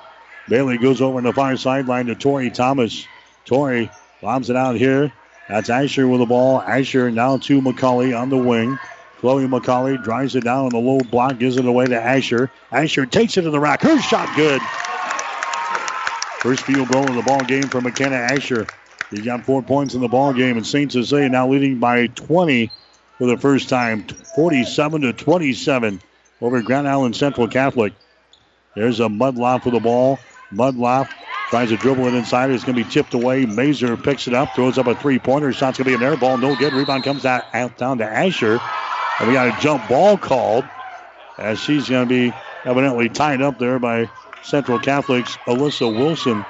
[0.49, 3.07] Bailey goes over on the far sideline to Tori Thomas.
[3.45, 5.13] Tori bombs it out here.
[5.49, 6.61] That's Asher with the ball.
[6.63, 8.79] Asher now to McCauley on the wing.
[9.21, 12.51] Chloe McCauley drives it down on the low block, gives it away to Asher.
[12.73, 13.83] Asher takes it to the rack.
[13.83, 14.61] Her shot good.
[16.43, 18.67] First field goal of the ball game for McKenna Asher.
[19.11, 20.91] He got four points in the ball game, and St.
[20.91, 22.69] Cecilia now leading by 20
[23.19, 24.05] for the first time,
[24.35, 26.01] 47 to 27
[26.41, 27.93] over Grand Island Central Catholic.
[28.75, 30.19] There's a Mudloff for the ball.
[30.53, 31.09] Mudloff
[31.51, 32.51] tries to dribble it inside.
[32.51, 33.47] It's going to be tipped away.
[33.47, 35.53] Mazer picks it up, throws up a three-pointer.
[35.53, 36.39] Shot's going to be an air ball.
[36.39, 36.73] No good.
[36.73, 38.61] Rebound comes out, out down to Asher.
[39.21, 40.65] And we got a jump ball called
[41.39, 44.11] as she's going to be evidently tied up there by
[44.43, 46.45] Central Catholic's Alyssa Wilson.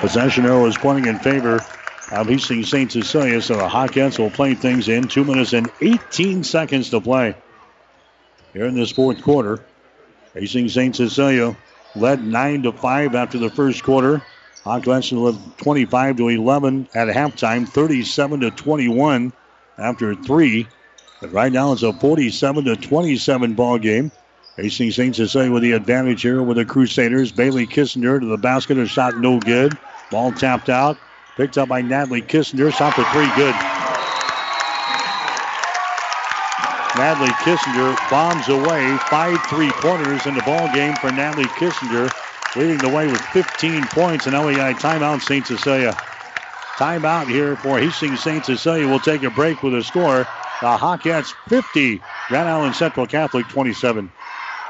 [0.00, 1.64] Possession arrow is pointing in favor
[2.12, 2.90] of Hastings St.
[2.90, 5.08] Cecilia, so the Hawkettes will play things in.
[5.08, 7.34] Two minutes and 18 seconds to play
[8.52, 9.64] here in this fourth quarter.
[10.34, 10.94] Hastings St.
[10.94, 11.56] Cecilia
[11.96, 14.22] led 9 to 5 after the first quarter.
[14.64, 19.32] Hawkettes led 25 to 11 at halftime, 37 to 21
[19.78, 20.66] after three.
[21.20, 24.12] But right now it's a 47 to 27 ball game.
[24.58, 25.14] Hastings St.
[25.14, 27.30] Cecilia with the advantage here with the Crusaders.
[27.30, 29.78] Bailey Kissinger to the basket, a shot no good.
[30.10, 30.98] Ball tapped out,
[31.36, 32.74] picked up by Natalie Kissinger.
[32.74, 33.54] Shot for three, good.
[36.96, 42.10] Natalie Kissinger bombs away five three-pointers in the ball game for Natalie Kissinger,
[42.56, 44.26] leading the way with 15 points.
[44.26, 45.46] And now we got a timeout, St.
[45.46, 45.92] Cecilia.
[46.78, 48.44] Timeout here for Hastings St.
[48.44, 48.88] Cecilia.
[48.88, 50.26] We'll take a break with a score.
[50.60, 54.10] The Hawkettes 50, Grand Island Central Catholic 27.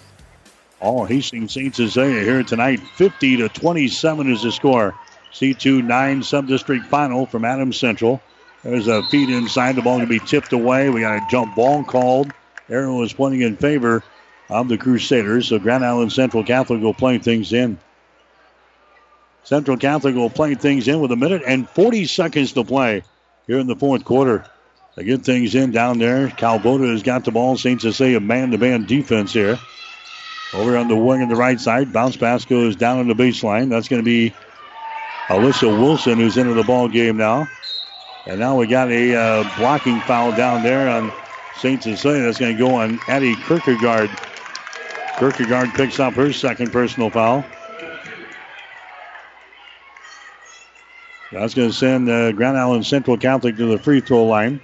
[0.78, 2.78] All Hastings Saints Cecilia here tonight.
[2.78, 4.94] 50 to 27 is the score.
[5.32, 8.22] C2 9 sub-district final from Adams Central.
[8.62, 9.74] There's a feed inside.
[9.74, 10.90] The ball going to be tipped away.
[10.90, 12.32] We got a jump ball called.
[12.70, 14.04] Arrow is pointing in favor
[14.48, 15.48] of the Crusaders.
[15.48, 17.78] So Grand Island Central Catholic will play things in.
[19.44, 23.02] Central Catholic will play things in with a minute and 40 seconds to play
[23.46, 24.44] here in the fourth quarter.
[24.96, 26.28] They get things in down there.
[26.28, 27.56] Calvoda has got the ball.
[27.56, 27.80] St.
[27.80, 29.58] Cecilia man-to-man defense here.
[30.54, 31.92] Over on the wing on the right side.
[31.92, 33.70] Bounce pass goes down on the baseline.
[33.70, 34.32] That's going to be
[35.26, 37.48] Alyssa Wilson who's into the ball game now.
[38.26, 41.12] And now we got a uh, blocking foul down there on
[41.56, 41.82] St.
[41.82, 42.22] Cecilia.
[42.22, 44.10] That's going to go on Addie Kierkegaard.
[45.18, 47.44] Kierkegaard picks up her second personal foul.
[51.32, 54.60] That's going to send uh, Grand Island Central Catholic to the free throw line.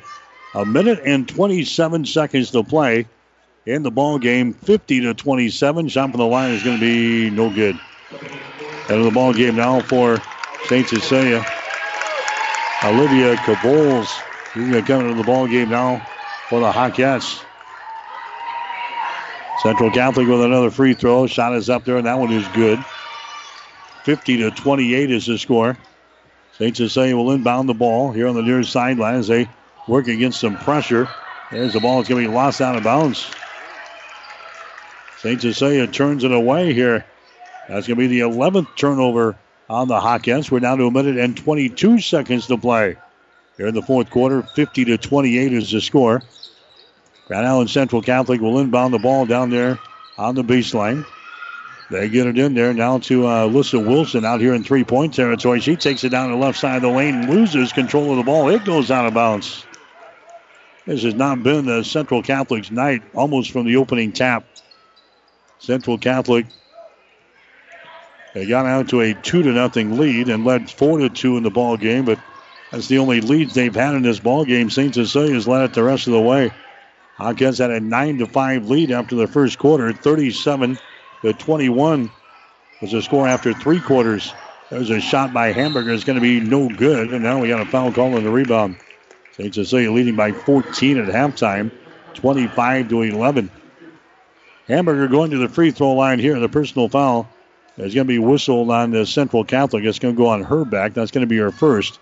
[0.54, 3.06] A minute and 27 seconds to play
[3.66, 4.52] in the ball game.
[4.52, 5.88] 50 to 27.
[5.88, 7.78] Shot from the line is going to be no good.
[8.88, 10.18] End of the ball game now for
[10.66, 10.88] St.
[10.88, 11.44] Cecilia.
[12.84, 14.08] Olivia Caboles.
[14.52, 16.04] She's going to come into the ball game now
[16.48, 17.44] for the Hawkettes.
[19.62, 21.26] Central Catholic with another free throw.
[21.26, 22.82] Shot is up there, and that one is good.
[24.04, 25.76] 50 to 28 is the score.
[26.52, 26.74] St.
[26.74, 29.48] Cecilia will inbound the ball here on the near sideline as they
[29.86, 31.08] work against some pressure.
[31.50, 32.00] There's the ball.
[32.00, 33.30] It's going to be lost out of bounds.
[35.18, 35.40] St.
[35.40, 37.04] Cecilia turns it away here.
[37.68, 39.36] That's going to be the 11th turnover
[39.68, 40.50] on the Hawkettes.
[40.50, 42.96] We're down to a minute and 22 seconds to play.
[43.58, 46.22] Here in the fourth quarter, 50 to 28 is the score.
[47.30, 49.78] Grand Island Central Catholic will inbound the ball down there
[50.18, 51.06] on the baseline.
[51.88, 55.14] They get it in there now to uh, Alyssa Wilson out here in three point
[55.14, 55.60] territory.
[55.60, 58.48] She takes it down the left side of the lane, loses control of the ball.
[58.48, 59.64] It goes out of bounds.
[60.86, 64.44] This has not been the Central Catholic's night, almost from the opening tap.
[65.60, 66.46] Central Catholic
[68.34, 71.44] they got out to a two to nothing lead and led four to two in
[71.44, 72.18] the ball game, but
[72.72, 74.68] that's the only leads they've had in this ball game.
[74.68, 74.92] St.
[74.92, 76.50] Cecilia's led it the rest of the way.
[77.20, 80.78] Hawkettes had a nine to five lead after the first quarter, 37
[81.22, 82.10] to 21
[82.80, 84.32] was the score after three quarters.
[84.70, 85.90] There's a shot by Hamburger.
[85.90, 88.30] It's going to be no good, and now we got a foul call on the
[88.30, 88.76] rebound.
[89.36, 89.54] St.
[89.54, 91.70] Cecilia leading by 14 at halftime,
[92.14, 93.50] 25 to 11.
[94.66, 96.38] Hamburger going to the free throw line here.
[96.38, 97.28] The personal foul
[97.76, 99.84] is going to be whistled on the Central Catholic.
[99.84, 100.94] It's going to go on her back.
[100.94, 101.98] That's going to be her first.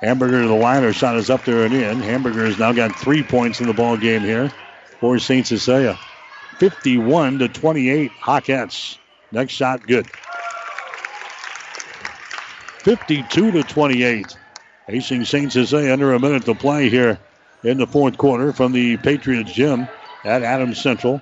[0.00, 0.82] Hamburger to the line.
[0.82, 2.00] Her shot is up there and in.
[2.00, 4.52] Hamburger has now got three points in the ball game here
[5.00, 5.46] for St.
[5.46, 5.98] Cecilia.
[6.58, 8.98] 51 to 28 Hawkettes.
[9.32, 10.06] Next shot good.
[12.78, 14.36] 52 to 28.
[14.86, 15.52] Hastings St.
[15.52, 17.18] Cecilia under a minute to play here
[17.64, 19.88] in the fourth quarter from the Patriots gym
[20.24, 21.20] at Adams Central.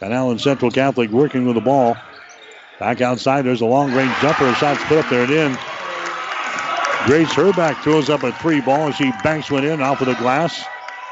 [0.00, 1.96] And Allen Central Catholic working with the ball.
[2.78, 4.52] Back outside, there's a long range jumper.
[4.54, 5.58] Shot's put up there and in.
[7.06, 8.88] Grace Herback throws up a three ball.
[8.88, 10.64] As she banks one in off of the glass.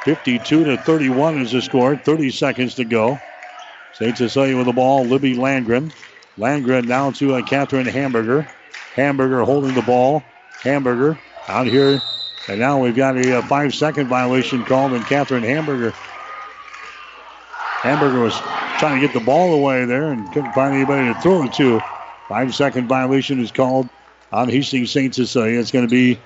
[0.03, 1.95] 52 to 31 is the score.
[1.95, 3.17] 30 seconds to go.
[3.93, 4.19] St.
[4.19, 5.05] Cecilia with the ball.
[5.05, 5.93] Libby Landgren.
[6.37, 8.43] Landgren now to a Catherine Hamburger.
[8.97, 10.25] Hamburger holding the ball.
[10.63, 11.17] Hamburger
[11.47, 12.03] out here.
[12.49, 15.93] And now we've got a, uh, a five second violation called on Catherine Hamburger.
[17.83, 18.37] Hamburger was
[18.81, 21.81] trying to get the ball away there and couldn't find anybody to throw it to.
[22.29, 23.89] Five second violation is called
[24.35, 25.15] on Hastings St.
[25.15, 25.61] Cecilia.
[25.61, 26.19] It's going to be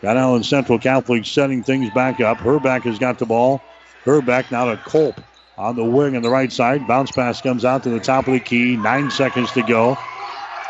[0.00, 2.38] Grand Island Central Catholic setting things back up.
[2.38, 3.62] Herbeck has got the ball.
[4.04, 5.20] Herbeck now to Culp
[5.56, 6.86] on the wing on the right side.
[6.88, 8.76] Bounce pass comes out to the top of the key.
[8.76, 9.96] Nine seconds to go.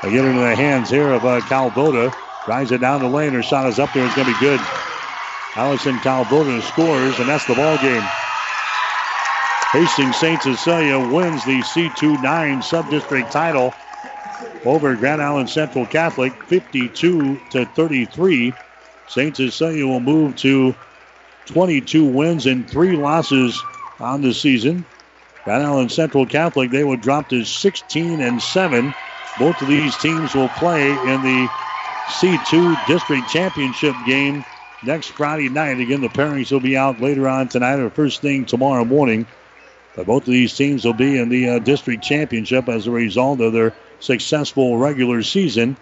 [0.03, 2.15] They get into the hands here of uh, Calvoda.
[2.45, 3.33] Drives it down the lane.
[3.33, 4.05] Her shot is up there.
[4.05, 4.61] It's going to be good.
[5.57, 8.03] Allison Calvoda scores, and that's the ball game.
[9.73, 10.43] Hastings St.
[10.43, 13.73] Cecilia wins the C2-9 sub-district title
[14.65, 18.55] over Grand Island Central Catholic, 52 to 33.
[19.07, 19.37] St.
[19.37, 20.75] Cecilia will move to
[21.47, 23.65] 22 wins and three losses
[24.01, 24.85] on the season.
[25.45, 28.95] Grand Island Central Catholic, they will drop to 16 and 7.
[29.37, 31.51] Both of these teams will play in the
[32.07, 34.45] C2 District Championship game
[34.83, 35.81] next Friday night.
[35.81, 39.27] Again, the pairings will be out later on tonight or first thing tomorrow morning.
[39.95, 43.41] But both of these teams will be in the uh, district championship as a result
[43.41, 45.77] of their successful regular season.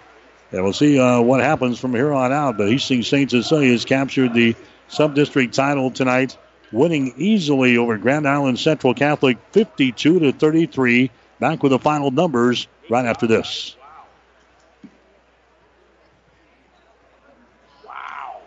[0.51, 2.59] And we'll see uh, what happens from here on out.
[2.59, 3.31] But Hastings St.
[3.31, 4.55] Cecilia has captured the
[4.89, 6.37] sub-district title tonight,
[6.73, 11.11] winning easily over Grand Island Central Catholic 52 to 33.
[11.41, 13.77] Back with the final numbers right after this.
[17.85, 18.43] Wow.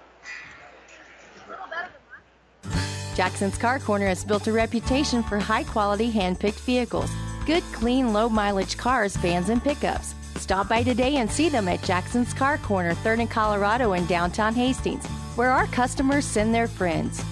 [3.15, 7.09] Jackson's Car Corner has built a reputation for high quality hand picked vehicles,
[7.45, 10.15] good, clean, low mileage cars, vans, and pickups.
[10.35, 14.53] Stop by today and see them at Jackson's Car Corner, 3rd and Colorado in downtown
[14.53, 15.05] Hastings,
[15.35, 17.23] where our customers send their friends.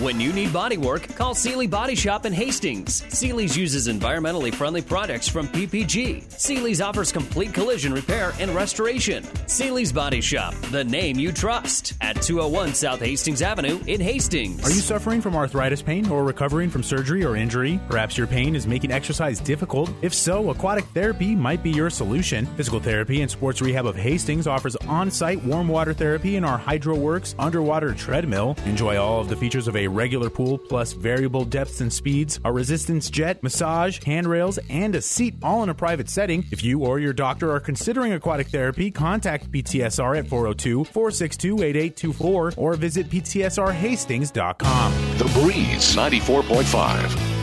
[0.00, 3.02] When you need body work, call Seely Body Shop in Hastings.
[3.12, 6.30] Seely's uses environmentally friendly products from PPG.
[6.30, 9.26] Seely's offers complete collision repair and restoration.
[9.48, 14.64] Seely's Body Shop, the name you trust, at 201 South Hastings Avenue in Hastings.
[14.64, 17.80] Are you suffering from arthritis pain or recovering from surgery or injury?
[17.88, 19.90] Perhaps your pain is making exercise difficult.
[20.00, 22.46] If so, aquatic therapy might be your solution.
[22.56, 26.60] Physical Therapy and Sports Rehab of Hastings offers on site warm water therapy in our
[26.60, 28.56] HydroWorx underwater treadmill.
[28.64, 32.52] Enjoy all of the features of a regular pool plus variable depths and speeds, a
[32.52, 36.46] resistance jet, massage, handrails, and a seat all in a private setting.
[36.50, 42.54] If you or your doctor are considering aquatic therapy, contact PTSR at 402 462 8824
[42.56, 44.92] or visit PTSRHastings.com.
[45.18, 47.38] The Breeze 94.5.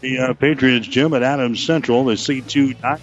[0.00, 3.00] The uh, Patriots gym at Adams Central, the C2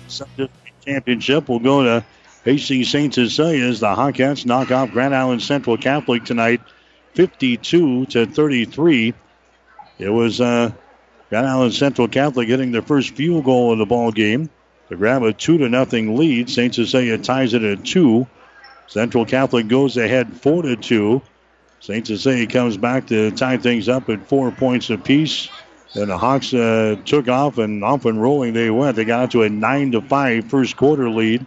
[0.86, 2.06] Championship will go to
[2.44, 3.14] Hastings St.
[3.14, 6.62] Cecilia as the Hawkettes knock off Grand Island Central Catholic tonight,
[7.14, 9.14] 52 to 33.
[10.00, 10.72] It was uh,
[11.30, 14.50] Grand Island Central Catholic getting their first field goal of the ball game
[14.90, 16.50] to grab a two to nothing lead.
[16.50, 16.74] St.
[16.74, 18.26] Cecilia ties it at two.
[18.88, 21.22] Central Catholic goes ahead four to two.
[21.80, 22.08] St.
[22.08, 25.48] Cecilia comes back to tie things up at four points apiece.
[25.94, 28.96] And the Hawks uh, took off and off and rolling they went.
[28.96, 31.46] They got out to a nine to five first quarter lead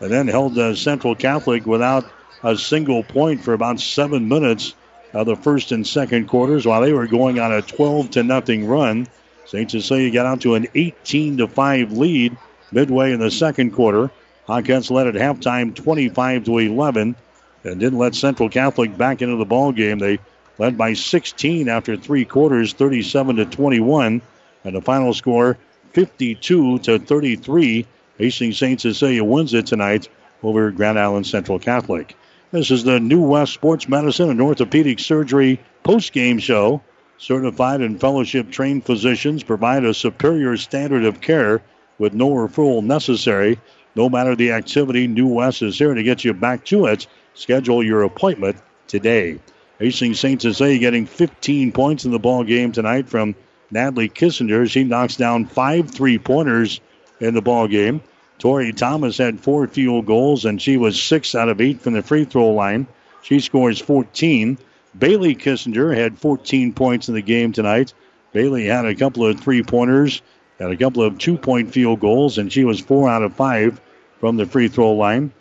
[0.00, 2.04] and then held uh, Central Catholic without
[2.42, 4.74] a single point for about seven minutes
[5.12, 8.66] of the first and second quarters while they were going on a 12 to nothing
[8.66, 9.06] run.
[9.46, 9.70] St.
[9.70, 12.36] Cecilia got out to an 18 to 5 lead
[12.72, 14.10] midway in the second quarter.
[14.48, 17.16] Hawkettes led at halftime 25 to 11
[17.64, 19.98] and didn't let Central Catholic back into the ball game.
[19.98, 20.18] They
[20.58, 24.22] led by 16 after three quarters, 37 to 21,
[24.64, 25.58] and the final score
[25.92, 27.86] 52 to 33
[28.18, 28.80] Hastings St.
[28.80, 30.08] Cecilia wins it tonight
[30.42, 32.16] over Grand Island Central Catholic.
[32.50, 36.82] This is the New West Sports Medicine and Orthopedic Surgery post-game show.
[37.18, 41.62] Certified and fellowship trained physicians provide a superior standard of care
[41.98, 43.58] with no referral necessary.
[43.94, 47.06] No matter the activity, New West is here to get you back to it.
[47.34, 48.56] Schedule your appointment
[48.86, 49.40] today.
[49.78, 50.40] Hastings St.
[50.40, 53.34] Cecilia getting 15 points in the ball game tonight from
[53.70, 54.70] Natalie Kissinger.
[54.70, 56.80] She knocks down five three-pointers
[57.20, 58.02] in the ball game.
[58.38, 62.02] Tori Thomas had four field goals, and she was six out of eight from the
[62.02, 62.86] free throw line.
[63.22, 64.58] She scores 14.
[64.98, 67.92] Bailey Kissinger had 14 points in the game tonight.
[68.32, 70.20] Bailey had a couple of three pointers,
[70.58, 73.80] had a couple of two point field goals, and she was four out of five
[74.20, 75.32] from the free throw line.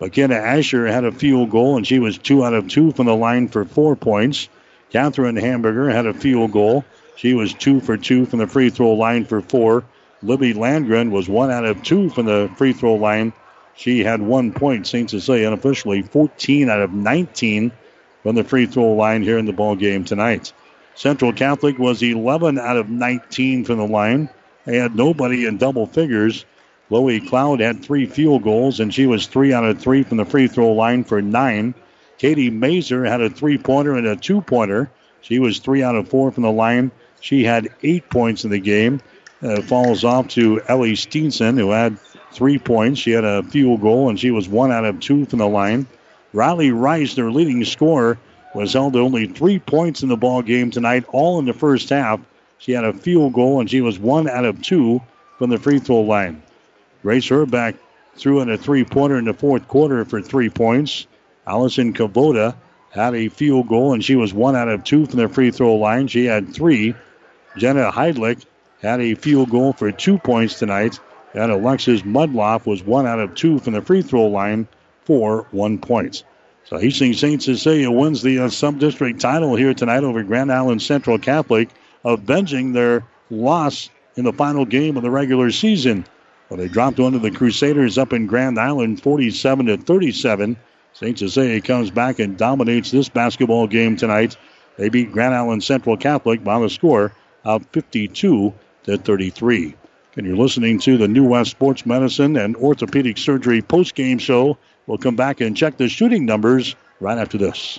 [0.00, 3.16] McKenna Asher had a field goal, and she was two out of two from the
[3.16, 4.48] line for four points.
[4.90, 6.84] Catherine Hamburger had a field goal.
[7.16, 9.84] She was two for two from the free throw line for four.
[10.26, 13.32] Libby Landgren was one out of two from the free throw line.
[13.74, 14.86] She had one point.
[14.86, 15.08] St.
[15.08, 17.70] Cecilia unofficially 14 out of 19
[18.24, 20.52] from the free throw line here in the ball game tonight.
[20.96, 24.28] Central Catholic was 11 out of 19 from the line.
[24.64, 26.44] They had nobody in double figures.
[26.88, 30.24] Chloe Cloud had three field goals, and she was three out of three from the
[30.24, 31.74] free throw line for nine.
[32.18, 34.90] Katie Mazer had a three pointer and a two pointer.
[35.20, 36.90] She was three out of four from the line.
[37.20, 39.00] She had eight points in the game.
[39.42, 41.98] Uh, falls off to Ellie Steenson, who had
[42.32, 43.00] three points.
[43.00, 45.86] She had a field goal, and she was one out of two from the line.
[46.32, 48.18] Riley Rice, their leading scorer,
[48.54, 51.90] was held to only three points in the ball game tonight, all in the first
[51.90, 52.20] half.
[52.58, 55.02] She had a field goal, and she was one out of two
[55.38, 56.42] from the free throw line.
[57.02, 57.76] Grace Herbeck
[58.16, 61.06] threw in a three-pointer in the fourth quarter for three points.
[61.46, 62.56] Allison Calvoda
[62.90, 65.74] had a field goal, and she was one out of two from the free throw
[65.74, 66.08] line.
[66.08, 66.94] She had three.
[67.58, 68.44] Jenna Heidlich
[68.82, 70.98] had a field goal for two points tonight.
[71.34, 74.66] And Alexis Mudloff was one out of two from the free throw line
[75.04, 76.24] for one point.
[76.64, 77.42] So Hastings St.
[77.42, 81.68] Cecilia wins the uh, sub-district title here tonight over Grand Island Central Catholic,
[82.04, 86.04] avenging their loss in the final game of the regular season.
[86.48, 90.56] Well, they dropped one to the Crusaders up in Grand Island, 47 to 37.
[90.92, 91.18] St.
[91.18, 94.36] Cecilia comes back and dominates this basketball game tonight.
[94.76, 97.12] They beat Grand Island Central Catholic by the score
[97.44, 98.54] of 52
[98.86, 99.74] to 33.
[100.16, 104.56] And you're listening to the New West Sports Medicine and Orthopedic Surgery post-game show.
[104.86, 107.78] We'll come back and check the shooting numbers right after this.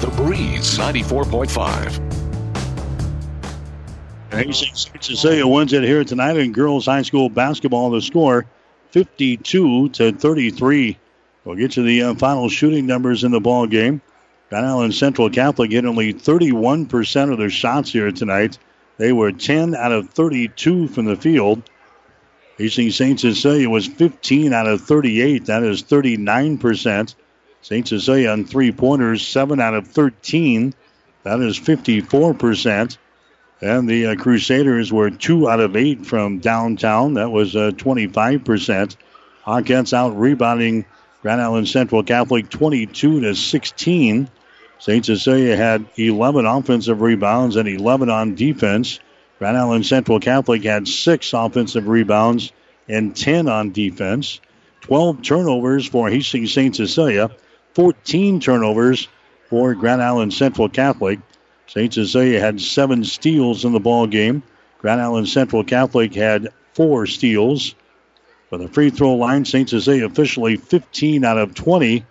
[0.00, 2.00] The Breeze 94.5.
[4.30, 7.90] Hastings Cecilia wins it here tonight in girls high school basketball.
[7.90, 8.46] The score
[8.92, 10.98] 52 to 33.
[11.44, 14.00] We'll get to the uh, final shooting numbers in the ball game.
[14.50, 18.56] Grand Island Central Catholic hit only 31% of their shots here tonight.
[18.98, 21.68] They were 10 out of 32 from the field.
[22.56, 23.18] Hastings St.
[23.18, 25.46] Cecilia was 15 out of 38.
[25.46, 27.16] That is 39%.
[27.62, 27.86] St.
[27.86, 30.74] Cecilia on three pointers, 7 out of 13.
[31.24, 32.96] That is 54%.
[33.60, 37.14] And the uh, Crusaders were 2 out of 8 from downtown.
[37.14, 38.96] That was uh, 25%.
[39.44, 40.84] Hawkettes out rebounding
[41.22, 44.30] Grand Island Central Catholic 22 to 16.
[44.78, 45.04] St.
[45.04, 49.00] Cecilia had 11 offensive rebounds and 11 on defense.
[49.38, 52.52] Grand Island Central Catholic had 6 offensive rebounds
[52.88, 54.40] and 10 on defense.
[54.82, 56.74] 12 turnovers for Hastings St.
[56.74, 57.30] Cecilia.
[57.78, 59.06] 14 turnovers
[59.48, 61.20] for Grand Island Central Catholic.
[61.68, 61.94] St.
[61.94, 64.42] Cecilia had seven steals in the ball game.
[64.78, 67.76] Grand Island Central Catholic had four steals.
[68.50, 69.68] For the free throw line, St.
[69.68, 72.04] Cecilia officially 15 out of 20.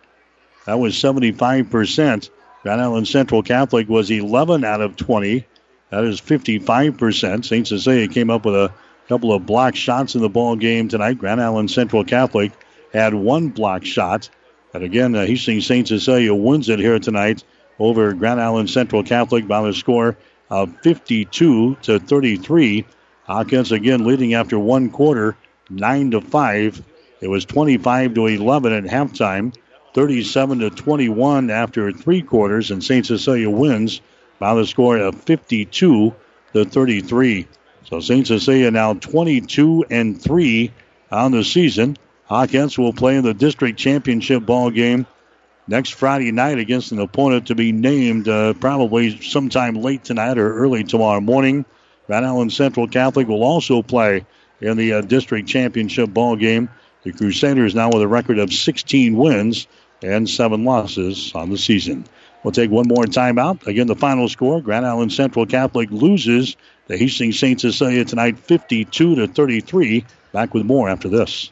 [0.68, 2.30] That was 75%.
[2.64, 5.46] Grand Island Central Catholic was 11 out of 20.
[5.90, 7.44] That is 55%.
[7.44, 7.68] St.
[7.68, 8.72] Cecilia came up with a
[9.10, 11.20] couple of block shots in the ball game tonight.
[11.20, 12.54] Grand Island Central Catholic
[12.94, 14.30] had one block shot.
[14.78, 15.88] And again, uh, Hastings St.
[15.88, 17.44] Cecilia wins it here tonight
[17.80, 20.16] over Grand Island Central Catholic by the score
[20.52, 22.86] of 52 to 33.
[23.28, 25.36] Hawkettes again leading after one quarter,
[25.72, 26.84] 9 to 5.
[27.22, 29.56] It was 25 to 11 at halftime,
[29.96, 33.04] 37 to 21 after three quarters, and St.
[33.04, 34.02] Cecilia uh, wins
[34.38, 36.14] by the score of 52
[36.54, 37.48] to 33.
[37.86, 38.28] So St.
[38.28, 40.72] Cecilia uh, now 22 and 3
[41.12, 41.98] on the season.
[42.30, 45.06] Hawkettes will play in the district championship ball game
[45.68, 50.54] next Friday night against an opponent to be named uh, probably sometime late tonight or
[50.58, 51.64] early tomorrow morning.
[52.06, 54.26] Grand Island Central Catholic will also play
[54.60, 56.70] in the uh, district championship ball game.
[57.04, 59.68] The Crusaders now with a record of 16 wins
[60.04, 62.06] and seven losses on the season.
[62.44, 63.68] We'll take one more timeout.
[63.68, 67.60] Again, the final score: Grand Island Central Catholic loses the Hastings St.
[67.60, 70.06] Cecilia tonight, 52 to 33.
[70.34, 71.52] Back with more after this.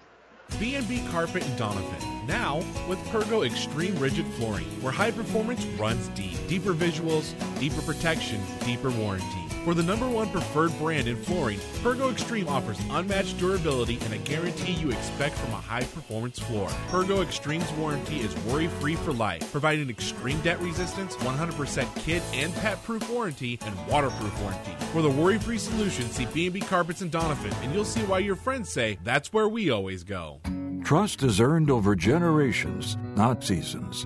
[0.60, 2.28] B&B Carpet and Doniphan.
[2.28, 2.58] Now
[2.88, 6.38] with Pergo Extreme Rigid Flooring, where high performance runs deep.
[6.48, 9.45] Deeper visuals, deeper protection, deeper warranty.
[9.66, 14.20] For the number one preferred brand in flooring, Pergo Extreme offers unmatched durability and a
[14.20, 16.70] guarantee you expect from a high performance floor.
[16.92, 22.54] Pergo Extreme's warranty is worry free for life, providing extreme debt resistance, 100% kid and
[22.58, 24.72] pet proof warranty, and waterproof warranty.
[24.94, 28.36] For the worry free solution, see B&B Carpets and Doniphan, and you'll see why your
[28.36, 30.42] friends say that's where we always go.
[30.84, 34.06] Trust is earned over generations, not seasons.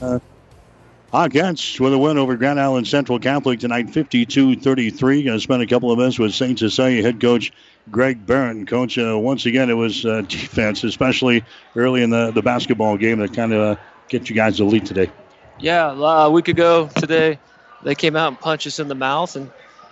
[0.00, 0.18] Uh,
[1.12, 5.00] with a win over Grand Island Central Catholic tonight, 52-33.
[5.00, 6.58] Going to spend a couple of minutes with St.
[6.58, 7.52] Cecilia head coach
[7.90, 8.66] Greg Barron.
[8.66, 11.44] Coach, uh, once again, it was uh, defense, especially
[11.76, 14.86] early in the, the basketball game, that kind of uh, get you guys the lead
[14.86, 15.10] today.
[15.58, 17.38] Yeah, a week ago today,
[17.82, 19.50] they came out and punched us in the mouth, and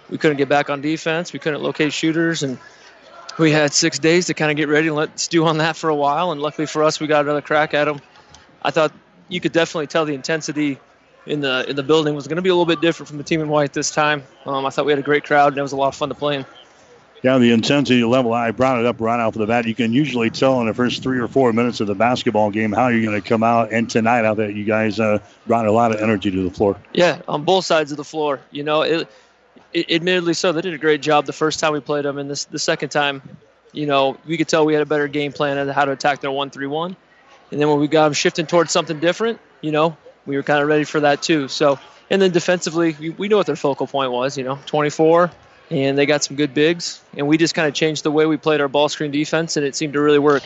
[0.09, 1.32] we couldn't get back on defense.
[1.32, 2.59] We couldn't locate shooters, and
[3.38, 5.90] we had six days to kind of get ready and let stew on that for
[5.90, 6.32] a while.
[6.32, 8.01] And luckily for us, we got another crack at them.
[8.62, 8.92] I thought
[9.31, 10.78] you could definitely tell the intensity
[11.27, 13.24] in the in the building was going to be a little bit different from the
[13.24, 14.23] team in white this time.
[14.44, 16.09] Um, I thought we had a great crowd, and it was a lot of fun
[16.09, 16.47] to play in.
[17.23, 19.66] Yeah, the intensity level, I brought it up right off the bat.
[19.66, 22.73] You can usually tell in the first three or four minutes of the basketball game
[22.73, 23.73] how you're going to come out.
[23.73, 26.81] And tonight, I that you guys uh, brought a lot of energy to the floor.
[26.94, 28.40] Yeah, on both sides of the floor.
[28.51, 29.07] You know, it,
[29.74, 32.16] it, admittedly so, they did a great job the first time we played them.
[32.16, 33.20] And this, the second time,
[33.73, 36.23] you know, we could tell we had a better game plan on how to attack
[36.23, 36.97] their 1 3 1.
[37.51, 39.97] And then when we got them shifting towards something different, you know,
[40.27, 41.48] we were kind of ready for that too.
[41.48, 41.78] So,
[42.10, 45.31] and then defensively, we, we know what their focal point was, you know, 24,
[45.70, 48.36] and they got some good bigs, and we just kind of changed the way we
[48.36, 50.43] played our ball screen defense, and it seemed to really work.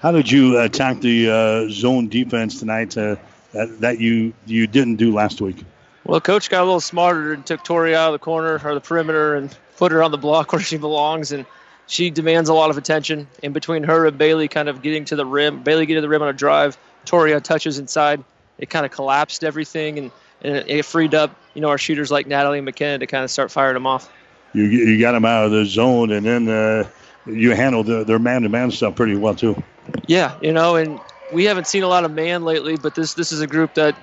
[0.00, 3.16] How did you attack the uh, zone defense tonight uh,
[3.52, 5.64] that, that you you didn't do last week?
[6.04, 8.80] Well, coach got a little smarter and took Tori out of the corner or the
[8.80, 11.46] perimeter and put her on the block where she belongs, and
[11.88, 13.26] she demands a lot of attention.
[13.42, 16.08] And between her and Bailey kind of getting to the rim, Bailey getting to the
[16.08, 18.22] rim on a drive, Toria touches inside.
[18.58, 20.10] It kind of collapsed everything, and,
[20.42, 23.30] and it freed up, you know, our shooters like Natalie and McKenna to kind of
[23.30, 24.08] start firing them off
[24.52, 26.88] you you got them out of the zone, and then uh,
[27.26, 29.60] you handled the, their man-to-man stuff pretty well too.
[30.06, 31.00] Yeah, you know, and
[31.32, 33.96] we haven't seen a lot of man lately, but this this is a group that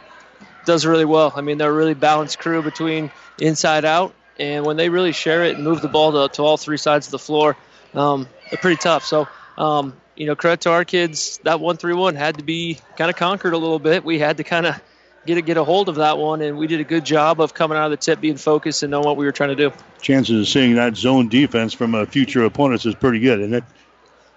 [0.65, 1.33] does really well.
[1.35, 5.43] I mean, they're a really balanced crew between inside out, and when they really share
[5.43, 7.55] it and move the ball to, to all three sides of the floor,
[7.95, 9.05] um, they're pretty tough.
[9.05, 9.27] So.
[9.57, 11.39] Um, you know, credit to our kids.
[11.43, 14.03] That one three one had to be kind of conquered a little bit.
[14.03, 14.81] We had to kind of
[15.25, 17.53] get a, get a hold of that one, and we did a good job of
[17.53, 19.73] coming out of the tip, being focused, and knowing what we were trying to do.
[20.01, 23.63] Chances of seeing that zone defense from a future opponents is pretty good, isn't it?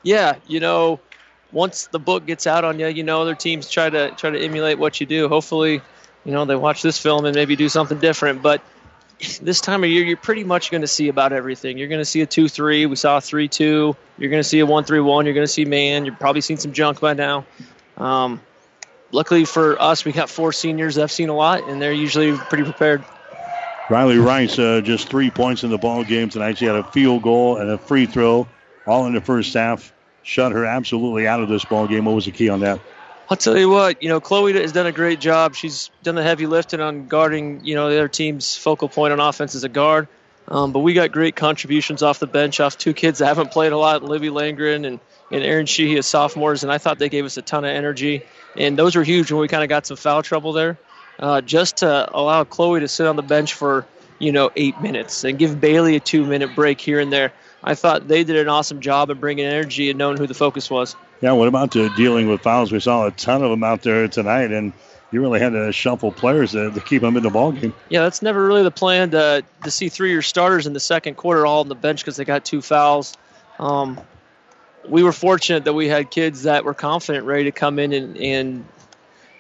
[0.03, 1.01] Yeah, you know,
[1.53, 4.39] once the book gets out on you, you know other teams try to try to
[4.39, 5.29] emulate what you do.
[5.29, 5.81] Hopefully,
[6.25, 8.43] you know they watch this film and maybe do something different.
[8.43, 8.63] But
[9.43, 11.77] this time of year, you're pretty much going to see about everything.
[11.79, 12.87] You're going to see a two-three.
[12.87, 13.97] We saw a three-two.
[14.19, 15.25] You're going to see a one-three-one.
[15.25, 16.05] You're going to see man.
[16.05, 17.45] You've probably seen some junk by now.
[17.97, 18.41] Um,
[19.11, 22.37] luckily for us, we got four seniors that have seen a lot, and they're usually
[22.37, 23.05] pretty prepared.
[23.91, 26.59] Riley Rice, uh, just three points in the ball game tonight.
[26.59, 28.47] She had a field goal and a free throw,
[28.87, 29.93] all in the first half.
[30.23, 32.05] Shut her absolutely out of this ball game.
[32.05, 32.81] What was the key on that?
[33.31, 35.55] I'll tell you what, you know, Chloe has done a great job.
[35.55, 39.21] She's done the heavy lifting on guarding, you know, the other team's focal point on
[39.21, 40.09] offense as a guard.
[40.49, 43.73] Um, but we got great contributions off the bench off two kids that haven't played
[43.73, 44.99] a lot, Libby Landgren and,
[45.31, 48.25] and Aaron Sheehy as sophomores, and I thought they gave us a ton of energy
[48.57, 50.79] and those were huge when we kind of got some foul trouble there.
[51.19, 53.87] Uh, just to allow Chloe to sit on the bench for
[54.19, 57.33] you know eight minutes and give Bailey a two-minute break here and there.
[57.63, 60.71] I thought they did an awesome job of bringing energy and knowing who the focus
[60.71, 60.95] was.
[61.21, 62.71] Yeah, what about dealing with fouls?
[62.71, 64.73] We saw a ton of them out there tonight, and
[65.11, 67.75] you really had to shuffle players to, to keep them in the ball game.
[67.89, 70.81] Yeah, that's never really the plan to to see three of your starters in the
[70.81, 73.17] second quarter all on the bench because they got two fouls.
[73.59, 74.01] Um,
[74.89, 78.17] we were fortunate that we had kids that were confident, ready to come in and
[78.17, 78.65] and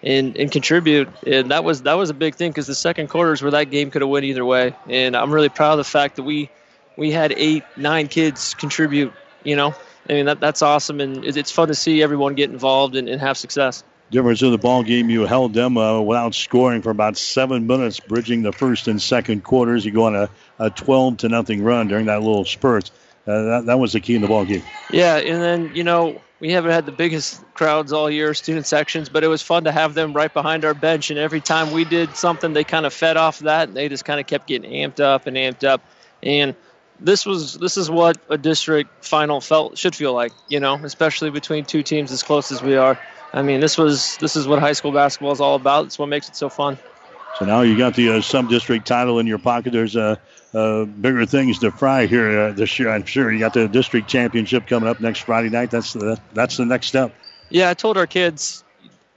[0.01, 3.43] and, and contribute, and that was that was a big thing because the second quarters
[3.43, 6.17] where that game could have went either way, and I'm really proud of the fact
[6.17, 6.51] that we
[6.97, 9.13] we had eight nine kids contribute.
[9.45, 9.75] You know,
[10.09, 13.21] I mean that that's awesome, and it's fun to see everyone get involved and, and
[13.21, 13.85] have success.
[14.11, 18.01] Difference in the ball game, you held them uh, without scoring for about seven minutes,
[18.01, 19.85] bridging the first and second quarters.
[19.85, 22.91] You go on a, a 12 to nothing run during that little spurt.
[23.27, 24.63] Uh, that, that was the key in the ball game.
[24.91, 29.09] Yeah, and then you know we haven't had the biggest crowds all year, student sections,
[29.09, 31.11] but it was fun to have them right behind our bench.
[31.11, 33.69] And every time we did something, they kind of fed off that.
[33.69, 35.83] And they just kind of kept getting amped up and amped up.
[36.23, 36.55] And
[37.01, 41.31] this was this is what a district final felt should feel like, you know, especially
[41.31, 42.99] between two teams as close as we are.
[43.33, 45.87] I mean, this was this is what high school basketball is all about.
[45.87, 46.79] It's what makes it so fun.
[47.35, 49.73] So now you got the uh, sub district title in your pocket.
[49.73, 50.21] There's a
[50.55, 52.89] uh, uh, bigger things to fry here uh, this year.
[52.89, 55.71] I'm sure you got the district championship coming up next Friday night.
[55.71, 57.15] That's the that's the next step.
[57.51, 58.65] Yeah, I told our kids,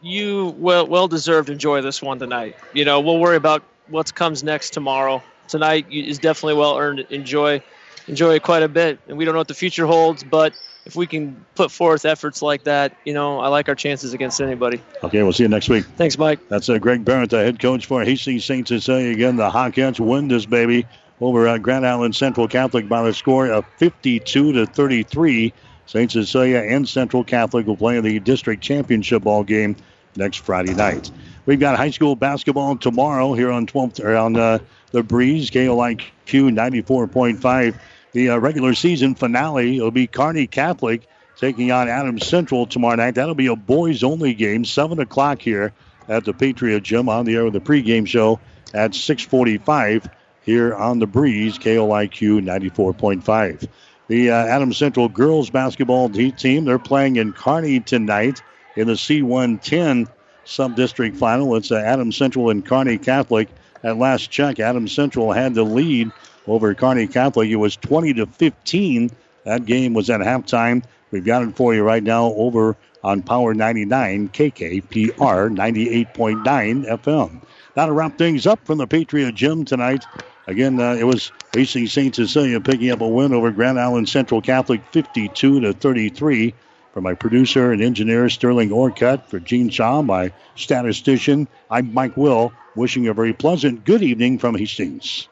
[0.01, 2.55] you well well deserved enjoy this one tonight.
[2.73, 5.23] You know, we'll worry about what comes next tomorrow.
[5.51, 7.01] Tonight is definitely well earned.
[7.09, 7.61] Enjoy
[8.07, 10.53] enjoy it quite a bit, and we don't know what the future holds, but
[10.85, 14.39] if we can put forth efforts like that, you know, I like our chances against
[14.39, 14.81] anybody.
[15.03, 15.85] Okay, we'll see you next week.
[15.97, 16.39] Thanks, Mike.
[16.47, 18.65] That's uh, Greg Barrett, the head coach for Hastings St.
[18.65, 19.11] Cecilia.
[19.11, 20.87] Again, the Hawkettes win this baby
[21.19, 25.53] over at Grand Island Central Catholic by the score of 52 to 33.
[25.85, 26.09] St.
[26.09, 29.75] Cecilia and Central Catholic will play in the district championship ball game
[30.15, 31.11] next Friday night.
[31.45, 34.59] We've got high school basketball tomorrow here on 12th or on uh,
[34.91, 37.79] the Breeze KLIQ 94.5.
[38.13, 41.07] The uh, regular season finale will be Kearney Catholic
[41.37, 43.15] taking on Adams Central tomorrow night.
[43.15, 45.73] That'll be a boys only game, seven o'clock here
[46.07, 48.39] at the Patriot Gym on the air with the pregame show
[48.73, 50.09] at 6:45
[50.43, 53.67] here on the Breeze KLIQ 94.5.
[54.07, 58.41] The uh, Adams Central girls basketball team they're playing in Kearney tonight
[58.75, 60.07] in the C110
[60.43, 61.55] sub-district final.
[61.55, 63.47] It's uh, Adams Central and Kearney Catholic.
[63.83, 66.11] At last check, Adams Central had the lead
[66.47, 67.49] over Kearney Catholic.
[67.49, 69.11] It was 20 to 15.
[69.45, 70.83] That game was at halftime.
[71.09, 76.43] We've got it for you right now over on Power 99 KKPR 98.9
[76.87, 77.41] FM.
[77.73, 80.05] That'll wrap things up from the Patriot Gym tonight.
[80.47, 82.15] Again, uh, it was Hastings St.
[82.15, 86.53] Cecilia picking up a win over Grand Island Central Catholic 52 to 33.
[86.93, 92.51] For my producer and engineer Sterling Orcutt, for Gene Shaw, my statistician, I'm Mike Will,
[92.75, 95.29] wishing a very pleasant good evening from Hastings.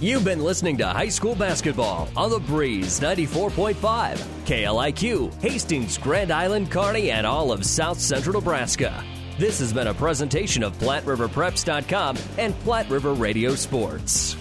[0.00, 3.74] You've been listening to high school basketball on the Breeze 94.5,
[4.46, 9.04] KLIQ, Hastings, Grand Island, Kearney, and all of South Central Nebraska.
[9.38, 14.36] This has been a presentation of PlatteRiverPreps.com and Platte River Radio Sports.